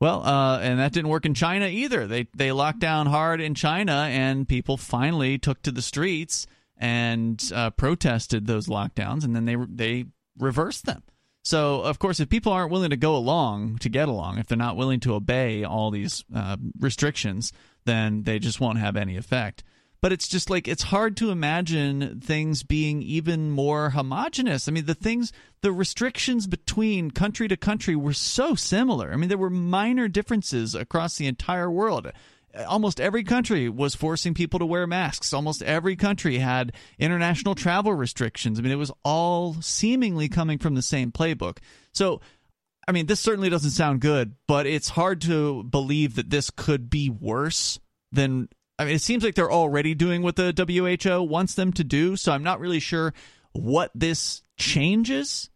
Well, 0.00 0.24
uh, 0.24 0.58
and 0.60 0.78
that 0.80 0.92
didn't 0.92 1.10
work 1.10 1.26
in 1.26 1.34
China 1.34 1.66
either. 1.66 2.06
They 2.06 2.28
they 2.34 2.50
locked 2.52 2.78
down 2.78 3.06
hard 3.06 3.40
in 3.40 3.54
China, 3.54 4.06
and 4.10 4.48
people 4.48 4.76
finally 4.76 5.38
took 5.38 5.60
to 5.62 5.70
the 5.70 5.82
streets 5.82 6.46
and 6.78 7.42
uh, 7.54 7.70
protested 7.70 8.46
those 8.46 8.68
lockdowns, 8.68 9.24
and 9.24 9.34
then 9.36 9.44
they 9.44 9.56
they 9.68 10.04
reversed 10.38 10.86
them. 10.86 11.02
So, 11.42 11.82
of 11.82 11.98
course, 11.98 12.20
if 12.20 12.28
people 12.28 12.52
aren't 12.52 12.70
willing 12.70 12.90
to 12.90 12.96
go 12.96 13.16
along 13.16 13.78
to 13.78 13.88
get 13.88 14.08
along, 14.08 14.38
if 14.38 14.46
they're 14.46 14.56
not 14.56 14.76
willing 14.76 15.00
to 15.00 15.14
obey 15.14 15.64
all 15.64 15.90
these 15.90 16.24
uh, 16.34 16.56
restrictions, 16.78 17.52
then 17.84 18.22
they 18.22 18.38
just 18.38 18.60
won't 18.60 18.78
have 18.78 18.96
any 18.96 19.16
effect. 19.16 19.64
But 20.00 20.12
it's 20.12 20.26
just 20.26 20.50
like 20.50 20.66
it's 20.66 20.82
hard 20.82 21.16
to 21.18 21.30
imagine 21.30 22.20
things 22.20 22.64
being 22.64 23.02
even 23.02 23.50
more 23.52 23.90
homogenous. 23.90 24.66
I 24.66 24.72
mean, 24.72 24.86
the 24.86 24.96
things, 24.96 25.32
the 25.60 25.72
restrictions 25.72 26.48
between 26.48 27.12
country 27.12 27.46
to 27.46 27.56
country 27.56 27.94
were 27.94 28.12
so 28.12 28.56
similar. 28.56 29.12
I 29.12 29.16
mean, 29.16 29.28
there 29.28 29.38
were 29.38 29.50
minor 29.50 30.08
differences 30.08 30.74
across 30.74 31.16
the 31.16 31.26
entire 31.26 31.70
world 31.70 32.10
almost 32.66 33.00
every 33.00 33.24
country 33.24 33.68
was 33.68 33.94
forcing 33.94 34.34
people 34.34 34.58
to 34.58 34.66
wear 34.66 34.86
masks. 34.86 35.32
Almost 35.32 35.62
every 35.62 35.96
country 35.96 36.38
had 36.38 36.72
international 36.98 37.54
travel 37.54 37.94
restrictions. 37.94 38.58
I 38.58 38.62
mean, 38.62 38.72
it 38.72 38.76
was 38.76 38.92
all 39.04 39.54
seemingly 39.60 40.28
coming 40.28 40.58
from 40.58 40.74
the 40.74 40.82
same 40.82 41.12
playbook. 41.12 41.58
So, 41.92 42.20
I 42.86 42.92
mean, 42.92 43.06
this 43.06 43.20
certainly 43.20 43.50
doesn't 43.50 43.70
sound 43.70 44.00
good, 44.00 44.34
but 44.46 44.66
it's 44.66 44.88
hard 44.88 45.20
to 45.22 45.62
believe 45.64 46.16
that 46.16 46.30
this 46.30 46.50
could 46.50 46.90
be 46.90 47.08
worse 47.10 47.78
than. 48.10 48.48
I 48.78 48.86
mean, 48.86 48.94
it 48.94 49.02
seems 49.02 49.22
like 49.22 49.34
they're 49.34 49.52
already 49.52 49.94
doing 49.94 50.22
what 50.22 50.36
the 50.36 50.52
WHO 50.56 51.22
wants 51.22 51.54
them 51.54 51.72
to 51.74 51.84
do. 51.84 52.16
So 52.16 52.32
I'm 52.32 52.42
not 52.42 52.58
really 52.58 52.80
sure 52.80 53.14
what 53.52 53.90
this 53.94 54.42
changes. 54.58 55.50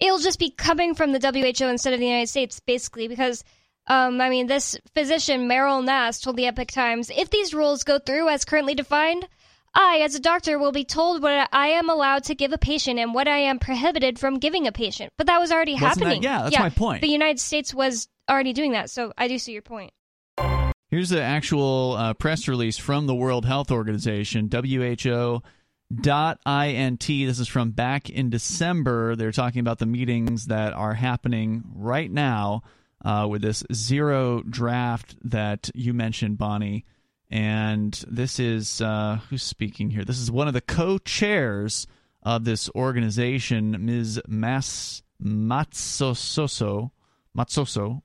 It'll 0.00 0.18
just 0.18 0.38
be 0.38 0.50
coming 0.50 0.94
from 0.94 1.12
the 1.12 1.20
WHO 1.20 1.66
instead 1.66 1.92
of 1.92 2.00
the 2.00 2.06
United 2.06 2.28
States, 2.28 2.60
basically, 2.60 3.08
because 3.08 3.44
um, 3.86 4.20
I 4.20 4.30
mean, 4.30 4.46
this 4.46 4.76
physician, 4.94 5.48
Meryl 5.48 5.84
Nass, 5.84 6.20
told 6.20 6.36
the 6.36 6.46
Epoch 6.46 6.70
Times 6.70 7.10
if 7.14 7.30
these 7.30 7.52
rules 7.52 7.84
go 7.84 7.98
through 7.98 8.28
as 8.30 8.44
currently 8.44 8.74
defined, 8.74 9.28
I, 9.74 9.98
as 9.98 10.14
a 10.14 10.20
doctor, 10.20 10.58
will 10.58 10.72
be 10.72 10.84
told 10.84 11.22
what 11.22 11.48
I 11.52 11.68
am 11.68 11.90
allowed 11.90 12.24
to 12.24 12.34
give 12.34 12.52
a 12.52 12.58
patient 12.58 12.98
and 12.98 13.12
what 13.12 13.28
I 13.28 13.38
am 13.38 13.58
prohibited 13.58 14.18
from 14.18 14.38
giving 14.38 14.66
a 14.66 14.72
patient. 14.72 15.12
But 15.18 15.26
that 15.26 15.38
was 15.38 15.52
already 15.52 15.74
Wasn't 15.74 15.88
happening. 15.88 16.22
That, 16.22 16.28
yeah, 16.28 16.42
that's 16.44 16.52
yeah, 16.54 16.60
my 16.60 16.70
point. 16.70 17.02
The 17.02 17.08
United 17.08 17.40
States 17.40 17.74
was 17.74 18.08
already 18.30 18.52
doing 18.52 18.72
that, 18.72 18.88
so 18.88 19.12
I 19.18 19.28
do 19.28 19.38
see 19.38 19.52
your 19.52 19.62
point. 19.62 19.92
Here's 20.88 21.10
the 21.10 21.22
actual 21.22 21.94
uh, 21.98 22.14
press 22.14 22.46
release 22.46 22.78
from 22.78 23.06
the 23.06 23.14
World 23.14 23.44
Health 23.44 23.70
Organization, 23.70 24.48
WHO. 24.50 25.42
Dot 25.94 26.40
int. 26.46 27.06
This 27.06 27.38
is 27.38 27.46
from 27.46 27.72
back 27.72 28.08
in 28.08 28.30
December. 28.30 29.16
They're 29.16 29.32
talking 29.32 29.60
about 29.60 29.78
the 29.78 29.86
meetings 29.86 30.46
that 30.46 30.72
are 30.72 30.94
happening 30.94 31.62
right 31.74 32.10
now 32.10 32.62
uh, 33.04 33.26
with 33.28 33.42
this 33.42 33.62
zero 33.72 34.42
draft 34.42 35.16
that 35.22 35.70
you 35.74 35.92
mentioned, 35.92 36.38
Bonnie. 36.38 36.84
And 37.30 37.92
this 38.08 38.38
is 38.38 38.80
uh, 38.80 39.18
who's 39.28 39.42
speaking 39.42 39.90
here? 39.90 40.04
This 40.04 40.20
is 40.20 40.30
one 40.30 40.48
of 40.48 40.54
the 40.54 40.60
co 40.60 40.98
chairs 40.98 41.86
of 42.22 42.44
this 42.44 42.70
organization, 42.74 43.84
Ms. 43.84 44.20
Mas- 44.26 45.02
Matsoso. 45.22 46.90
Matsoso. 47.36 48.02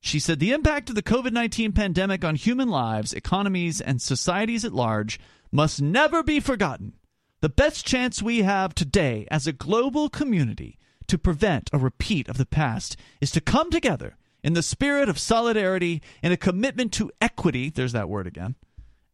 She 0.00 0.18
said 0.18 0.38
the 0.38 0.52
impact 0.52 0.88
of 0.88 0.94
the 0.94 1.02
COVID 1.02 1.32
19 1.32 1.72
pandemic 1.72 2.24
on 2.24 2.34
human 2.34 2.68
lives, 2.68 3.12
economies, 3.12 3.80
and 3.80 4.00
societies 4.00 4.64
at 4.64 4.72
large 4.72 5.20
must 5.52 5.82
never 5.82 6.22
be 6.22 6.40
forgotten. 6.40 6.94
The 7.40 7.48
best 7.48 7.86
chance 7.86 8.22
we 8.22 8.42
have 8.42 8.74
today 8.74 9.26
as 9.30 9.46
a 9.46 9.52
global 9.52 10.08
community 10.08 10.78
to 11.06 11.18
prevent 11.18 11.68
a 11.72 11.78
repeat 11.78 12.28
of 12.28 12.38
the 12.38 12.46
past 12.46 12.96
is 13.20 13.30
to 13.32 13.40
come 13.40 13.70
together 13.70 14.16
in 14.42 14.54
the 14.54 14.62
spirit 14.62 15.08
of 15.08 15.18
solidarity 15.18 16.02
and 16.22 16.32
a 16.32 16.36
commitment 16.36 16.92
to 16.94 17.10
equity, 17.20 17.70
there's 17.70 17.92
that 17.92 18.08
word 18.08 18.26
again, 18.26 18.54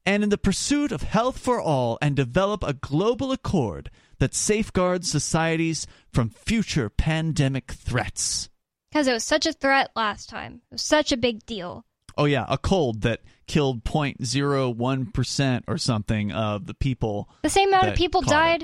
and 0.04 0.22
in 0.22 0.28
the 0.30 0.38
pursuit 0.38 0.92
of 0.92 1.02
health 1.02 1.38
for 1.38 1.60
all 1.60 1.98
and 2.00 2.14
develop 2.14 2.62
a 2.62 2.72
global 2.74 3.32
accord 3.32 3.90
that 4.18 4.34
safeguards 4.34 5.10
societies 5.10 5.86
from 6.12 6.30
future 6.30 6.88
pandemic 6.88 7.72
threats. 7.72 8.48
Because 8.90 9.08
it 9.08 9.12
was 9.12 9.24
such 9.24 9.46
a 9.46 9.52
threat 9.52 9.90
last 9.96 10.28
time. 10.28 10.62
It 10.70 10.74
was 10.74 10.82
such 10.82 11.12
a 11.12 11.16
big 11.16 11.44
deal. 11.44 11.84
Oh, 12.16 12.24
yeah, 12.24 12.46
a 12.48 12.56
cold 12.56 13.02
that 13.02 13.20
killed 13.46 13.84
0.01% 13.84 15.62
or 15.66 15.76
something 15.78 16.32
of 16.32 16.66
the 16.66 16.74
people. 16.74 17.28
The 17.42 17.50
same 17.50 17.68
amount 17.68 17.88
of 17.88 17.94
people 17.94 18.22
died 18.22 18.62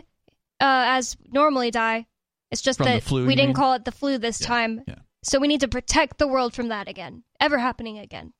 uh, 0.60 0.84
as 0.88 1.16
normally 1.30 1.70
die. 1.70 2.06
It's 2.50 2.62
just 2.62 2.78
From 2.78 2.86
that 2.86 3.02
flu, 3.02 3.26
we 3.26 3.34
didn't 3.34 3.48
mean? 3.50 3.56
call 3.56 3.74
it 3.74 3.84
the 3.84 3.92
flu 3.92 4.18
this 4.18 4.40
Yeah, 4.40 4.46
time. 4.46 4.82
yeah. 4.86 4.94
So 5.22 5.38
we 5.38 5.48
need 5.48 5.60
to 5.60 5.68
protect 5.68 6.18
the 6.18 6.28
world 6.28 6.54
from 6.54 6.68
that 6.68 6.88
again, 6.88 7.22
ever 7.40 7.58
happening 7.58 7.98
again. 7.98 8.32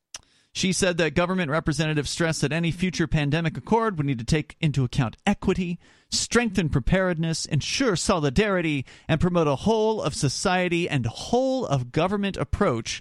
She 0.55 0.73
said 0.73 0.99
that 0.99 1.15
government 1.15 1.51
representatives 1.51 2.11
stressed 2.11 2.43
that 2.43 2.53
any 2.53 2.71
future 2.71 3.07
pandemic 3.07 3.57
accord 3.57 3.97
would 3.97 4.05
need 4.05 4.19
to 4.19 4.25
take 4.25 4.57
into 4.61 4.85
account 4.85 5.17
equity, 5.27 5.79
strengthen 6.11 6.69
preparedness, 6.69 7.47
ensure 7.47 7.97
solidarity, 7.97 8.85
and 9.09 9.19
promote 9.19 9.47
a 9.47 9.57
whole 9.57 10.03
of 10.03 10.15
society 10.15 10.91
and 10.91 11.07
whole 11.07 11.65
of 11.65 11.91
government 11.91 12.37
approach, 12.37 13.01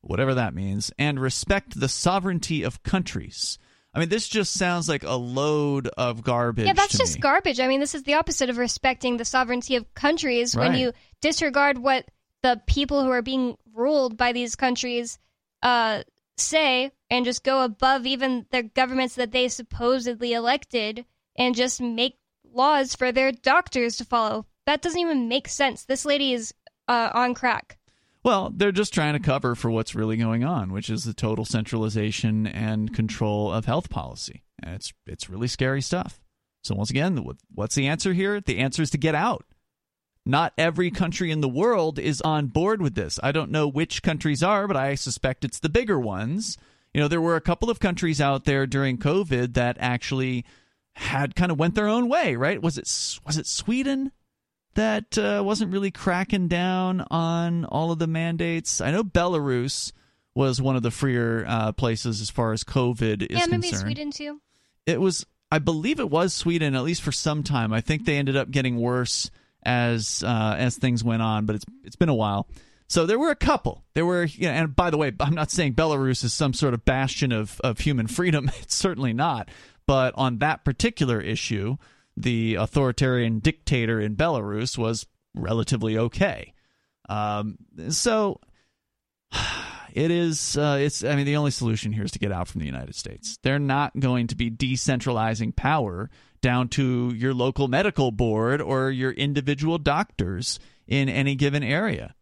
whatever 0.00 0.32
that 0.34 0.54
means, 0.54 0.92
and 0.96 1.18
respect 1.18 1.80
the 1.80 1.88
sovereignty 1.88 2.62
of 2.62 2.84
countries. 2.84 3.58
I 3.92 3.98
mean, 3.98 4.08
this 4.08 4.28
just 4.28 4.54
sounds 4.54 4.88
like 4.88 5.02
a 5.02 5.16
load 5.16 5.88
of 5.98 6.22
garbage. 6.22 6.66
Yeah, 6.66 6.72
that's 6.72 6.96
just 6.96 7.16
me. 7.16 7.20
garbage. 7.20 7.58
I 7.58 7.66
mean, 7.66 7.80
this 7.80 7.96
is 7.96 8.04
the 8.04 8.14
opposite 8.14 8.48
of 8.48 8.58
respecting 8.58 9.16
the 9.16 9.24
sovereignty 9.24 9.74
of 9.74 9.92
countries 9.94 10.56
when 10.56 10.74
you 10.74 10.92
disregard 11.20 11.78
what 11.78 12.06
the 12.42 12.60
people 12.66 13.02
who 13.02 13.10
are 13.10 13.22
being 13.22 13.56
ruled 13.74 14.16
by 14.16 14.32
these 14.32 14.56
countries 14.56 15.18
uh, 15.62 16.02
say 16.36 16.90
and 17.10 17.24
just 17.24 17.44
go 17.44 17.62
above 17.62 18.06
even 18.06 18.46
the 18.50 18.62
governments 18.62 19.14
that 19.14 19.32
they 19.32 19.48
supposedly 19.48 20.32
elected 20.32 21.04
and 21.36 21.54
just 21.54 21.80
make 21.80 22.18
laws 22.52 22.94
for 22.94 23.12
their 23.12 23.32
doctors 23.32 23.96
to 23.96 24.04
follow. 24.04 24.46
That 24.66 24.82
doesn't 24.82 25.00
even 25.00 25.28
make 25.28 25.48
sense. 25.48 25.84
This 25.84 26.04
lady 26.04 26.32
is 26.32 26.52
uh, 26.88 27.10
on 27.14 27.34
crack. 27.34 27.78
Well, 28.24 28.52
they're 28.54 28.70
just 28.70 28.94
trying 28.94 29.14
to 29.14 29.20
cover 29.20 29.54
for 29.54 29.70
what's 29.70 29.96
really 29.96 30.16
going 30.16 30.44
on, 30.44 30.72
which 30.72 30.90
is 30.90 31.02
the 31.04 31.14
total 31.14 31.44
centralization 31.44 32.46
and 32.46 32.94
control 32.94 33.52
of 33.52 33.64
health 33.64 33.90
policy. 33.90 34.44
And 34.62 34.74
it's 34.76 34.92
it's 35.06 35.28
really 35.28 35.48
scary 35.48 35.82
stuff. 35.82 36.20
So 36.62 36.76
once 36.76 36.90
again, 36.90 37.26
what's 37.52 37.74
the 37.74 37.88
answer 37.88 38.12
here? 38.12 38.40
The 38.40 38.58
answer 38.58 38.82
is 38.82 38.90
to 38.90 38.98
get 38.98 39.16
out. 39.16 39.44
Not 40.24 40.52
every 40.56 40.90
country 40.90 41.30
in 41.30 41.40
the 41.40 41.48
world 41.48 41.98
is 41.98 42.20
on 42.20 42.46
board 42.46 42.80
with 42.80 42.94
this. 42.94 43.18
I 43.22 43.32
don't 43.32 43.50
know 43.50 43.66
which 43.66 44.02
countries 44.02 44.42
are, 44.42 44.68
but 44.68 44.76
I 44.76 44.94
suspect 44.94 45.44
it's 45.44 45.58
the 45.58 45.68
bigger 45.68 45.98
ones. 45.98 46.56
You 46.94 47.00
know, 47.00 47.08
there 47.08 47.20
were 47.20 47.36
a 47.36 47.40
couple 47.40 47.70
of 47.70 47.80
countries 47.80 48.20
out 48.20 48.44
there 48.44 48.66
during 48.66 48.98
COVID 48.98 49.54
that 49.54 49.76
actually 49.80 50.44
had 50.94 51.34
kind 51.34 51.50
of 51.50 51.58
went 51.58 51.74
their 51.74 51.88
own 51.88 52.08
way, 52.08 52.36
right? 52.36 52.62
Was 52.62 52.78
it 52.78 52.88
was 53.26 53.36
it 53.36 53.46
Sweden 53.46 54.12
that 54.74 55.18
uh, 55.18 55.42
wasn't 55.44 55.72
really 55.72 55.90
cracking 55.90 56.48
down 56.48 57.04
on 57.10 57.64
all 57.64 57.90
of 57.90 57.98
the 57.98 58.06
mandates? 58.06 58.80
I 58.80 58.90
know 58.90 59.02
Belarus 59.02 59.92
was 60.34 60.62
one 60.62 60.76
of 60.76 60.82
the 60.82 60.90
freer 60.90 61.44
uh, 61.46 61.72
places 61.72 62.20
as 62.20 62.30
far 62.30 62.52
as 62.52 62.62
COVID 62.62 63.22
is 63.22 63.38
yeah, 63.38 63.46
maybe 63.46 63.68
concerned. 63.68 63.82
Sweden 63.82 64.10
too. 64.10 64.40
It 64.86 65.00
was, 65.00 65.26
I 65.50 65.58
believe, 65.58 66.00
it 66.00 66.10
was 66.10 66.32
Sweden 66.32 66.74
at 66.74 66.84
least 66.84 67.02
for 67.02 67.12
some 67.12 67.42
time. 67.42 67.72
I 67.72 67.80
think 67.80 68.04
they 68.04 68.16
ended 68.16 68.36
up 68.36 68.50
getting 68.50 68.76
worse 68.76 69.30
as 69.64 70.22
uh, 70.24 70.56
as 70.58 70.76
things 70.76 71.04
went 71.04 71.22
on, 71.22 71.46
but 71.46 71.56
it's 71.56 71.64
it's 71.84 71.96
been 71.96 72.08
a 72.08 72.14
while. 72.14 72.48
So 72.92 73.06
there 73.06 73.18
were 73.18 73.30
a 73.30 73.36
couple. 73.36 73.82
There 73.94 74.04
were, 74.04 74.24
you 74.24 74.48
know, 74.48 74.52
and 74.52 74.76
by 74.76 74.90
the 74.90 74.98
way, 74.98 75.12
I'm 75.18 75.34
not 75.34 75.50
saying 75.50 75.72
Belarus 75.72 76.24
is 76.24 76.34
some 76.34 76.52
sort 76.52 76.74
of 76.74 76.84
bastion 76.84 77.32
of, 77.32 77.58
of 77.64 77.78
human 77.78 78.06
freedom. 78.18 78.50
It's 78.60 78.74
certainly 78.74 79.14
not. 79.14 79.48
But 79.86 80.12
on 80.14 80.40
that 80.40 80.62
particular 80.62 81.18
issue, 81.18 81.78
the 82.18 82.56
authoritarian 82.56 83.38
dictator 83.38 83.98
in 83.98 84.14
Belarus 84.14 84.76
was 84.76 85.06
relatively 85.34 85.96
okay. 85.96 86.52
Um, 87.08 87.56
so 87.88 88.40
it 89.94 90.10
is. 90.10 90.58
Uh, 90.58 90.78
it's. 90.78 91.02
I 91.02 91.16
mean, 91.16 91.24
the 91.24 91.36
only 91.36 91.50
solution 91.50 91.92
here 91.92 92.04
is 92.04 92.10
to 92.12 92.18
get 92.18 92.30
out 92.30 92.46
from 92.46 92.60
the 92.60 92.66
United 92.66 92.94
States. 92.94 93.38
They're 93.42 93.58
not 93.58 93.98
going 93.98 94.26
to 94.26 94.36
be 94.36 94.50
decentralizing 94.50 95.56
power 95.56 96.10
down 96.42 96.68
to 96.68 97.12
your 97.14 97.32
local 97.32 97.68
medical 97.68 98.10
board 98.10 98.60
or 98.60 98.90
your 98.90 99.12
individual 99.12 99.78
doctors 99.78 100.58
in 100.86 101.08
any 101.08 101.34
given 101.34 101.62
area. 101.62 102.14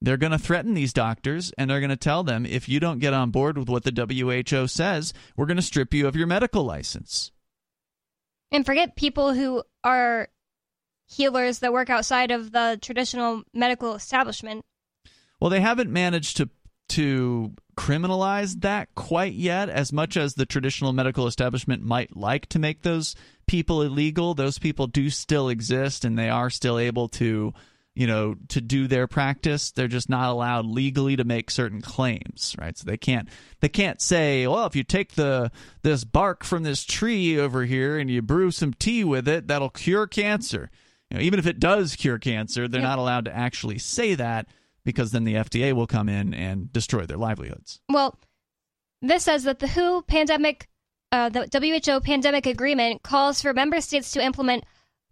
They're 0.00 0.16
going 0.16 0.32
to 0.32 0.38
threaten 0.38 0.74
these 0.74 0.92
doctors 0.92 1.52
and 1.58 1.68
they're 1.68 1.80
going 1.80 1.90
to 1.90 1.96
tell 1.96 2.22
them 2.22 2.46
if 2.46 2.68
you 2.68 2.80
don't 2.80 3.00
get 3.00 3.14
on 3.14 3.30
board 3.30 3.58
with 3.58 3.68
what 3.68 3.84
the 3.84 3.92
WHO 3.92 4.66
says, 4.68 5.12
we're 5.36 5.46
going 5.46 5.56
to 5.56 5.62
strip 5.62 5.92
you 5.92 6.06
of 6.06 6.16
your 6.16 6.26
medical 6.26 6.64
license. 6.64 7.32
And 8.50 8.64
forget 8.64 8.96
people 8.96 9.34
who 9.34 9.62
are 9.84 10.28
healers 11.06 11.58
that 11.60 11.72
work 11.72 11.90
outside 11.90 12.30
of 12.30 12.52
the 12.52 12.78
traditional 12.80 13.42
medical 13.52 13.94
establishment. 13.94 14.64
Well, 15.40 15.50
they 15.50 15.60
haven't 15.60 15.90
managed 15.90 16.36
to 16.38 16.48
to 16.90 17.52
criminalize 17.78 18.60
that 18.62 18.92
quite 18.96 19.34
yet 19.34 19.68
as 19.68 19.92
much 19.92 20.16
as 20.16 20.34
the 20.34 20.44
traditional 20.44 20.92
medical 20.92 21.28
establishment 21.28 21.80
might 21.80 22.16
like 22.16 22.46
to 22.46 22.58
make 22.58 22.82
those 22.82 23.14
people 23.46 23.82
illegal. 23.82 24.34
Those 24.34 24.58
people 24.58 24.88
do 24.88 25.08
still 25.10 25.48
exist 25.48 26.04
and 26.04 26.18
they 26.18 26.28
are 26.28 26.50
still 26.50 26.76
able 26.76 27.08
to, 27.10 27.54
you 27.94 28.06
know, 28.08 28.34
to 28.48 28.60
do 28.60 28.88
their 28.88 29.06
practice. 29.06 29.70
They're 29.70 29.86
just 29.86 30.08
not 30.08 30.30
allowed 30.30 30.66
legally 30.66 31.14
to 31.16 31.24
make 31.24 31.52
certain 31.52 31.80
claims, 31.80 32.56
right? 32.58 32.76
So 32.76 32.84
they 32.84 32.96
can't 32.96 33.28
they 33.60 33.68
can't 33.68 34.02
say, 34.02 34.48
"Well, 34.48 34.66
if 34.66 34.74
you 34.74 34.82
take 34.82 35.12
the 35.12 35.52
this 35.82 36.02
bark 36.02 36.42
from 36.42 36.64
this 36.64 36.82
tree 36.82 37.38
over 37.38 37.64
here 37.64 37.96
and 37.96 38.10
you 38.10 38.22
brew 38.22 38.50
some 38.50 38.74
tea 38.74 39.04
with 39.04 39.28
it, 39.28 39.46
that'll 39.46 39.70
cure 39.70 40.08
cancer." 40.08 40.68
You 41.12 41.18
know, 41.18 41.22
even 41.22 41.38
if 41.38 41.46
it 41.46 41.60
does 41.60 41.94
cure 41.94 42.18
cancer, 42.18 42.66
they're 42.66 42.82
not 42.82 42.98
allowed 42.98 43.26
to 43.26 43.36
actually 43.36 43.78
say 43.78 44.16
that 44.16 44.48
because 44.88 45.10
then 45.10 45.24
the 45.24 45.34
FDA 45.34 45.74
will 45.74 45.86
come 45.86 46.08
in 46.08 46.32
and 46.32 46.72
destroy 46.72 47.04
their 47.04 47.18
livelihoods. 47.18 47.78
Well, 47.90 48.18
this 49.02 49.24
says 49.24 49.44
that 49.44 49.58
the 49.58 49.68
WHO 49.68 50.00
pandemic, 50.00 50.66
uh, 51.12 51.28
the 51.28 51.46
WHO 51.52 52.00
pandemic 52.00 52.46
agreement 52.46 53.02
calls 53.02 53.42
for 53.42 53.52
member 53.52 53.82
states 53.82 54.12
to 54.12 54.24
implement, 54.24 54.64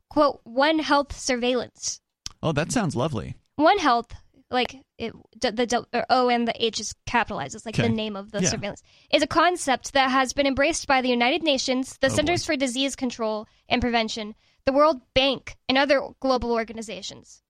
quote, 0.09 0.41
One 0.45 0.79
Health 0.79 1.15
surveillance. 1.15 2.01
Oh, 2.43 2.53
that 2.53 2.73
sounds 2.73 2.97
lovely. 2.97 3.37
One 3.57 3.77
Health, 3.79 4.15
like 4.51 4.81
it, 4.97 5.13
the 5.43 6.05
O 6.09 6.31
and 6.31 6.49
the 6.49 6.55
H 6.65 6.81
is 6.81 6.95
capitalized. 7.05 7.55
It's 7.55 7.67
like 7.67 7.79
Okay. 7.79 7.87
the 7.87 7.95
name 7.95 8.17
of 8.17 8.33
the 8.33 8.41
Yeah. 8.43 8.49
surveillance. 8.49 8.83
Is 9.13 9.23
a 9.23 9.27
concept 9.27 9.93
that 9.93 10.11
has 10.11 10.33
been 10.33 10.47
embraced 10.47 10.87
by 10.87 11.03
the 11.03 11.11
United 11.11 11.43
Nations, 11.43 11.99
the 12.01 12.07
Oh, 12.07 12.11
boy. 12.11 12.17
Centers 12.17 12.47
for 12.47 12.57
Disease 12.57 12.97
Control 12.97 13.47
and 13.69 13.83
Prevention, 13.83 14.35
the 14.65 14.73
World 14.73 15.03
Bank, 15.13 15.57
and 15.69 15.77
other 15.77 16.01
global 16.21 16.53
organizations. 16.53 17.43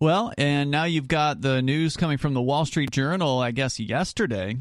Well, 0.00 0.32
and 0.38 0.70
now 0.70 0.84
you've 0.84 1.08
got 1.08 1.42
the 1.42 1.60
news 1.60 1.94
coming 1.94 2.16
from 2.16 2.32
the 2.32 2.40
Wall 2.40 2.64
Street 2.64 2.90
Journal, 2.90 3.38
I 3.38 3.50
guess 3.50 3.78
yesterday, 3.78 4.56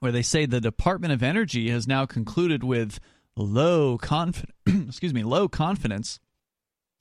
where 0.00 0.10
they 0.10 0.22
say 0.22 0.44
the 0.44 0.60
Department 0.60 1.12
of 1.12 1.22
Energy 1.22 1.70
has 1.70 1.86
now 1.86 2.04
concluded 2.04 2.64
with 2.64 2.98
low 3.36 3.96
confidence, 3.96 4.50
excuse 4.66 5.14
me, 5.14 5.22
low 5.22 5.46
confidence 5.46 6.18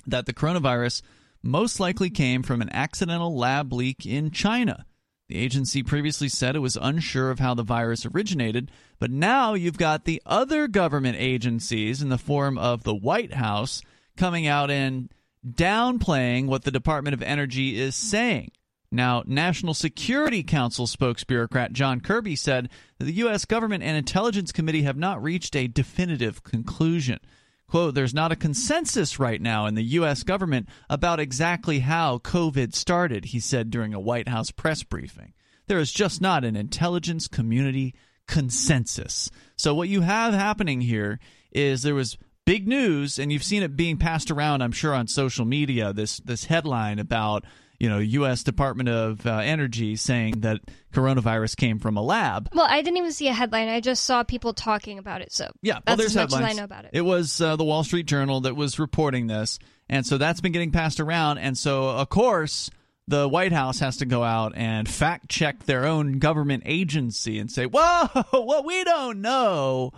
that 0.05 0.27
the 0.27 0.33
coronavirus 0.33 1.01
most 1.41 1.79
likely 1.79 2.11
came 2.11 2.43
from 2.43 2.61
an 2.61 2.69
accidental 2.71 3.35
lab 3.35 3.73
leak 3.73 4.05
in 4.05 4.29
China. 4.29 4.85
The 5.27 5.37
agency 5.37 5.81
previously 5.81 6.29
said 6.29 6.55
it 6.55 6.59
was 6.59 6.77
unsure 6.79 7.31
of 7.31 7.39
how 7.39 7.55
the 7.55 7.63
virus 7.63 8.05
originated, 8.05 8.69
but 8.99 9.09
now 9.09 9.55
you've 9.55 9.79
got 9.79 10.05
the 10.05 10.21
other 10.27 10.67
government 10.67 11.17
agencies 11.19 11.99
in 11.99 12.09
the 12.09 12.19
form 12.19 12.59
of 12.59 12.83
the 12.83 12.93
White 12.93 13.33
House 13.33 13.81
coming 14.15 14.45
out 14.45 14.69
and 14.69 15.09
downplaying 15.47 16.47
what 16.47 16.63
the 16.63 16.71
Department 16.71 17.13
of 17.13 17.21
Energy 17.21 17.79
is 17.79 17.95
saying. 17.95 18.51
Now, 18.91 19.23
National 19.25 19.73
Security 19.73 20.43
Council 20.43 20.85
spokesbureaucrat 20.85 21.71
John 21.71 21.99
Kirby 21.99 22.35
said 22.35 22.69
that 22.99 23.05
the 23.05 23.13
U.S. 23.13 23.43
government 23.45 23.83
and 23.83 23.97
intelligence 23.97 24.51
committee 24.51 24.83
have 24.83 24.97
not 24.97 25.21
reached 25.21 25.55
a 25.55 25.67
definitive 25.67 26.43
conclusion. 26.43 27.19
Quote, 27.67 27.95
there's 27.95 28.13
not 28.13 28.31
a 28.31 28.35
consensus 28.35 29.17
right 29.17 29.41
now 29.41 29.65
in 29.65 29.73
the 29.73 29.83
U.S. 29.83 30.21
government 30.21 30.69
about 30.91 31.19
exactly 31.19 31.79
how 31.79 32.19
COVID 32.19 32.75
started, 32.75 33.25
he 33.25 33.39
said 33.39 33.71
during 33.71 33.95
a 33.95 33.99
White 33.99 34.27
House 34.27 34.51
press 34.51 34.83
briefing. 34.83 35.33
There 35.65 35.79
is 35.79 35.91
just 35.91 36.21
not 36.21 36.45
an 36.45 36.55
intelligence 36.55 37.27
community 37.27 37.95
consensus. 38.27 39.31
So, 39.55 39.73
what 39.73 39.89
you 39.89 40.01
have 40.01 40.35
happening 40.35 40.81
here 40.81 41.19
is 41.51 41.81
there 41.81 41.95
was 41.95 42.15
big 42.45 42.67
news, 42.67 43.19
and 43.19 43.31
you've 43.31 43.43
seen 43.43 43.63
it 43.63 43.75
being 43.75 43.97
passed 43.97 44.31
around, 44.31 44.61
I'm 44.61 44.71
sure, 44.71 44.93
on 44.93 45.07
social 45.07 45.45
media. 45.45 45.93
This 45.93 46.17
this 46.19 46.45
headline 46.45 46.99
about 46.99 47.45
you 47.79 47.89
know 47.89 47.99
U.S. 47.99 48.43
Department 48.43 48.89
of 48.89 49.25
uh, 49.25 49.37
Energy 49.37 49.95
saying 49.95 50.41
that 50.41 50.61
coronavirus 50.93 51.55
came 51.57 51.79
from 51.79 51.97
a 51.97 52.01
lab. 52.01 52.49
Well, 52.53 52.67
I 52.69 52.81
didn't 52.81 52.97
even 52.97 53.11
see 53.11 53.27
a 53.27 53.33
headline. 53.33 53.67
I 53.67 53.79
just 53.79 54.05
saw 54.05 54.23
people 54.23 54.53
talking 54.53 54.99
about 54.99 55.21
it. 55.21 55.31
So 55.31 55.49
Yeah, 55.61 55.79
well, 55.85 55.97
there's 55.97 56.15
as 56.15 56.15
much 56.15 56.31
headlines. 56.31 56.45
as 56.45 56.57
I 56.57 56.59
know 56.59 56.65
about 56.65 56.85
it. 56.85 56.91
It 56.93 57.01
was 57.01 57.41
uh, 57.41 57.55
the 57.55 57.63
Wall 57.63 57.83
Street 57.83 58.05
Journal 58.05 58.41
that 58.41 58.55
was 58.55 58.79
reporting 58.79 59.27
this, 59.27 59.59
and 59.89 60.05
so 60.05 60.17
that's 60.17 60.41
been 60.41 60.51
getting 60.51 60.71
passed 60.71 60.99
around. 60.99 61.39
And 61.39 61.57
so, 61.57 61.89
of 61.89 62.09
course, 62.09 62.69
the 63.07 63.27
White 63.27 63.51
House 63.51 63.79
has 63.79 63.97
to 63.97 64.05
go 64.05 64.23
out 64.23 64.53
and 64.55 64.87
fact 64.87 65.29
check 65.29 65.65
their 65.65 65.85
own 65.85 66.19
government 66.19 66.63
agency 66.65 67.39
and 67.39 67.51
say, 67.51 67.65
"Whoa, 67.65 68.07
what 68.31 68.65
we 68.65 68.83
don't 68.83 69.21
know." 69.21 69.91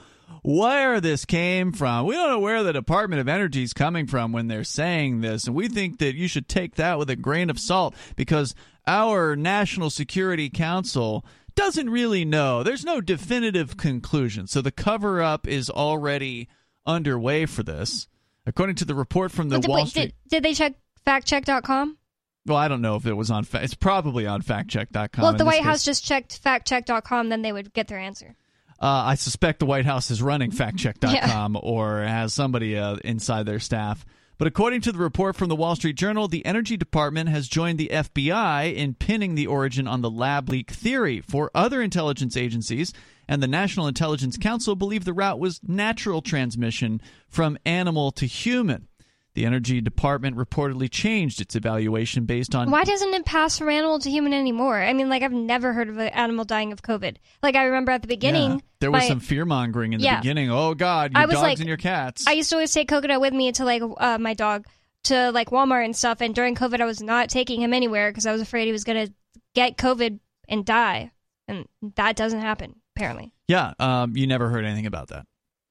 Where 0.43 1.01
this 1.01 1.25
came 1.25 1.71
from. 1.71 2.05
We 2.05 2.13
don't 2.15 2.29
know 2.29 2.39
where 2.39 2.63
the 2.63 2.73
Department 2.73 3.19
of 3.19 3.27
Energy 3.27 3.63
is 3.63 3.73
coming 3.73 4.05
from 4.05 4.31
when 4.31 4.47
they're 4.47 4.63
saying 4.63 5.21
this. 5.21 5.47
And 5.47 5.55
we 5.55 5.67
think 5.67 5.97
that 5.99 6.15
you 6.15 6.27
should 6.27 6.47
take 6.47 6.75
that 6.75 6.99
with 6.99 7.09
a 7.09 7.15
grain 7.15 7.49
of 7.49 7.59
salt 7.59 7.95
because 8.15 8.53
our 8.85 9.35
National 9.35 9.89
Security 9.89 10.49
Council 10.49 11.25
doesn't 11.55 11.89
really 11.89 12.25
know. 12.25 12.61
There's 12.63 12.85
no 12.85 13.01
definitive 13.01 13.77
conclusion. 13.77 14.45
So 14.47 14.61
the 14.61 14.71
cover 14.71 15.21
up 15.21 15.47
is 15.47 15.69
already 15.69 16.47
underway 16.85 17.45
for 17.45 17.63
this. 17.63 18.07
According 18.45 18.75
to 18.77 18.85
the 18.85 18.93
report 18.93 19.31
from 19.31 19.49
the 19.49 19.59
Wall 19.61 19.87
Street. 19.87 20.13
did, 20.27 20.29
did 20.29 20.43
they 20.43 20.53
check 20.53 20.75
factcheck.com? 21.07 21.97
well, 22.45 22.57
I 22.57 22.67
don't 22.67 22.81
know 22.81 22.95
if 22.95 23.07
it 23.07 23.13
was 23.13 23.31
on. 23.31 23.43
Fa- 23.43 23.63
it's 23.63 23.73
probably 23.73 24.27
on 24.27 24.41
factcheck.com. 24.41 25.21
well, 25.21 25.31
if 25.31 25.37
the 25.37 25.45
White 25.45 25.57
case. 25.57 25.65
House 25.65 25.83
just 25.83 26.05
checked 26.05 26.43
factcheck.com, 26.43 27.29
then 27.29 27.41
they 27.41 27.51
would 27.51 27.73
get 27.73 27.87
their 27.87 27.97
answer. 27.97 28.35
Uh, 28.79 29.03
I 29.07 29.15
suspect 29.15 29.59
the 29.59 29.65
White 29.65 29.85
House 29.85 30.11
is 30.11 30.21
running 30.21 30.51
factcheck.com 30.51 31.57
or 31.61 32.01
has 32.01 32.33
somebody 32.33 32.77
uh, 32.77 32.97
inside 33.03 33.45
their 33.45 33.59
staff. 33.59 34.05
But 34.37 34.47
according 34.47 34.81
to 34.81 34.91
the 34.91 34.97
report 34.97 35.37
from 35.37 35.47
the 35.47 35.55
Wall 35.55 35.77
Street 35.77 35.95
Journal, 35.95 36.27
the 36.27 36.45
Energy 36.45 36.75
Department 36.75 37.29
has 37.29 37.47
joined 37.47 37.79
the 37.79 37.89
FBI 37.91 38.75
in 38.75 38.93
pinning 38.93 39.35
the 39.35 39.47
origin 39.47 39.87
on 39.87 40.01
the 40.01 40.09
lab 40.09 40.49
leak 40.49 40.71
theory. 40.71 41.21
For 41.21 41.51
other 41.55 41.81
intelligence 41.81 42.35
agencies 42.35 42.91
and 43.29 43.41
the 43.41 43.47
National 43.47 43.87
Intelligence 43.87 44.37
Council 44.37 44.75
believe 44.75 45.05
the 45.05 45.13
route 45.13 45.39
was 45.39 45.61
natural 45.63 46.21
transmission 46.21 47.01
from 47.29 47.57
animal 47.65 48.11
to 48.11 48.25
human. 48.25 48.89
The 49.35 49.45
Energy 49.45 49.81
Department 49.81 50.37
reportedly 50.37 50.89
changed 50.89 51.39
its 51.41 51.55
evaluation 51.55 52.25
based 52.25 52.55
on 52.55 52.71
Why 52.71 52.83
doesn't 52.85 53.13
it 53.13 53.25
pass 53.25 53.57
from 53.57 53.69
animal 53.69 53.99
to 53.99 54.09
human 54.09 54.33
anymore? 54.33 54.81
I 54.81 54.93
mean, 54.93 55.09
like 55.09 55.23
I've 55.23 55.31
never 55.33 55.73
heard 55.73 55.89
of 55.89 55.97
an 55.97 56.07
animal 56.07 56.45
dying 56.45 56.71
of 56.71 56.81
COVID. 56.81 57.17
Like 57.43 57.55
I 57.55 57.65
remember 57.65 57.91
at 57.91 58.01
the 58.01 58.07
beginning, 58.07 58.51
Yeah. 58.51 58.57
There 58.79 58.91
was 58.91 59.03
my- 59.03 59.07
some 59.09 59.19
fear 59.19 59.45
mongering 59.45 59.93
in 59.93 59.99
the 59.99 60.05
Yeah. 60.05 60.17
beginning. 60.21 60.49
Oh 60.49 60.73
God, 60.73 61.11
your 61.13 61.21
I 61.21 61.25
was 61.25 61.33
dogs 61.35 61.43
like- 61.43 61.59
and 61.59 61.67
your 61.67 61.77
cats. 61.77 62.25
I 62.27 62.31
used 62.31 62.49
to 62.49 62.55
always 62.55 62.73
take 62.73 62.87
Coconut 62.87 63.19
with 63.21 63.33
me 63.33 63.51
to 63.51 63.65
like 63.65 63.81
uh, 63.97 64.17
my 64.17 64.33
dog 64.33 64.65
to 65.03 65.31
like 65.31 65.49
Walmart 65.49 65.85
and 65.85 65.95
stuff. 65.95 66.21
And 66.21 66.33
during 66.33 66.55
COVID, 66.55 66.79
I 66.81 66.85
was 66.85 67.01
not 67.01 67.29
taking 67.29 67.61
him 67.61 67.73
anywhere 67.73 68.09
because 68.11 68.25
I 68.25 68.31
was 68.31 68.41
afraid 68.41 68.65
he 68.65 68.71
was 68.71 68.83
gonna 68.85 69.09
get 69.53 69.77
COVID 69.77 70.19
and 70.47 70.65
die, 70.65 71.11
and 71.47 71.65
that 71.95 72.15
doesn't 72.15 72.39
happen 72.41 72.75
apparently. 72.95 73.33
yeah, 73.49 73.73
um, 73.79 74.15
you 74.15 74.25
never 74.27 74.49
heard 74.49 74.63
anything 74.63 74.85
about 74.85 75.09
that. 75.09 75.25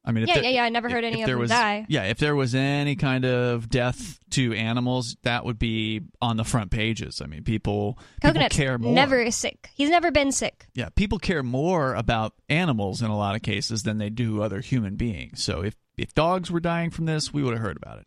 I 0.07 0.13
mean, 0.13 0.25
if 0.25 0.29
Yeah, 0.29 0.35
there, 0.35 0.45
yeah, 0.45 0.51
yeah. 0.51 0.65
I 0.65 0.69
never 0.69 0.91
heard 0.91 1.03
if- 1.05 1.13
any 1.13 1.23
if 1.23 1.27
of 1.29 1.31
them 1.31 1.39
was, 1.39 1.51
die. 1.51 1.87
Yeah, 1.89 2.03
if 2.05 2.19
there 2.19 2.37
was 2.37 2.55
any 2.55 2.95
kind 2.95 3.25
of 3.25 3.71
death 3.71 4.19
to 4.31 4.53
animals, 4.53 5.17
that 5.23 5.45
would 5.47 5.59
be 5.59 6.03
on 6.21 6.37
the 6.37 6.45
front 6.45 6.71
pages. 6.71 7.23
I 7.23 7.27
mean, 7.27 7.43
people, 7.43 7.99
people 8.23 8.47
care 8.51 8.77
more. 8.77 8.93
never 8.93 9.31
sick. 9.31 9.71
He's 9.75 9.89
never 9.89 10.11
been 10.11 10.31
sick. 10.31 10.67
Yeah, 10.75 10.91
people 10.95 11.19
care 11.19 11.43
more 11.43 11.95
about 11.95 12.35
animals 12.51 13.01
in 13.01 13.11
a 13.11 13.17
lot 13.17 13.35
of 13.35 13.43
cases 13.43 13.85
than 13.85 13.97
they 13.99 14.11
do 14.11 14.43
other 14.43 14.61
human 14.61 14.97
beings. 14.97 15.43
So 15.43 15.63
if 15.63 15.75
if 15.97 16.13
dogs 16.13 16.51
were 16.51 16.61
dying 16.61 16.91
from 16.91 17.07
this, 17.07 17.33
we 17.33 17.43
would 17.43 17.55
have 17.55 17.63
heard 17.63 17.77
about 17.77 18.01
it. 18.01 18.07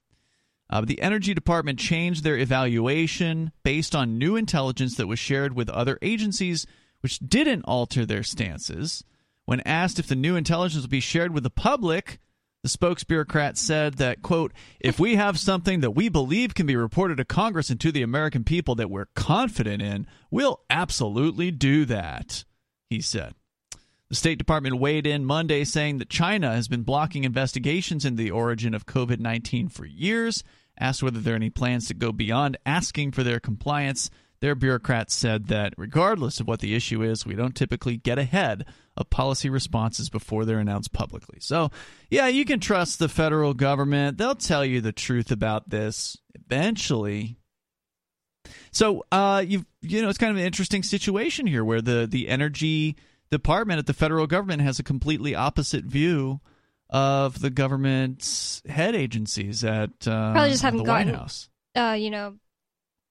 Uh, 0.69 0.81
the 0.81 1.01
Energy 1.01 1.33
Department 1.33 1.79
changed 1.79 2.23
their 2.25 2.37
evaluation 2.37 3.51
based 3.63 3.95
on 3.95 4.17
new 4.17 4.35
intelligence 4.35 4.95
that 4.97 5.07
was 5.07 5.17
shared 5.17 5.55
with 5.55 5.69
other 5.69 5.97
agencies, 6.01 6.67
which 6.99 7.19
didn't 7.19 7.63
alter 7.63 8.05
their 8.05 8.23
stances. 8.23 9.03
When 9.47 9.61
asked 9.61 9.97
if 9.97 10.07
the 10.07 10.15
new 10.15 10.35
intelligence 10.35 10.83
would 10.83 10.91
be 10.91 10.99
shared 10.99 11.33
with 11.33 11.43
the 11.43 11.49
public, 11.49 12.19
the 12.63 12.69
spokesbureaucrat 12.69 13.55
said 13.55 13.93
that, 13.93 14.21
quote, 14.21 14.51
if 14.81 14.99
we 14.99 15.15
have 15.15 15.39
something 15.39 15.79
that 15.79 15.91
we 15.91 16.09
believe 16.09 16.53
can 16.53 16.65
be 16.65 16.75
reported 16.75 17.15
to 17.15 17.23
Congress 17.23 17.69
and 17.69 17.79
to 17.79 17.93
the 17.93 18.01
American 18.01 18.43
people 18.43 18.75
that 18.75 18.89
we're 18.89 19.07
confident 19.15 19.81
in, 19.81 20.05
we'll 20.29 20.59
absolutely 20.69 21.49
do 21.49 21.85
that, 21.85 22.43
he 22.89 22.99
said. 22.99 23.35
The 24.09 24.15
State 24.15 24.37
Department 24.37 24.81
weighed 24.81 25.07
in 25.07 25.23
Monday 25.23 25.63
saying 25.63 25.99
that 25.99 26.09
China 26.09 26.51
has 26.51 26.67
been 26.67 26.83
blocking 26.83 27.23
investigations 27.23 28.03
into 28.03 28.21
the 28.21 28.31
origin 28.31 28.73
of 28.73 28.85
COVID 28.85 29.21
19 29.21 29.69
for 29.69 29.85
years. 29.85 30.43
Asked 30.77 31.03
whether 31.03 31.21
there 31.21 31.35
are 31.35 31.37
any 31.37 31.49
plans 31.49 31.87
to 31.87 31.93
go 31.93 32.11
beyond 32.11 32.57
asking 32.65 33.13
for 33.13 33.23
their 33.23 33.39
compliance, 33.39 34.09
their 34.41 34.55
bureaucrats 34.55 35.13
said 35.13 35.47
that 35.47 35.73
regardless 35.77 36.41
of 36.41 36.49
what 36.49 36.59
the 36.59 36.75
issue 36.75 37.01
is, 37.01 37.25
we 37.25 37.33
don't 37.33 37.55
typically 37.55 37.95
get 37.95 38.19
ahead 38.19 38.65
of 38.97 39.09
policy 39.09 39.49
responses 39.49 40.09
before 40.09 40.43
they're 40.43 40.59
announced 40.59 40.91
publicly. 40.91 41.39
So, 41.39 41.71
yeah, 42.09 42.27
you 42.27 42.45
can 42.45 42.59
trust 42.59 42.99
the 42.99 43.07
federal 43.07 43.53
government. 43.53 44.17
They'll 44.17 44.35
tell 44.35 44.65
you 44.65 44.81
the 44.81 44.91
truth 44.91 45.31
about 45.31 45.69
this 45.69 46.17
eventually. 46.33 47.37
So, 48.71 49.05
uh, 49.11 49.43
you 49.45 49.65
you 49.81 50.01
know, 50.01 50.09
it's 50.09 50.17
kind 50.17 50.31
of 50.31 50.37
an 50.37 50.43
interesting 50.43 50.83
situation 50.83 51.47
here 51.47 51.63
where 51.63 51.81
the 51.81 52.07
the 52.09 52.27
energy 52.27 52.95
department 53.29 53.79
at 53.79 53.85
the 53.85 53.93
federal 53.93 54.27
government 54.27 54.61
has 54.61 54.79
a 54.79 54.83
completely 54.83 55.35
opposite 55.35 55.85
view 55.85 56.39
of 56.89 57.41
the 57.41 57.49
government's 57.49 58.61
head 58.67 58.95
agencies 58.95 59.63
at 59.63 59.89
uh, 60.07 60.31
Probably 60.31 60.51
just 60.51 60.63
haven't 60.63 60.83
the 60.83 60.89
White 60.89 61.07
House. 61.07 61.49
Uh, 61.75 61.95
you 61.99 62.09
know, 62.09 62.35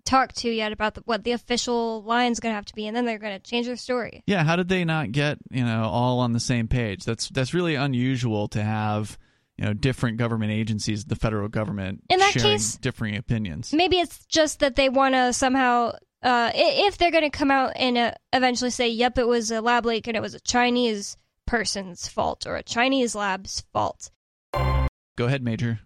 talked 0.06 0.36
to 0.36 0.48
yet 0.50 0.72
about 0.72 0.94
the, 0.94 1.02
what 1.04 1.24
the 1.24 1.32
official 1.32 2.02
line's 2.02 2.40
going 2.40 2.52
to 2.52 2.54
have 2.56 2.64
to 2.66 2.74
be, 2.74 2.86
and 2.86 2.96
then 2.96 3.04
they're 3.04 3.18
going 3.18 3.38
to 3.38 3.50
change 3.50 3.66
their 3.66 3.76
story. 3.76 4.22
Yeah, 4.26 4.44
how 4.44 4.56
did 4.56 4.68
they 4.68 4.84
not 4.84 5.12
get 5.12 5.38
you 5.50 5.64
know 5.64 5.84
all 5.84 6.20
on 6.20 6.32
the 6.32 6.40
same 6.40 6.68
page? 6.68 7.04
That's 7.04 7.28
that's 7.28 7.52
really 7.52 7.74
unusual 7.74 8.48
to 8.48 8.62
have 8.62 9.18
you 9.58 9.64
know 9.66 9.74
different 9.74 10.16
government 10.16 10.52
agencies, 10.52 11.04
the 11.04 11.16
federal 11.16 11.48
government, 11.48 12.04
In 12.08 12.18
that 12.20 12.32
sharing 12.32 12.54
case- 12.56 12.76
differing 12.76 13.16
opinions. 13.16 13.72
Maybe 13.74 13.98
it's 13.98 14.24
just 14.26 14.60
that 14.60 14.76
they 14.76 14.88
want 14.88 15.14
to 15.14 15.32
somehow, 15.32 15.92
uh, 16.22 16.50
if 16.54 16.96
they're 16.96 17.10
going 17.10 17.24
to 17.24 17.30
come 17.30 17.50
out 17.50 17.72
and 17.76 17.98
uh, 17.98 18.12
eventually 18.32 18.70
say, 18.70 18.88
"Yep, 18.88 19.18
it 19.18 19.26
was 19.28 19.50
a 19.50 19.60
lab 19.60 19.84
leak 19.84 20.06
and 20.06 20.16
it 20.16 20.20
was 20.20 20.34
a 20.34 20.40
Chinese 20.40 21.16
person's 21.46 22.08
fault 22.08 22.46
or 22.46 22.56
a 22.56 22.62
Chinese 22.62 23.14
lab's 23.14 23.62
fault." 23.72 24.10
Go 24.54 25.24
ahead, 25.24 25.42
Major. 25.42 25.80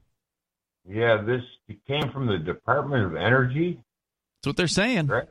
Yeah, 0.88 1.22
this 1.24 1.42
came 1.86 2.10
from 2.12 2.26
the 2.26 2.38
Department 2.38 3.04
of 3.06 3.14
Energy. 3.14 3.80
That's 4.42 4.48
what 4.50 4.56
they're 4.56 4.68
saying. 4.68 5.06
Right. 5.08 5.28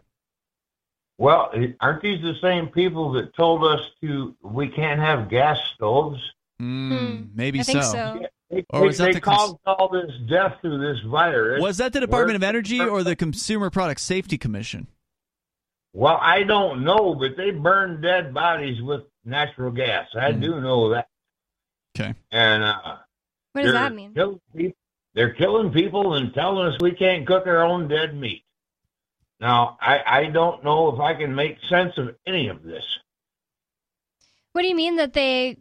Well, 1.18 1.52
aren't 1.82 2.02
these 2.02 2.22
the 2.22 2.36
same 2.42 2.68
people 2.68 3.12
that 3.14 3.36
told 3.36 3.64
us 3.66 3.80
to 4.02 4.36
we 4.42 4.70
can't 4.70 5.00
have 5.00 5.30
gas 5.30 5.58
stoves? 5.76 6.20
Mm, 6.62 7.30
maybe 7.36 7.60
I 7.60 7.64
think 7.64 7.84
so. 7.84 7.92
so. 7.92 8.26
They, 8.50 8.66
Or 8.70 8.82
was 8.86 8.98
they, 8.98 9.06
that 9.06 9.08
they 9.10 9.14
the 9.16 9.22
cons- 9.22 9.38
caused 9.38 9.58
all 9.66 9.90
this 9.90 10.12
death 10.30 10.56
through 10.62 10.80
this 10.80 11.02
virus. 11.06 11.62
Was 11.62 11.78
that 11.78 11.92
the 11.94 12.00
Department 12.00 12.36
of 12.36 12.44
Energy 12.44 12.80
or 12.80 13.04
the 13.04 13.16
Consumer 13.16 13.70
Product 13.70 14.00
Safety 14.00 14.38
Commission? 14.38 14.88
Well, 15.94 16.18
I 16.22 16.44
don't 16.44 16.84
know, 16.84 17.16
but 17.16 17.36
they 17.36 17.52
burn 17.52 18.00
dead 18.02 18.34
bodies 18.34 18.82
with 18.82 19.02
natural 19.26 19.72
gas. 19.72 20.08
I 20.20 20.32
Hmm. 20.32 20.40
do 20.40 20.62
know 20.62 20.90
that. 20.92 21.08
Okay. 21.98 22.14
And 22.32 22.64
uh, 22.64 22.98
What 23.54 23.64
does 23.64 23.74
that 23.74 23.94
mean? 23.94 24.14
Killing 24.14 24.40
people, 24.56 24.78
they're 25.16 25.34
killing 25.34 25.72
people 25.72 26.14
and 26.14 26.34
telling 26.34 26.68
us 26.74 26.78
we 26.80 26.92
can't 26.92 27.26
cook 27.28 27.46
our 27.48 27.64
own 27.66 27.88
dead 27.88 28.16
meat. 28.16 28.44
Now, 29.40 29.78
I, 29.82 30.00
I 30.06 30.26
don't 30.26 30.64
know 30.64 30.94
if 30.94 31.00
I 31.00 31.14
can 31.14 31.34
make 31.34 31.58
sense 31.70 31.94
of 31.98 32.16
any 32.28 32.50
of 32.50 32.64
this. 32.64 32.84
What 34.52 34.64
do 34.64 34.68
you 34.68 34.76
mean 34.76 34.98
that 34.98 35.14
they 35.14 35.58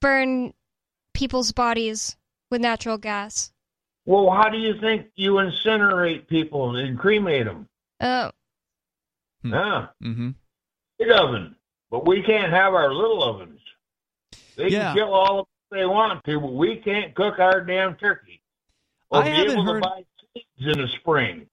burn 0.00 0.54
people's 1.12 1.52
bodies 1.52 2.16
with 2.50 2.60
natural 2.60 2.96
gas? 2.96 3.52
Well, 4.06 4.30
how 4.30 4.48
do 4.48 4.56
you 4.56 4.80
think 4.80 5.08
you 5.16 5.32
incinerate 5.34 6.28
people 6.28 6.76
and 6.76 6.98
cremate 6.98 7.44
them? 7.46 7.68
Oh, 8.00 8.30
Hmm. 9.42 9.52
Yeah, 9.52 9.86
Mm-hmm. 10.02 10.30
big 10.98 11.10
oven. 11.12 11.54
But 11.90 12.06
we 12.06 12.22
can't 12.22 12.52
have 12.52 12.74
our 12.74 12.92
little 12.92 13.22
ovens. 13.22 13.60
They 14.56 14.68
Yeah. 14.68 14.88
can 14.88 14.96
kill 14.96 15.14
all 15.14 15.40
of 15.40 15.46
them 15.70 15.78
they 15.78 15.86
want 15.86 16.24
to, 16.24 16.40
but 16.40 16.52
we 16.54 16.76
can't 16.76 17.14
cook 17.14 17.38
our 17.38 17.60
damn 17.60 17.94
turkey. 17.96 18.40
Or 19.10 19.20
I 19.20 19.24
be 19.24 19.30
haven't 19.30 19.52
able 19.52 19.64
heard- 19.64 19.82
to 19.82 19.88
buy 19.88 20.04
seeds 20.34 20.76
in 20.76 20.82
the 20.82 20.88
spring. 21.00 21.48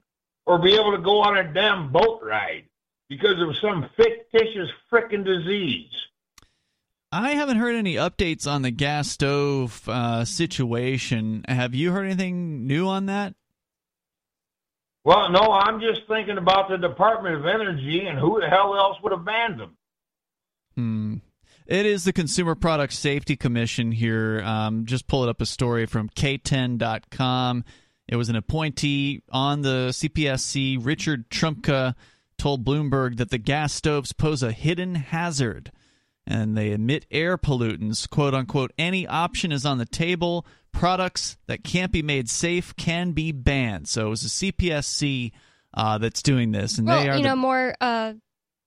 Or 0.46 0.58
be 0.60 0.74
able 0.74 0.92
to 0.92 1.02
go 1.02 1.22
on 1.22 1.36
a 1.36 1.52
damn 1.52 1.90
boat 1.90 2.20
ride 2.22 2.64
because 3.08 3.40
of 3.40 3.56
some 3.60 3.88
fictitious 3.96 4.68
frickin' 4.90 5.24
disease. 5.24 5.90
I 7.12 7.30
haven't 7.30 7.58
heard 7.58 7.76
any 7.76 7.94
updates 7.94 8.50
on 8.50 8.62
the 8.62 8.70
gas 8.70 9.08
stove 9.10 9.88
uh, 9.88 10.24
situation. 10.24 11.44
Have 11.48 11.74
you 11.74 11.92
heard 11.92 12.04
anything 12.04 12.66
new 12.66 12.88
on 12.88 13.06
that? 13.06 13.34
Well, 15.04 15.30
no, 15.30 15.52
I'm 15.52 15.80
just 15.80 16.02
thinking 16.08 16.36
about 16.36 16.68
the 16.68 16.78
Department 16.78 17.36
of 17.36 17.46
Energy 17.46 18.06
and 18.06 18.18
who 18.18 18.40
the 18.40 18.48
hell 18.48 18.76
else 18.76 18.96
would 19.02 19.12
have 19.12 19.24
banned 19.24 19.60
them. 19.60 19.76
Hmm. 20.74 21.14
It 21.66 21.86
is 21.86 22.04
the 22.04 22.12
Consumer 22.12 22.54
Product 22.56 22.92
Safety 22.92 23.36
Commission 23.36 23.92
here. 23.92 24.42
Um, 24.44 24.84
just 24.84 25.06
pull 25.06 25.22
it 25.22 25.28
up 25.28 25.40
a 25.40 25.46
story 25.46 25.86
from 25.86 26.08
K10.com. 26.08 27.64
It 28.08 28.16
was 28.16 28.28
an 28.28 28.36
appointee 28.36 29.22
on 29.30 29.62
the 29.62 29.88
CPSC, 29.90 30.78
Richard 30.80 31.28
Trumka, 31.28 31.94
told 32.38 32.64
Bloomberg 32.64 33.16
that 33.16 33.30
the 33.30 33.38
gas 33.38 33.72
stoves 33.72 34.12
pose 34.12 34.42
a 34.42 34.52
hidden 34.52 34.94
hazard 34.94 35.72
and 36.26 36.56
they 36.56 36.72
emit 36.72 37.06
air 37.10 37.38
pollutants. 37.38 38.08
"Quote 38.08 38.34
unquote." 38.34 38.72
Any 38.78 39.06
option 39.06 39.52
is 39.52 39.64
on 39.64 39.78
the 39.78 39.86
table. 39.86 40.46
Products 40.72 41.36
that 41.46 41.64
can't 41.64 41.92
be 41.92 42.02
made 42.02 42.28
safe 42.28 42.74
can 42.76 43.12
be 43.12 43.32
banned. 43.32 43.88
So 43.88 44.08
it 44.08 44.10
was 44.10 44.22
the 44.22 44.28
CPSC 44.28 45.32
uh, 45.72 45.98
that's 45.98 46.22
doing 46.22 46.52
this, 46.52 46.78
and 46.78 46.86
well, 46.86 47.02
they 47.02 47.08
are 47.08 47.16
you 47.16 47.22
the 47.22 47.28
know, 47.30 47.36
more 47.36 47.74
uh, 47.80 48.14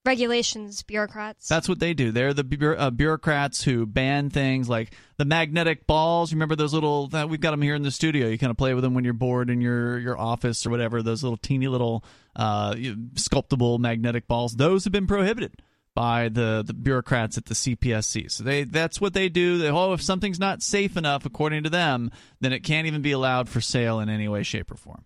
regulations 0.05 0.81
bureaucrats. 0.83 1.47
that's 1.47 1.67
what 1.69 1.79
they 1.79 1.93
do. 1.93 2.11
They're 2.11 2.33
the 2.33 2.43
bu- 2.43 2.75
uh, 2.75 2.89
bureaucrats 2.89 3.63
who 3.63 3.85
ban 3.85 4.29
things 4.29 4.69
like 4.69 4.93
the 5.17 5.25
magnetic 5.25 5.87
balls. 5.87 6.33
Remember 6.33 6.55
those 6.55 6.73
little? 6.73 7.09
We've 7.27 7.41
got 7.41 7.51
them 7.51 7.61
here 7.61 7.75
in 7.75 7.83
the 7.83 7.91
studio. 7.91 8.27
You 8.27 8.37
kind 8.37 8.51
of 8.51 8.57
play 8.57 8.73
with 8.73 8.83
them 8.83 8.93
when 8.93 9.03
you're 9.03 9.13
bored 9.13 9.49
in 9.49 9.61
your 9.61 9.99
your 9.99 10.17
office 10.17 10.65
or 10.65 10.69
whatever. 10.69 11.01
Those 11.01 11.23
little 11.23 11.37
teeny 11.37 11.67
little 11.67 12.03
uh, 12.35 12.75
sculptable 13.15 13.77
magnetic 13.77 14.27
balls. 14.27 14.55
Those 14.55 14.83
have 14.85 14.93
been 14.93 15.07
prohibited 15.07 15.61
by 15.95 16.29
the, 16.29 16.63
the 16.65 16.73
bureaucrats 16.73 17.37
at 17.37 17.45
the 17.45 17.53
CPSC. 17.53 18.31
So 18.31 18.43
they 18.43 18.63
that's 18.63 19.01
what 19.01 19.13
they 19.13 19.27
do. 19.27 19.57
They, 19.57 19.69
oh, 19.69 19.93
if 19.93 20.01
something's 20.01 20.39
not 20.39 20.61
safe 20.61 20.95
enough, 20.95 21.25
according 21.25 21.63
to 21.63 21.69
them, 21.69 22.11
then 22.39 22.53
it 22.53 22.61
can't 22.61 22.87
even 22.87 23.01
be 23.01 23.11
allowed 23.11 23.49
for 23.49 23.59
sale 23.59 23.99
in 23.99 24.07
any 24.09 24.27
way, 24.27 24.43
shape, 24.43 24.71
or 24.71 24.75
form. 24.75 25.03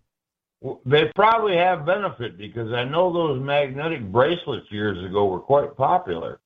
Well, 0.63 0.79
They 0.85 1.11
probably 1.13 1.57
have 1.57 1.85
benefit 1.85 2.37
because 2.37 2.71
I 2.71 2.85
know 2.85 3.11
those 3.13 3.39
magnetic 3.41 4.01
bracelets 4.11 4.65
years 4.71 5.03
ago 5.05 5.25
were 5.27 5.39
quite 5.41 5.75
popular. 5.77 6.39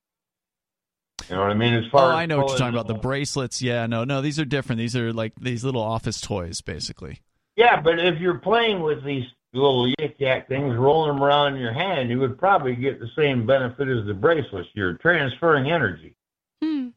You 1.30 1.36
know 1.36 1.42
what 1.42 1.52
I 1.52 1.54
mean? 1.54 1.74
As 1.76 1.84
Oh, 1.88 1.90
far 1.92 2.12
as 2.12 2.16
I 2.16 2.26
know 2.26 2.38
what 2.38 2.50
you're 2.50 2.58
talking 2.58 2.74
about. 2.74 2.88
The 2.88 2.96
bracelets. 2.96 3.62
Yeah, 3.62 3.86
no, 3.86 4.04
no, 4.04 4.22
these 4.22 4.40
are 4.40 4.46
different. 4.46 4.80
These 4.80 4.96
are 4.96 5.14
like 5.14 5.34
these 5.40 5.64
little 5.64 5.82
office 5.82 6.20
toys, 6.20 6.62
basically. 6.62 7.22
Yeah, 7.56 7.80
but 7.82 8.00
if 8.00 8.20
you're 8.20 8.40
playing 8.40 8.82
with 8.82 9.04
these 9.04 9.26
little 9.54 9.88
yik 10.00 10.16
yak 10.20 10.48
things, 10.48 10.76
rolling 10.76 11.14
them 11.14 11.24
around 11.24 11.56
in 11.56 11.62
your 11.62 11.74
hand, 11.74 12.10
you 12.10 12.20
would 12.20 12.38
probably 12.40 12.76
get 12.76 13.00
the 13.00 13.10
same 13.16 13.46
benefit 13.46 13.88
as 13.88 14.06
the 14.08 14.14
bracelets. 14.14 14.70
You're 14.74 14.94
transferring 14.94 15.70
energy. 15.70 16.16
Hmm. 16.64 16.90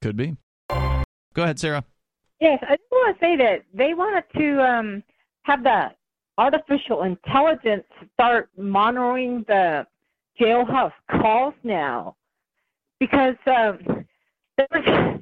Could 0.00 0.16
be. 0.16 0.36
Go 0.68 1.42
ahead, 1.42 1.58
Sarah. 1.58 1.84
Yes, 2.40 2.58
I 2.62 2.76
just 2.76 2.90
want 2.90 3.16
to 3.18 3.24
say 3.24 3.36
that 3.36 3.62
they 3.72 3.94
wanted 3.94 4.24
to 4.36 4.62
um, 4.62 5.02
have 5.44 5.62
the 5.62 5.90
artificial 6.38 7.02
intelligence 7.02 7.84
start 8.14 8.50
monitoring 8.56 9.44
the 9.48 9.86
jailhouse 10.40 10.92
calls 11.10 11.54
now, 11.62 12.16
because 12.98 13.36
um, 13.46 14.04
there's 14.56 15.20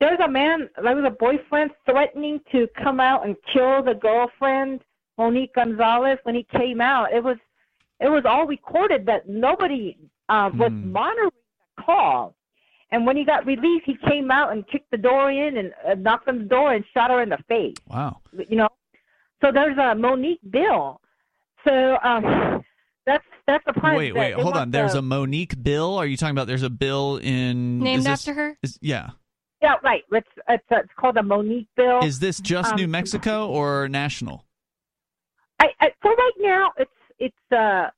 there's 0.00 0.20
a 0.24 0.28
man, 0.28 0.68
like 0.82 0.96
with 0.96 1.04
a 1.04 1.10
boyfriend, 1.10 1.70
threatening 1.84 2.40
to 2.50 2.68
come 2.82 3.00
out 3.00 3.24
and 3.24 3.36
kill 3.52 3.82
the 3.82 3.94
girlfriend, 3.94 4.80
Monique 5.16 5.54
Gonzalez, 5.54 6.18
when 6.24 6.34
he 6.34 6.46
came 6.56 6.80
out. 6.80 7.12
It 7.12 7.22
was 7.22 7.36
it 8.00 8.08
was 8.08 8.24
all 8.24 8.46
recorded 8.46 9.06
that 9.06 9.28
nobody 9.28 9.96
uh, 10.28 10.50
was 10.54 10.70
Hmm. 10.70 10.92
monitoring 10.92 11.30
the 11.76 11.82
call. 11.82 12.34
And 12.90 13.06
when 13.06 13.16
he 13.16 13.24
got 13.24 13.46
released, 13.46 13.86
he 13.86 13.96
came 14.06 14.30
out 14.30 14.52
and 14.52 14.66
kicked 14.66 14.90
the 14.90 14.98
door 14.98 15.30
in 15.30 15.56
and 15.56 15.72
uh, 15.86 15.94
knocked 15.94 16.28
on 16.28 16.38
the 16.40 16.44
door 16.44 16.74
and 16.74 16.84
shot 16.92 17.10
her 17.10 17.22
in 17.22 17.30
the 17.30 17.38
face. 17.48 17.74
Wow. 17.88 18.20
You 18.32 18.56
know, 18.56 18.68
so 19.42 19.52
there's 19.52 19.76
a 19.78 19.94
Monique 19.94 20.40
Bill. 20.50 21.00
So 21.64 21.96
um, 22.02 22.62
that's 23.06 23.24
that's 23.46 23.64
the 23.66 23.72
part. 23.72 23.96
Wait, 23.96 24.14
wait, 24.14 24.34
hold 24.34 24.46
want 24.46 24.56
on. 24.56 24.70
There's 24.70 24.94
a 24.94 25.02
Monique 25.02 25.62
Bill. 25.62 25.96
Are 25.96 26.06
you 26.06 26.16
talking 26.16 26.32
about? 26.34 26.46
There's 26.46 26.62
a 26.62 26.70
bill 26.70 27.18
in 27.18 27.80
Named 27.80 27.98
is 28.00 28.04
this- 28.04 28.12
after 28.28 28.34
her? 28.34 28.56
Is, 28.62 28.78
yeah. 28.80 29.10
yeah, 29.60 29.74
right. 29.82 30.02
It's 30.10 30.26
it's, 30.48 30.64
uh, 30.70 30.76
it's 30.76 30.92
called 30.96 31.16
a 31.16 31.22
Monique 31.22 31.68
Bill. 31.76 32.00
Is 32.04 32.18
this 32.18 32.40
just 32.40 32.72
Um, 32.72 32.76
New 32.76 32.88
Mexico 32.88 33.48
or 33.48 33.88
national? 33.88 34.44
I, 35.60 35.68
I 35.80 35.90
so 36.02 36.08
right 36.10 36.32
now 36.38 36.72
it's 36.76 36.90
it's 37.18 37.52
uh 37.52 37.88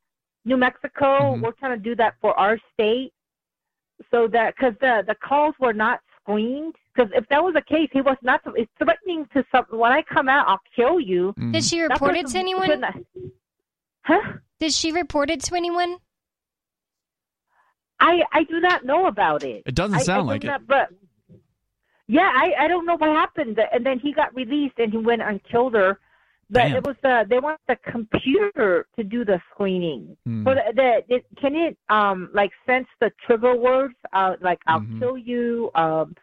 New 0.45 0.57
Mexico. 0.59 1.35
Mhm. 1.37 1.43
We're 1.43 1.53
trying 1.53 1.79
to 1.79 1.83
do 1.83 1.95
that 1.97 2.15
for 2.21 2.39
our 2.39 2.59
state, 2.75 3.13
so 4.11 4.29
that 4.29 4.55
because 4.57 4.75
the 4.81 5.05
the 5.07 5.15
calls 5.15 5.55
were 5.59 5.73
not 5.73 6.01
screened. 6.21 6.75
Because 6.95 7.11
if 7.15 7.27
that 7.29 7.43
was 7.43 7.55
the 7.55 7.63
case, 7.63 7.89
he 7.93 8.01
was 8.01 8.17
not 8.23 8.41
it's 8.55 8.71
threatening 8.79 9.27
to 9.35 9.45
some. 9.51 9.65
When 9.71 9.91
I 9.93 10.03
come 10.03 10.29
out, 10.29 10.47
I'll 10.49 10.61
kill 10.77 11.01
you. 11.01 11.35
Mm. 11.39 11.53
Did 11.53 11.65
she 11.65 11.81
report 11.81 12.17
it 12.17 12.27
to 12.29 12.39
anyone? 12.39 12.69
couldn't- 12.69 13.07
Huh? 14.03 14.21
Did 14.61 14.73
she 14.73 14.93
report 14.93 15.31
it 15.31 15.41
to 15.45 15.57
anyone? 15.57 15.97
I 18.01 18.23
I 18.33 18.45
do 18.45 18.61
not 18.61 18.85
know 18.85 19.07
about 19.07 19.43
it. 19.45 19.63
It 19.67 19.75
doesn't 19.75 20.01
sound 20.01 20.29
I 20.29 20.33
like 20.35 20.41
do 20.43 20.49
it. 20.49 20.51
not- 20.51 20.67
but 20.67 20.89
yeah, 22.07 22.31
I 22.35 22.65
I 22.65 22.69
don't 22.69 22.87
know 22.87 22.97
what 22.97 23.11
happened. 23.11 23.59
And 23.73 23.85
then 23.85 23.99
he 23.99 24.13
got 24.13 24.35
released, 24.35 24.79
and 24.79 24.93
he 24.93 24.99
went 24.99 25.23
and 25.23 25.43
killed 25.45 25.75
her. 25.75 25.99
But 26.51 26.65
Damn. 26.65 26.77
it 26.77 26.85
was 26.87 26.97
the 27.03 27.25
they 27.29 27.39
want 27.39 27.61
the 27.67 27.77
computer 27.91 28.87
to 28.97 29.03
do 29.05 29.25
the 29.25 29.41
screening. 29.51 30.17
Hmm. 30.25 30.45
But 30.45 30.59
the, 30.77 31.03
it, 31.09 31.25
can 31.41 31.55
it 31.55 31.79
um 31.89 32.29
like 32.35 32.51
sense 32.67 32.87
the 33.01 33.11
trigger 33.27 33.57
words 33.57 33.95
uh 34.13 34.37
like 34.43 34.61
I'll 34.67 34.81
Mhm. 34.81 34.99
kill 35.01 35.17
you 35.19 35.71
um 35.75 36.15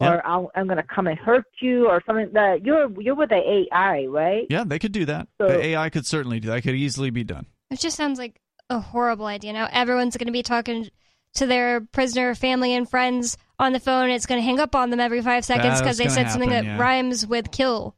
Yeah. 0.00 0.14
or 0.14 0.26
I'll, 0.26 0.50
I'm 0.54 0.66
gonna 0.66 0.82
come 0.82 1.06
and 1.06 1.18
hurt 1.18 1.44
you 1.60 1.86
or 1.86 2.02
something. 2.06 2.30
That 2.32 2.64
you're 2.64 2.90
you're 3.00 3.14
with 3.14 3.30
the 3.30 3.66
AI, 3.72 4.06
right? 4.06 4.46
Yeah, 4.48 4.64
they 4.66 4.78
could 4.78 4.92
do 4.92 5.04
that. 5.06 5.28
So- 5.38 5.48
the 5.48 5.64
AI 5.66 5.90
could 5.90 6.06
certainly 6.06 6.40
do 6.40 6.48
that. 6.48 6.62
Could 6.62 6.74
easily 6.74 7.10
be 7.10 7.24
done. 7.24 7.46
It 7.70 7.78
just 7.78 7.96
sounds 7.96 8.18
like 8.18 8.40
a 8.68 8.80
horrible 8.80 9.26
idea. 9.26 9.52
Now 9.52 9.68
everyone's 9.70 10.16
going 10.16 10.26
to 10.26 10.32
be 10.32 10.42
talking 10.42 10.88
to 11.34 11.46
their 11.46 11.80
prisoner 11.80 12.34
family 12.34 12.74
and 12.74 12.88
friends 12.88 13.36
on 13.58 13.72
the 13.72 13.80
phone. 13.80 14.10
It's 14.10 14.26
going 14.26 14.40
to 14.40 14.44
hang 14.44 14.58
up 14.58 14.74
on 14.74 14.90
them 14.90 15.00
every 15.00 15.22
five 15.22 15.44
seconds 15.44 15.80
because 15.80 15.98
they 15.98 16.04
gonna 16.04 16.14
said 16.14 16.30
something 16.30 16.50
that 16.50 16.64
yeah. 16.64 16.78
rhymes 16.78 17.26
with 17.26 17.50
kill. 17.50 17.94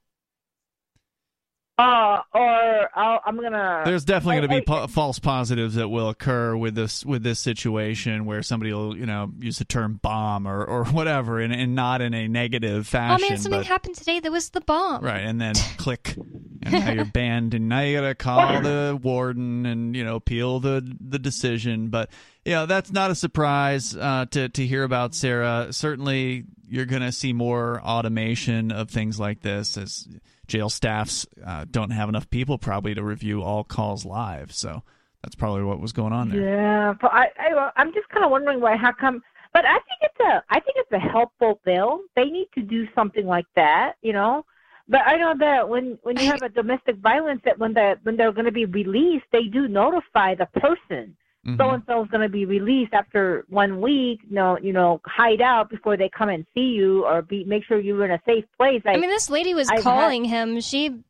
Uh, 1.82 2.22
or 2.32 2.88
I'll, 2.94 3.20
I'm 3.26 3.40
gonna. 3.40 3.82
There's 3.84 4.04
definitely 4.04 4.36
going 4.46 4.50
to 4.50 4.56
be 4.56 4.64
po- 4.64 4.86
false 4.86 5.18
positives 5.18 5.74
that 5.74 5.88
will 5.88 6.08
occur 6.08 6.56
with 6.56 6.74
this 6.74 7.04
with 7.04 7.22
this 7.22 7.40
situation 7.40 8.24
where 8.24 8.42
somebody 8.42 8.72
will 8.72 8.96
you 8.96 9.06
know 9.06 9.32
use 9.40 9.58
the 9.58 9.64
term 9.64 9.98
bomb 10.02 10.46
or, 10.46 10.64
or 10.64 10.84
whatever 10.86 11.40
and, 11.40 11.52
and 11.52 11.74
not 11.74 12.00
in 12.00 12.14
a 12.14 12.28
negative 12.28 12.80
Oh 12.80 12.82
fashion. 12.84 13.28
man, 13.28 13.38
something 13.38 13.60
but, 13.60 13.66
happened 13.66 13.96
today. 13.96 14.20
That 14.20 14.30
was 14.30 14.50
the 14.50 14.60
bomb. 14.60 15.02
Right, 15.04 15.22
and 15.22 15.40
then 15.40 15.54
click, 15.76 16.14
and 16.62 16.72
now 16.72 16.92
you're 16.92 17.04
banned, 17.04 17.54
and 17.54 17.68
now 17.68 17.80
you 17.80 17.96
gotta 18.00 18.14
call 18.14 18.60
the 18.62 18.98
warden 19.02 19.66
and 19.66 19.96
you 19.96 20.04
know 20.04 20.16
appeal 20.16 20.60
the 20.60 20.88
the 21.00 21.18
decision. 21.18 21.88
But 21.88 22.10
you 22.44 22.52
know 22.52 22.66
that's 22.66 22.92
not 22.92 23.10
a 23.10 23.14
surprise 23.16 23.96
uh, 23.96 24.26
to 24.30 24.48
to 24.50 24.66
hear 24.66 24.84
about 24.84 25.14
Sarah. 25.14 25.68
Certainly, 25.72 26.44
you're 26.68 26.86
gonna 26.86 27.12
see 27.12 27.32
more 27.32 27.80
automation 27.82 28.70
of 28.70 28.88
things 28.90 29.18
like 29.18 29.40
this 29.40 29.76
as 29.76 30.06
jail 30.52 30.68
staffs 30.68 31.26
uh, 31.46 31.64
don't 31.70 31.92
have 31.92 32.10
enough 32.10 32.28
people 32.28 32.58
probably 32.58 32.94
to 32.94 33.02
review 33.02 33.42
all 33.42 33.64
calls 33.64 34.04
live. 34.04 34.52
So 34.52 34.82
that's 35.22 35.34
probably 35.34 35.62
what 35.62 35.80
was 35.80 35.92
going 35.92 36.12
on 36.12 36.28
there. 36.28 36.42
Yeah, 36.42 36.92
but 37.00 37.10
I, 37.10 37.28
I 37.38 37.70
I'm 37.76 37.92
just 37.94 38.06
kind 38.10 38.22
of 38.22 38.30
wondering 38.30 38.60
why. 38.60 38.76
How 38.76 38.92
come? 38.92 39.22
But 39.54 39.64
I 39.64 39.72
think 39.72 39.98
it's 40.02 40.20
a 40.20 40.42
I 40.50 40.60
think 40.60 40.76
it's 40.76 40.92
a 40.92 40.98
helpful 40.98 41.58
bill. 41.64 42.00
They 42.16 42.24
need 42.24 42.48
to 42.54 42.60
do 42.60 42.86
something 42.94 43.26
like 43.26 43.46
that, 43.56 43.94
you 44.02 44.12
know. 44.12 44.44
But 44.88 45.00
I 45.06 45.16
know 45.16 45.34
that 45.38 45.70
when 45.70 45.98
when 46.02 46.18
you 46.18 46.26
have 46.26 46.42
a 46.42 46.50
domestic 46.50 46.96
violence, 46.96 47.40
that 47.46 47.58
when 47.58 47.72
the 47.72 47.98
when 48.02 48.18
they're 48.18 48.32
going 48.32 48.44
to 48.44 48.52
be 48.52 48.66
released, 48.66 49.24
they 49.32 49.44
do 49.44 49.68
notify 49.68 50.34
the 50.34 50.48
person. 50.60 51.16
Mhm. 51.46 51.56
So 51.58 51.70
and 51.70 51.82
so 51.88 52.02
is 52.04 52.08
going 52.10 52.22
to 52.22 52.28
be 52.28 52.44
released 52.44 52.92
after 52.94 53.44
one 53.48 53.80
week. 53.80 54.20
You 54.28 54.34
know, 54.36 54.58
you 54.58 54.72
know, 54.72 55.00
hide 55.04 55.40
out 55.40 55.70
before 55.70 55.96
they 55.96 56.08
come 56.08 56.28
and 56.28 56.46
see 56.54 56.60
you, 56.76 57.04
or 57.04 57.20
be 57.22 57.42
make 57.44 57.64
sure 57.64 57.80
you're 57.80 58.04
in 58.04 58.12
a 58.12 58.20
safe 58.24 58.44
place. 58.56 58.80
I 58.86 58.96
mean, 58.96 59.10
this 59.10 59.28
lady 59.28 59.52
was 59.52 59.68
I've 59.68 59.76
had- 59.78 59.82
calling 59.82 60.24
him. 60.24 60.60
She 60.60 61.02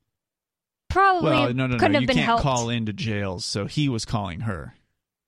probably 0.89 1.31
Well, 1.31 1.55
no, 1.55 1.67
no, 1.67 1.77
couldn't 1.77 1.93
no. 1.93 1.97
have 1.97 2.03
You 2.03 2.07
been 2.07 2.17
can't 2.17 2.27
helped. 2.27 2.43
call 2.43 2.69
into 2.71 2.93
jails, 2.93 3.45
so 3.45 3.67
he 3.67 3.89
was 3.89 4.05
calling 4.05 4.41
her, 4.41 4.75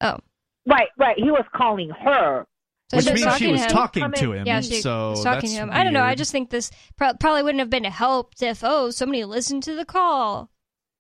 Oh, 0.00 0.18
right, 0.66 0.88
right. 0.98 1.16
He 1.18 1.30
was 1.30 1.44
calling 1.54 1.90
her. 1.90 2.46
so 2.90 2.96
which 2.98 3.06
means 3.06 3.36
she 3.36 3.50
was 3.50 3.60
to 3.62 3.66
him. 3.66 3.70
talking 3.72 4.12
to 4.12 4.32
him. 4.32 4.46
Yeah, 4.46 4.60
she 4.60 4.80
so 4.80 5.10
was 5.10 5.24
talking 5.24 5.48
to 5.50 5.54
that's 5.56 5.58
him. 5.64 5.70
I 5.72 5.84
don't 5.84 5.92
know. 5.94 6.02
I 6.02 6.14
just 6.14 6.32
think 6.32 6.50
this 6.50 6.70
pro- 6.96 7.14
probably 7.14 7.42
wouldn't 7.42 7.60
have 7.60 7.70
been 7.70 7.84
helped 7.84 8.42
if 8.42 8.60
oh 8.62 8.90
somebody 8.90 9.24
listened 9.24 9.62
to 9.64 9.74
the 9.74 9.84
call. 9.86 10.50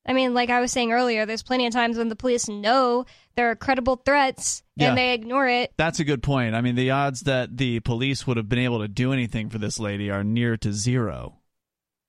I 0.06 0.12
mean, 0.12 0.34
like 0.34 0.50
I 0.50 0.60
was 0.60 0.70
saying 0.70 0.92
earlier, 0.92 1.24
there's 1.24 1.42
plenty 1.42 1.66
of 1.66 1.72
times 1.72 1.96
when 1.96 2.08
the 2.08 2.16
police 2.16 2.48
know 2.48 3.06
there 3.36 3.50
are 3.50 3.56
credible 3.56 3.96
threats 3.96 4.62
Yeah. 4.76 4.88
and 4.88 4.98
they 4.98 5.14
ignore 5.14 5.48
it. 5.48 5.72
That's 5.76 5.98
a 6.00 6.04
good 6.04 6.22
point. 6.22 6.54
I 6.54 6.60
mean, 6.60 6.74
the 6.74 6.90
odds 6.90 7.22
that 7.22 7.56
the 7.56 7.80
police 7.80 8.26
would 8.26 8.36
have 8.36 8.48
been 8.48 8.58
able 8.58 8.80
to 8.80 8.88
do 8.88 9.12
anything 9.12 9.48
for 9.48 9.58
this 9.58 9.78
lady 9.80 10.10
are 10.10 10.22
near 10.22 10.56
to 10.58 10.72
zero. 10.72 11.38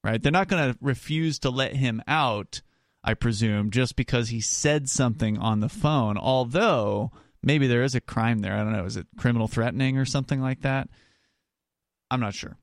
Right? 0.04 0.22
They're 0.22 0.32
not 0.32 0.50
going 0.50 0.72
to 0.74 0.78
refuse 0.82 1.40
to 1.40 1.50
let 1.50 1.76
him 1.76 2.02
out, 2.08 2.62
I 3.04 3.14
presume, 3.16 3.72
just 3.72 3.96
because 3.96 4.30
he 4.30 4.40
said 4.42 4.88
something 4.90 5.38
on 5.38 5.62
the 5.62 5.70
phone. 5.70 6.18
Although 6.18 7.12
maybe 7.42 7.66
there 7.66 7.82
is 7.84 7.96
a 7.96 8.02
crime 8.02 8.40
there. 8.40 8.54
I 8.56 8.64
don't 8.64 8.74
know. 8.74 8.86
Is 8.86 8.98
it 8.98 9.08
criminal 9.18 9.48
threatening 9.48 9.98
or 9.98 10.06
something 10.06 10.42
like 10.42 10.62
that? 10.62 10.90
I'm 12.12 12.20
not 12.20 12.36
sure. 12.36 12.58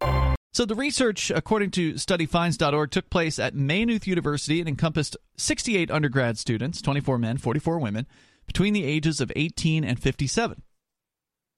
So 0.53 0.67
the 0.67 0.75
research, 0.75 1.31
according 1.31 1.71
to 1.73 1.95
studyfinds.org, 1.95 2.91
took 2.91 3.09
place 3.09 3.39
at 3.39 3.55
Maynooth 3.55 4.07
University 4.07 4.61
and 4.61 4.69
encompassed 4.69 5.17
68 5.39 5.91
undergrad 5.91 6.37
students, 6.37 6.83
24 6.83 7.17
men, 7.17 7.39
44 7.39 7.79
women, 7.79 8.07
between 8.47 8.75
the 8.75 8.85
ages 8.85 9.23
of 9.23 9.33
18 9.35 9.83
and 9.83 9.99
57. 9.99 10.63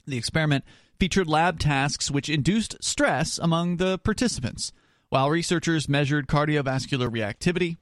The 0.07 0.17
experiment 0.17 0.65
featured 1.01 1.27
lab 1.27 1.59
tasks 1.59 2.09
which 2.09 2.29
induced 2.29 2.77
stress 2.85 3.37
among 3.39 3.79
the 3.79 3.99
participants, 3.99 4.71
while 5.09 5.29
researchers 5.29 5.89
measured 5.89 6.29
cardiovascular 6.29 7.11
reactivity 7.11 7.79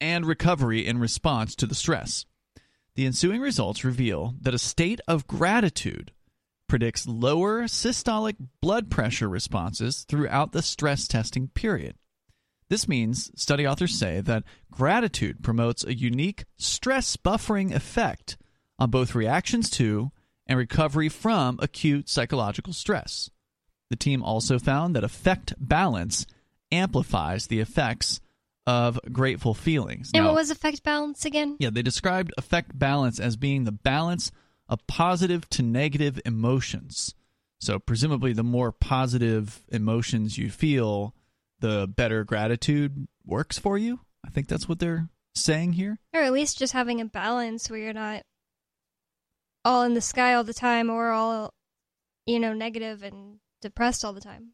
and 0.00 0.26
recovery 0.26 0.86
in 0.86 1.00
response 1.00 1.56
to 1.56 1.66
the 1.66 1.74
stress. 1.74 2.24
The 2.94 3.06
ensuing 3.06 3.40
results 3.40 3.84
reveal 3.84 4.34
that 4.40 4.54
a 4.54 4.58
state 4.58 5.00
of 5.08 5.26
gratitude 5.26 6.12
predicts 6.68 7.06
lower 7.06 7.64
systolic 7.64 8.36
blood 8.60 8.90
pressure 8.90 9.28
responses 9.28 10.04
throughout 10.08 10.52
the 10.52 10.62
stress 10.62 11.06
testing 11.06 11.48
period. 11.48 11.96
This 12.68 12.88
means, 12.88 13.30
study 13.40 13.66
authors 13.66 13.94
say, 13.96 14.20
that 14.22 14.44
gratitude 14.70 15.42
promotes 15.42 15.84
a 15.84 15.94
unique 15.94 16.44
stress 16.56 17.16
buffering 17.16 17.72
effect 17.74 18.36
on 18.78 18.90
both 18.90 19.14
reactions 19.14 19.68
to 19.70 20.10
and 20.46 20.58
recovery 20.58 21.08
from 21.08 21.58
acute 21.62 22.08
psychological 22.08 22.72
stress. 22.72 23.30
The 23.90 23.96
team 23.96 24.22
also 24.22 24.58
found 24.58 24.96
that 24.96 25.04
affect 25.04 25.54
balance 25.58 26.26
amplifies 26.72 27.46
the 27.46 27.60
effects 27.60 28.20
of 28.66 28.98
grateful 29.12 29.52
feelings. 29.54 30.10
And 30.14 30.24
Now- 30.24 30.30
what 30.30 30.36
was 30.36 30.50
effect 30.50 30.82
balance 30.82 31.24
again? 31.26 31.56
yeah, 31.60 31.70
they 31.70 31.82
described 31.82 32.32
affect 32.38 32.76
balance 32.76 33.20
as 33.20 33.36
being 33.36 33.64
the 33.64 33.72
balance 33.72 34.32
of 34.68 34.86
positive 34.86 35.48
to 35.50 35.62
negative 35.62 36.20
emotions. 36.24 37.14
So, 37.60 37.78
presumably, 37.78 38.32
the 38.32 38.42
more 38.42 38.72
positive 38.72 39.62
emotions 39.68 40.36
you 40.36 40.50
feel, 40.50 41.14
the 41.60 41.86
better 41.86 42.24
gratitude 42.24 43.06
works 43.24 43.58
for 43.58 43.78
you. 43.78 44.00
I 44.24 44.30
think 44.30 44.48
that's 44.48 44.68
what 44.68 44.78
they're 44.78 45.08
saying 45.34 45.74
here. 45.74 45.98
Or 46.12 46.20
at 46.20 46.32
least 46.32 46.58
just 46.58 46.72
having 46.72 47.00
a 47.00 47.06
balance 47.06 47.70
where 47.70 47.78
you're 47.78 47.92
not 47.92 48.22
all 49.64 49.82
in 49.82 49.94
the 49.94 50.00
sky 50.00 50.34
all 50.34 50.44
the 50.44 50.54
time 50.54 50.90
or 50.90 51.10
all, 51.10 51.54
you 52.26 52.38
know, 52.38 52.52
negative 52.52 53.02
and 53.02 53.38
depressed 53.62 54.04
all 54.04 54.12
the 54.12 54.20
time. 54.20 54.52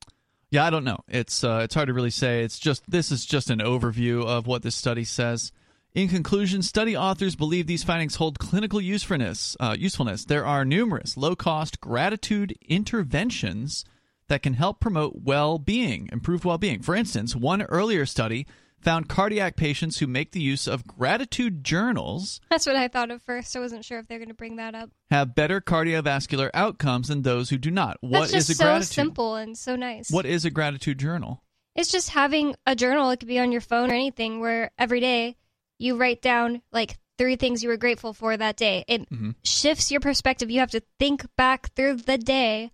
Yeah, 0.50 0.64
I 0.64 0.70
don't 0.70 0.84
know. 0.84 0.98
It's 1.08 1.44
uh, 1.44 1.60
it's 1.62 1.74
hard 1.74 1.88
to 1.88 1.94
really 1.94 2.10
say. 2.10 2.42
It's 2.42 2.58
just 2.58 2.88
this 2.90 3.12
is 3.12 3.24
just 3.24 3.50
an 3.50 3.60
overview 3.60 4.24
of 4.24 4.46
what 4.46 4.62
this 4.62 4.74
study 4.74 5.04
says. 5.04 5.52
In 5.92 6.06
conclusion, 6.08 6.62
study 6.62 6.96
authors 6.96 7.34
believe 7.34 7.66
these 7.66 7.82
findings 7.82 8.14
hold 8.16 8.38
clinical 8.38 8.80
usefulness. 8.80 9.56
Uh, 9.58 9.74
usefulness. 9.76 10.24
There 10.24 10.46
are 10.46 10.64
numerous 10.64 11.16
low-cost 11.16 11.80
gratitude 11.80 12.56
interventions 12.68 13.84
that 14.28 14.42
can 14.42 14.54
help 14.54 14.78
promote 14.78 15.22
well-being, 15.22 16.08
improve 16.12 16.44
well-being. 16.44 16.82
For 16.82 16.94
instance, 16.94 17.34
one 17.34 17.62
earlier 17.62 18.06
study 18.06 18.46
found 18.80 19.08
cardiac 19.08 19.56
patients 19.56 19.98
who 19.98 20.06
make 20.06 20.30
the 20.30 20.40
use 20.40 20.68
of 20.68 20.86
gratitude 20.86 21.64
journals 21.64 22.40
That's 22.48 22.66
what 22.66 22.76
I 22.76 22.86
thought 22.86 23.10
at 23.10 23.20
first. 23.20 23.54
I 23.56 23.60
wasn't 23.60 23.84
sure 23.84 23.98
if 23.98 24.06
they're 24.06 24.18
going 24.18 24.28
to 24.28 24.34
bring 24.34 24.56
that 24.56 24.76
up. 24.76 24.90
have 25.10 25.34
better 25.34 25.60
cardiovascular 25.60 26.50
outcomes 26.54 27.08
than 27.08 27.22
those 27.22 27.50
who 27.50 27.58
do 27.58 27.72
not. 27.72 27.98
What 28.00 28.20
That's 28.20 28.32
just 28.32 28.50
is 28.50 28.56
a 28.56 28.58
so 28.58 28.64
gratitude? 28.64 28.94
simple 28.94 29.34
and 29.34 29.58
so 29.58 29.74
nice. 29.74 30.08
What 30.10 30.24
is 30.24 30.44
a 30.44 30.50
gratitude 30.50 30.98
journal? 30.98 31.42
It's 31.74 31.90
just 31.90 32.10
having 32.10 32.54
a 32.64 32.76
journal. 32.76 33.10
It 33.10 33.18
could 33.18 33.28
be 33.28 33.38
on 33.40 33.52
your 33.52 33.60
phone 33.60 33.90
or 33.90 33.94
anything 33.94 34.40
where 34.40 34.70
every 34.78 35.00
day 35.00 35.36
you 35.80 35.96
write 35.96 36.20
down 36.20 36.60
like 36.72 36.98
three 37.16 37.36
things 37.36 37.62
you 37.62 37.68
were 37.68 37.76
grateful 37.76 38.12
for 38.12 38.36
that 38.36 38.56
day. 38.56 38.84
It 38.86 39.08
Mhm. 39.10 39.34
shifts 39.42 39.90
your 39.90 40.00
perspective. 40.00 40.50
You 40.50 40.60
have 40.60 40.70
to 40.72 40.82
think 40.98 41.24
back 41.36 41.74
through 41.74 41.96
the 41.96 42.18
day 42.18 42.70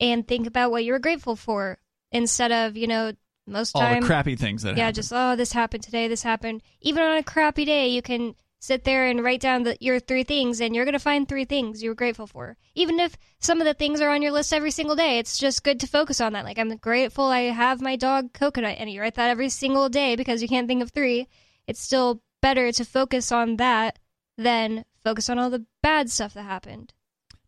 and 0.00 0.26
think 0.26 0.46
about 0.46 0.70
what 0.70 0.84
you 0.84 0.92
were 0.92 0.98
grateful 0.98 1.36
for 1.36 1.78
instead 2.10 2.50
of, 2.52 2.76
you 2.76 2.86
know, 2.86 3.12
most 3.46 3.74
All 3.74 3.82
time 3.82 4.02
the 4.02 4.06
crappy 4.06 4.36
things 4.36 4.62
that 4.62 4.76
yeah, 4.76 4.90
just 4.90 5.12
oh, 5.14 5.36
this 5.36 5.52
happened 5.52 5.82
today, 5.82 6.08
this 6.08 6.22
happened. 6.22 6.62
Even 6.80 7.02
on 7.02 7.16
a 7.16 7.22
crappy 7.22 7.64
day, 7.64 7.88
you 7.88 8.02
can 8.02 8.34
sit 8.58 8.84
there 8.84 9.06
and 9.06 9.24
write 9.24 9.40
down 9.40 9.62
the, 9.62 9.76
your 9.80 9.98
three 9.98 10.22
things, 10.22 10.60
and 10.60 10.74
you're 10.74 10.84
gonna 10.84 10.98
find 10.98 11.26
three 11.28 11.44
things 11.44 11.82
you 11.82 11.88
were 11.88 11.94
grateful 11.94 12.26
for. 12.26 12.56
Even 12.74 13.00
if 13.00 13.16
some 13.38 13.60
of 13.60 13.64
the 13.64 13.74
things 13.74 14.00
are 14.00 14.10
on 14.10 14.22
your 14.22 14.32
list 14.32 14.52
every 14.52 14.70
single 14.70 14.94
day, 14.96 15.18
it's 15.18 15.38
just 15.38 15.64
good 15.64 15.80
to 15.80 15.86
focus 15.86 16.20
on 16.20 16.32
that. 16.34 16.44
Like 16.44 16.58
I'm 16.58 16.76
grateful 16.76 17.24
I 17.26 17.42
have 17.42 17.80
my 17.80 17.96
dog 17.96 18.32
Coconut, 18.32 18.76
and 18.78 18.90
you 18.90 19.00
write 19.00 19.14
that 19.14 19.30
every 19.30 19.48
single 19.48 19.88
day 19.88 20.14
because 20.16 20.42
you 20.42 20.48
can't 20.48 20.68
think 20.68 20.82
of 20.82 20.90
three. 20.90 21.26
It's 21.66 21.80
still 21.80 22.22
better 22.40 22.72
to 22.72 22.84
focus 22.84 23.32
on 23.32 23.56
that 23.56 23.98
than 24.36 24.84
focus 25.02 25.28
on 25.28 25.38
all 25.38 25.50
the 25.50 25.66
bad 25.82 26.10
stuff 26.10 26.34
that 26.34 26.42
happened. 26.42 26.92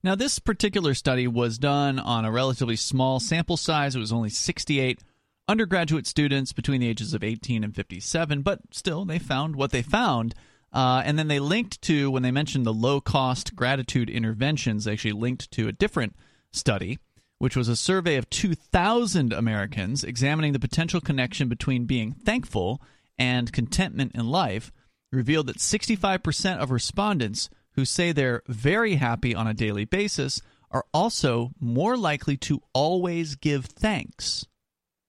Now, 0.04 0.14
this 0.14 0.38
particular 0.38 0.94
study 0.94 1.28
was 1.28 1.58
done 1.58 1.98
on 1.98 2.24
a 2.24 2.32
relatively 2.32 2.76
small 2.76 3.20
sample 3.20 3.56
size. 3.56 3.94
It 3.94 4.00
was 4.00 4.12
only 4.12 4.30
68 4.30 5.00
undergraduate 5.48 6.06
students 6.06 6.52
between 6.52 6.80
the 6.80 6.88
ages 6.88 7.14
of 7.14 7.22
18 7.22 7.62
and 7.62 7.74
57, 7.74 8.42
but 8.42 8.60
still, 8.70 9.04
they 9.04 9.18
found 9.18 9.54
what 9.54 9.70
they 9.70 9.82
found. 9.82 10.34
Uh, 10.72 11.02
and 11.04 11.18
then 11.18 11.28
they 11.28 11.38
linked 11.38 11.80
to, 11.82 12.10
when 12.10 12.22
they 12.22 12.30
mentioned 12.30 12.64
the 12.64 12.72
low 12.72 13.00
cost 13.00 13.54
gratitude 13.54 14.08
interventions, 14.08 14.84
they 14.84 14.92
actually 14.92 15.12
linked 15.12 15.50
to 15.52 15.68
a 15.68 15.72
different 15.72 16.16
study, 16.50 16.98
which 17.38 17.56
was 17.56 17.68
a 17.68 17.76
survey 17.76 18.16
of 18.16 18.28
2,000 18.30 19.32
Americans 19.32 20.02
examining 20.02 20.52
the 20.52 20.58
potential 20.58 21.00
connection 21.00 21.48
between 21.48 21.84
being 21.84 22.12
thankful 22.12 22.80
and 23.18 23.52
contentment 23.52 24.12
in 24.14 24.26
life, 24.28 24.72
revealed 25.12 25.46
that 25.46 25.58
65% 25.58 26.58
of 26.58 26.70
respondents 26.70 27.50
who 27.72 27.84
say 27.84 28.12
they're 28.12 28.42
very 28.48 28.96
happy 28.96 29.34
on 29.34 29.46
a 29.46 29.54
daily 29.54 29.84
basis 29.84 30.40
are 30.70 30.84
also 30.92 31.52
more 31.60 31.96
likely 31.96 32.36
to 32.36 32.62
always 32.72 33.34
give 33.34 33.66
thanks. 33.66 34.46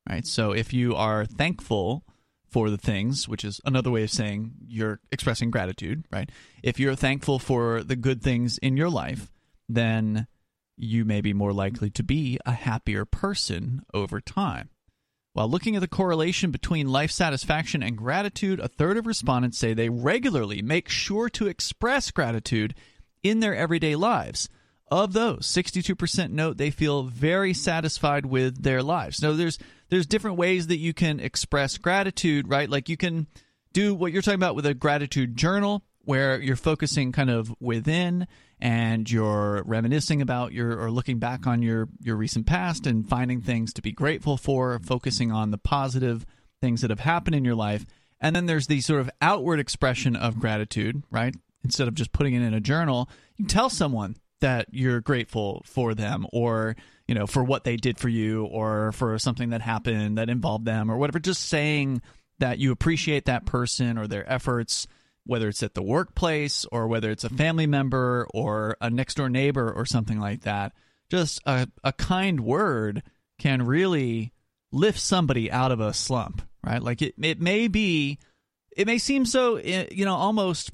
Right? 0.07 0.27
So 0.27 0.51
if 0.51 0.73
you 0.73 0.95
are 0.95 1.25
thankful 1.25 2.03
for 2.53 2.69
the 2.69 2.77
things, 2.77 3.27
which 3.27 3.43
is 3.43 3.59
another 3.65 3.89
way 3.89 4.03
of 4.03 4.11
saying 4.11 4.51
you're 4.67 4.99
expressing 5.11 5.49
gratitude, 5.49 6.05
right? 6.11 6.29
If 6.61 6.79
you're 6.79 6.93
thankful 6.93 7.39
for 7.39 7.81
the 7.81 7.95
good 7.95 8.21
things 8.21 8.59
in 8.59 8.77
your 8.77 8.91
life, 8.91 9.31
then 9.67 10.27
you 10.77 11.03
may 11.03 11.19
be 11.19 11.33
more 11.33 11.51
likely 11.51 11.89
to 11.89 12.03
be 12.03 12.37
a 12.45 12.51
happier 12.51 13.05
person 13.05 13.81
over 13.91 14.21
time. 14.21 14.69
While 15.33 15.49
looking 15.49 15.75
at 15.75 15.81
the 15.81 15.87
correlation 15.87 16.51
between 16.51 16.87
life 16.87 17.09
satisfaction 17.09 17.81
and 17.81 17.97
gratitude, 17.97 18.59
a 18.59 18.67
third 18.67 18.97
of 18.97 19.07
respondents 19.07 19.57
say 19.57 19.73
they 19.73 19.89
regularly 19.89 20.61
make 20.61 20.89
sure 20.89 21.27
to 21.29 21.47
express 21.47 22.11
gratitude 22.11 22.75
in 23.23 23.39
their 23.39 23.55
everyday 23.55 23.95
lives. 23.95 24.47
Of 24.91 25.13
those, 25.13 25.47
62% 25.47 26.29
note 26.29 26.57
they 26.57 26.69
feel 26.69 27.01
very 27.01 27.51
satisfied 27.55 28.27
with 28.27 28.61
their 28.61 28.83
lives. 28.83 29.23
Now, 29.23 29.31
there's 29.31 29.57
there's 29.89 30.05
different 30.05 30.37
ways 30.37 30.67
that 30.67 30.77
you 30.77 30.93
can 30.93 31.19
express 31.19 31.79
gratitude, 31.79 32.47
right? 32.47 32.69
Like 32.69 32.87
you 32.87 32.97
can 32.97 33.25
do 33.73 33.95
what 33.95 34.11
you're 34.11 34.21
talking 34.21 34.35
about 34.35 34.55
with 34.55 34.67
a 34.67 34.75
gratitude 34.75 35.35
journal, 35.35 35.83
where 36.05 36.39
you're 36.39 36.55
focusing 36.55 37.11
kind 37.11 37.31
of 37.31 37.51
within 37.59 38.27
and 38.63 39.11
you're 39.11 39.61
reminiscing 39.65 40.21
about 40.21 40.53
your 40.53 40.79
or 40.79 40.89
looking 40.89 41.19
back 41.19 41.45
on 41.45 41.61
your 41.61 41.89
your 41.99 42.15
recent 42.15 42.47
past 42.47 42.87
and 42.87 43.07
finding 43.07 43.41
things 43.41 43.73
to 43.73 43.81
be 43.81 43.91
grateful 43.91 44.37
for, 44.37 44.79
focusing 44.79 45.33
on 45.33 45.51
the 45.51 45.57
positive 45.57 46.25
things 46.61 46.79
that 46.79 46.89
have 46.89 47.01
happened 47.01 47.35
in 47.35 47.43
your 47.43 47.55
life. 47.55 47.85
And 48.21 48.33
then 48.33 48.45
there's 48.45 48.67
the 48.67 48.79
sort 48.79 49.01
of 49.01 49.11
outward 49.21 49.59
expression 49.59 50.15
of 50.15 50.39
gratitude, 50.39 51.03
right? 51.11 51.35
Instead 51.65 51.89
of 51.89 51.93
just 51.93 52.13
putting 52.13 52.35
it 52.35 52.41
in 52.41 52.53
a 52.53 52.61
journal, 52.61 53.09
you 53.35 53.45
tell 53.45 53.69
someone 53.69 54.15
that 54.39 54.67
you're 54.71 55.01
grateful 55.01 55.61
for 55.65 55.93
them 55.93 56.25
or, 56.31 56.77
you 57.05 57.15
know, 57.15 57.27
for 57.27 57.43
what 57.43 57.65
they 57.65 57.75
did 57.75 57.99
for 57.99 58.07
you 58.07 58.45
or 58.45 58.93
for 58.93 59.19
something 59.19 59.49
that 59.49 59.61
happened 59.61 60.17
that 60.17 60.29
involved 60.29 60.63
them 60.63 60.89
or 60.89 60.97
whatever. 60.97 61.19
Just 61.19 61.49
saying 61.49 62.01
that 62.39 62.59
you 62.59 62.71
appreciate 62.71 63.25
that 63.25 63.45
person 63.45 63.97
or 63.97 64.07
their 64.07 64.29
efforts, 64.31 64.87
whether 65.25 65.47
it's 65.47 65.63
at 65.63 65.73
the 65.73 65.83
workplace 65.83 66.65
or 66.71 66.87
whether 66.87 67.11
it's 67.11 67.23
a 67.23 67.29
family 67.29 67.67
member 67.67 68.27
or 68.33 68.77
a 68.81 68.89
next 68.89 69.15
door 69.15 69.29
neighbor 69.29 69.71
or 69.71 69.85
something 69.85 70.19
like 70.19 70.41
that. 70.41 70.73
Just 71.09 71.41
a, 71.45 71.67
a 71.83 71.93
kind 71.93 72.41
word 72.41 73.03
can 73.39 73.65
really 73.65 74.33
lift 74.71 74.99
somebody 74.99 75.51
out 75.51 75.71
of 75.71 75.79
a 75.79 75.93
slump 75.93 76.41
right? 76.63 76.81
Like 76.81 77.01
it, 77.01 77.15
it 77.21 77.41
may 77.41 77.67
be, 77.67 78.19
it 78.75 78.87
may 78.87 78.97
seem 78.97 79.25
so, 79.25 79.57
eh, 79.57 79.87
you 79.91 80.05
know, 80.05 80.15
almost 80.15 80.71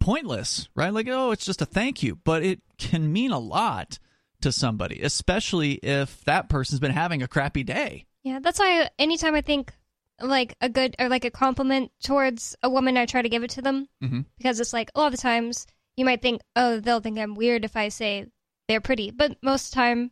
pointless, 0.00 0.68
right? 0.74 0.92
Like, 0.92 1.08
oh, 1.08 1.32
it's 1.32 1.44
just 1.44 1.62
a 1.62 1.66
thank 1.66 2.02
you, 2.02 2.16
but 2.16 2.42
it 2.42 2.60
can 2.78 3.12
mean 3.12 3.32
a 3.32 3.38
lot 3.38 3.98
to 4.40 4.52
somebody, 4.52 5.00
especially 5.02 5.72
if 5.74 6.24
that 6.24 6.48
person's 6.48 6.80
been 6.80 6.92
having 6.92 7.22
a 7.22 7.28
crappy 7.28 7.64
day. 7.64 8.06
Yeah, 8.22 8.38
that's 8.40 8.58
why 8.58 8.88
anytime 8.98 9.34
I 9.34 9.40
think 9.40 9.72
like 10.20 10.54
a 10.60 10.68
good 10.68 10.96
or 10.98 11.08
like 11.08 11.24
a 11.24 11.30
compliment 11.30 11.92
towards 12.02 12.56
a 12.62 12.70
woman, 12.70 12.96
I 12.96 13.06
try 13.06 13.22
to 13.22 13.28
give 13.28 13.42
it 13.42 13.50
to 13.50 13.62
them. 13.62 13.88
Mm-hmm. 14.02 14.20
because 14.38 14.60
it's 14.60 14.72
like 14.72 14.90
a 14.94 15.00
lot 15.00 15.14
of 15.14 15.20
times 15.20 15.66
you 15.96 16.04
might 16.04 16.22
think, 16.22 16.42
oh, 16.56 16.80
they'll 16.80 17.00
think 17.00 17.18
I'm 17.18 17.34
weird 17.34 17.64
if 17.64 17.76
I 17.76 17.88
say 17.88 18.26
they're 18.68 18.80
pretty, 18.80 19.10
but 19.10 19.36
most 19.42 19.66
of 19.66 19.70
the 19.70 19.74
time 19.76 20.10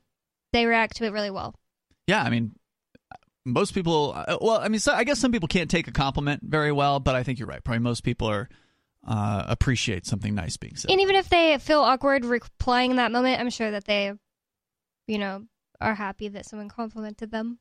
they 0.53 0.67
react 0.67 0.97
to 0.97 1.05
it 1.05 1.13
really 1.13 1.31
well. 1.31 1.55
Yeah, 2.07 2.23
I 2.23 2.31
mean, 2.31 2.53
most 3.47 3.75
people 3.75 4.13
uh, 4.17 4.37
well 4.41 4.59
i 4.59 4.67
mean 4.67 4.81
so 4.81 4.93
i 4.93 5.05
guess 5.05 5.21
some 5.21 5.31
people 5.31 5.47
can't 5.47 5.71
take 5.71 5.87
a 5.87 5.93
compliment 5.93 6.43
very 6.43 6.73
well 6.73 6.99
but 6.99 7.15
i 7.15 7.23
think 7.23 7.39
you're 7.39 7.49
right. 7.49 7.63
Probably 7.63 7.79
most 7.79 8.03
people 8.03 8.29
are 8.29 8.49
uh, 9.07 9.45
appreciate 9.47 10.05
something 10.05 10.35
nice 10.35 10.57
being 10.57 10.75
said. 10.75 10.91
And 10.91 11.01
even 11.01 11.15
if 11.15 11.29
they 11.29 11.57
feel 11.59 11.79
awkward 11.81 12.25
replying 12.25 12.91
in 12.91 12.97
that 12.97 13.13
moment 13.13 13.41
i'm 13.41 13.51
sure 13.51 13.71
that 13.71 13.85
they 13.85 14.13
you 15.07 15.19
know 15.19 15.45
are 15.81 15.95
happy 15.95 16.27
that 16.29 16.45
someone 16.45 16.69
complimented 16.69 17.31
them 17.31 17.61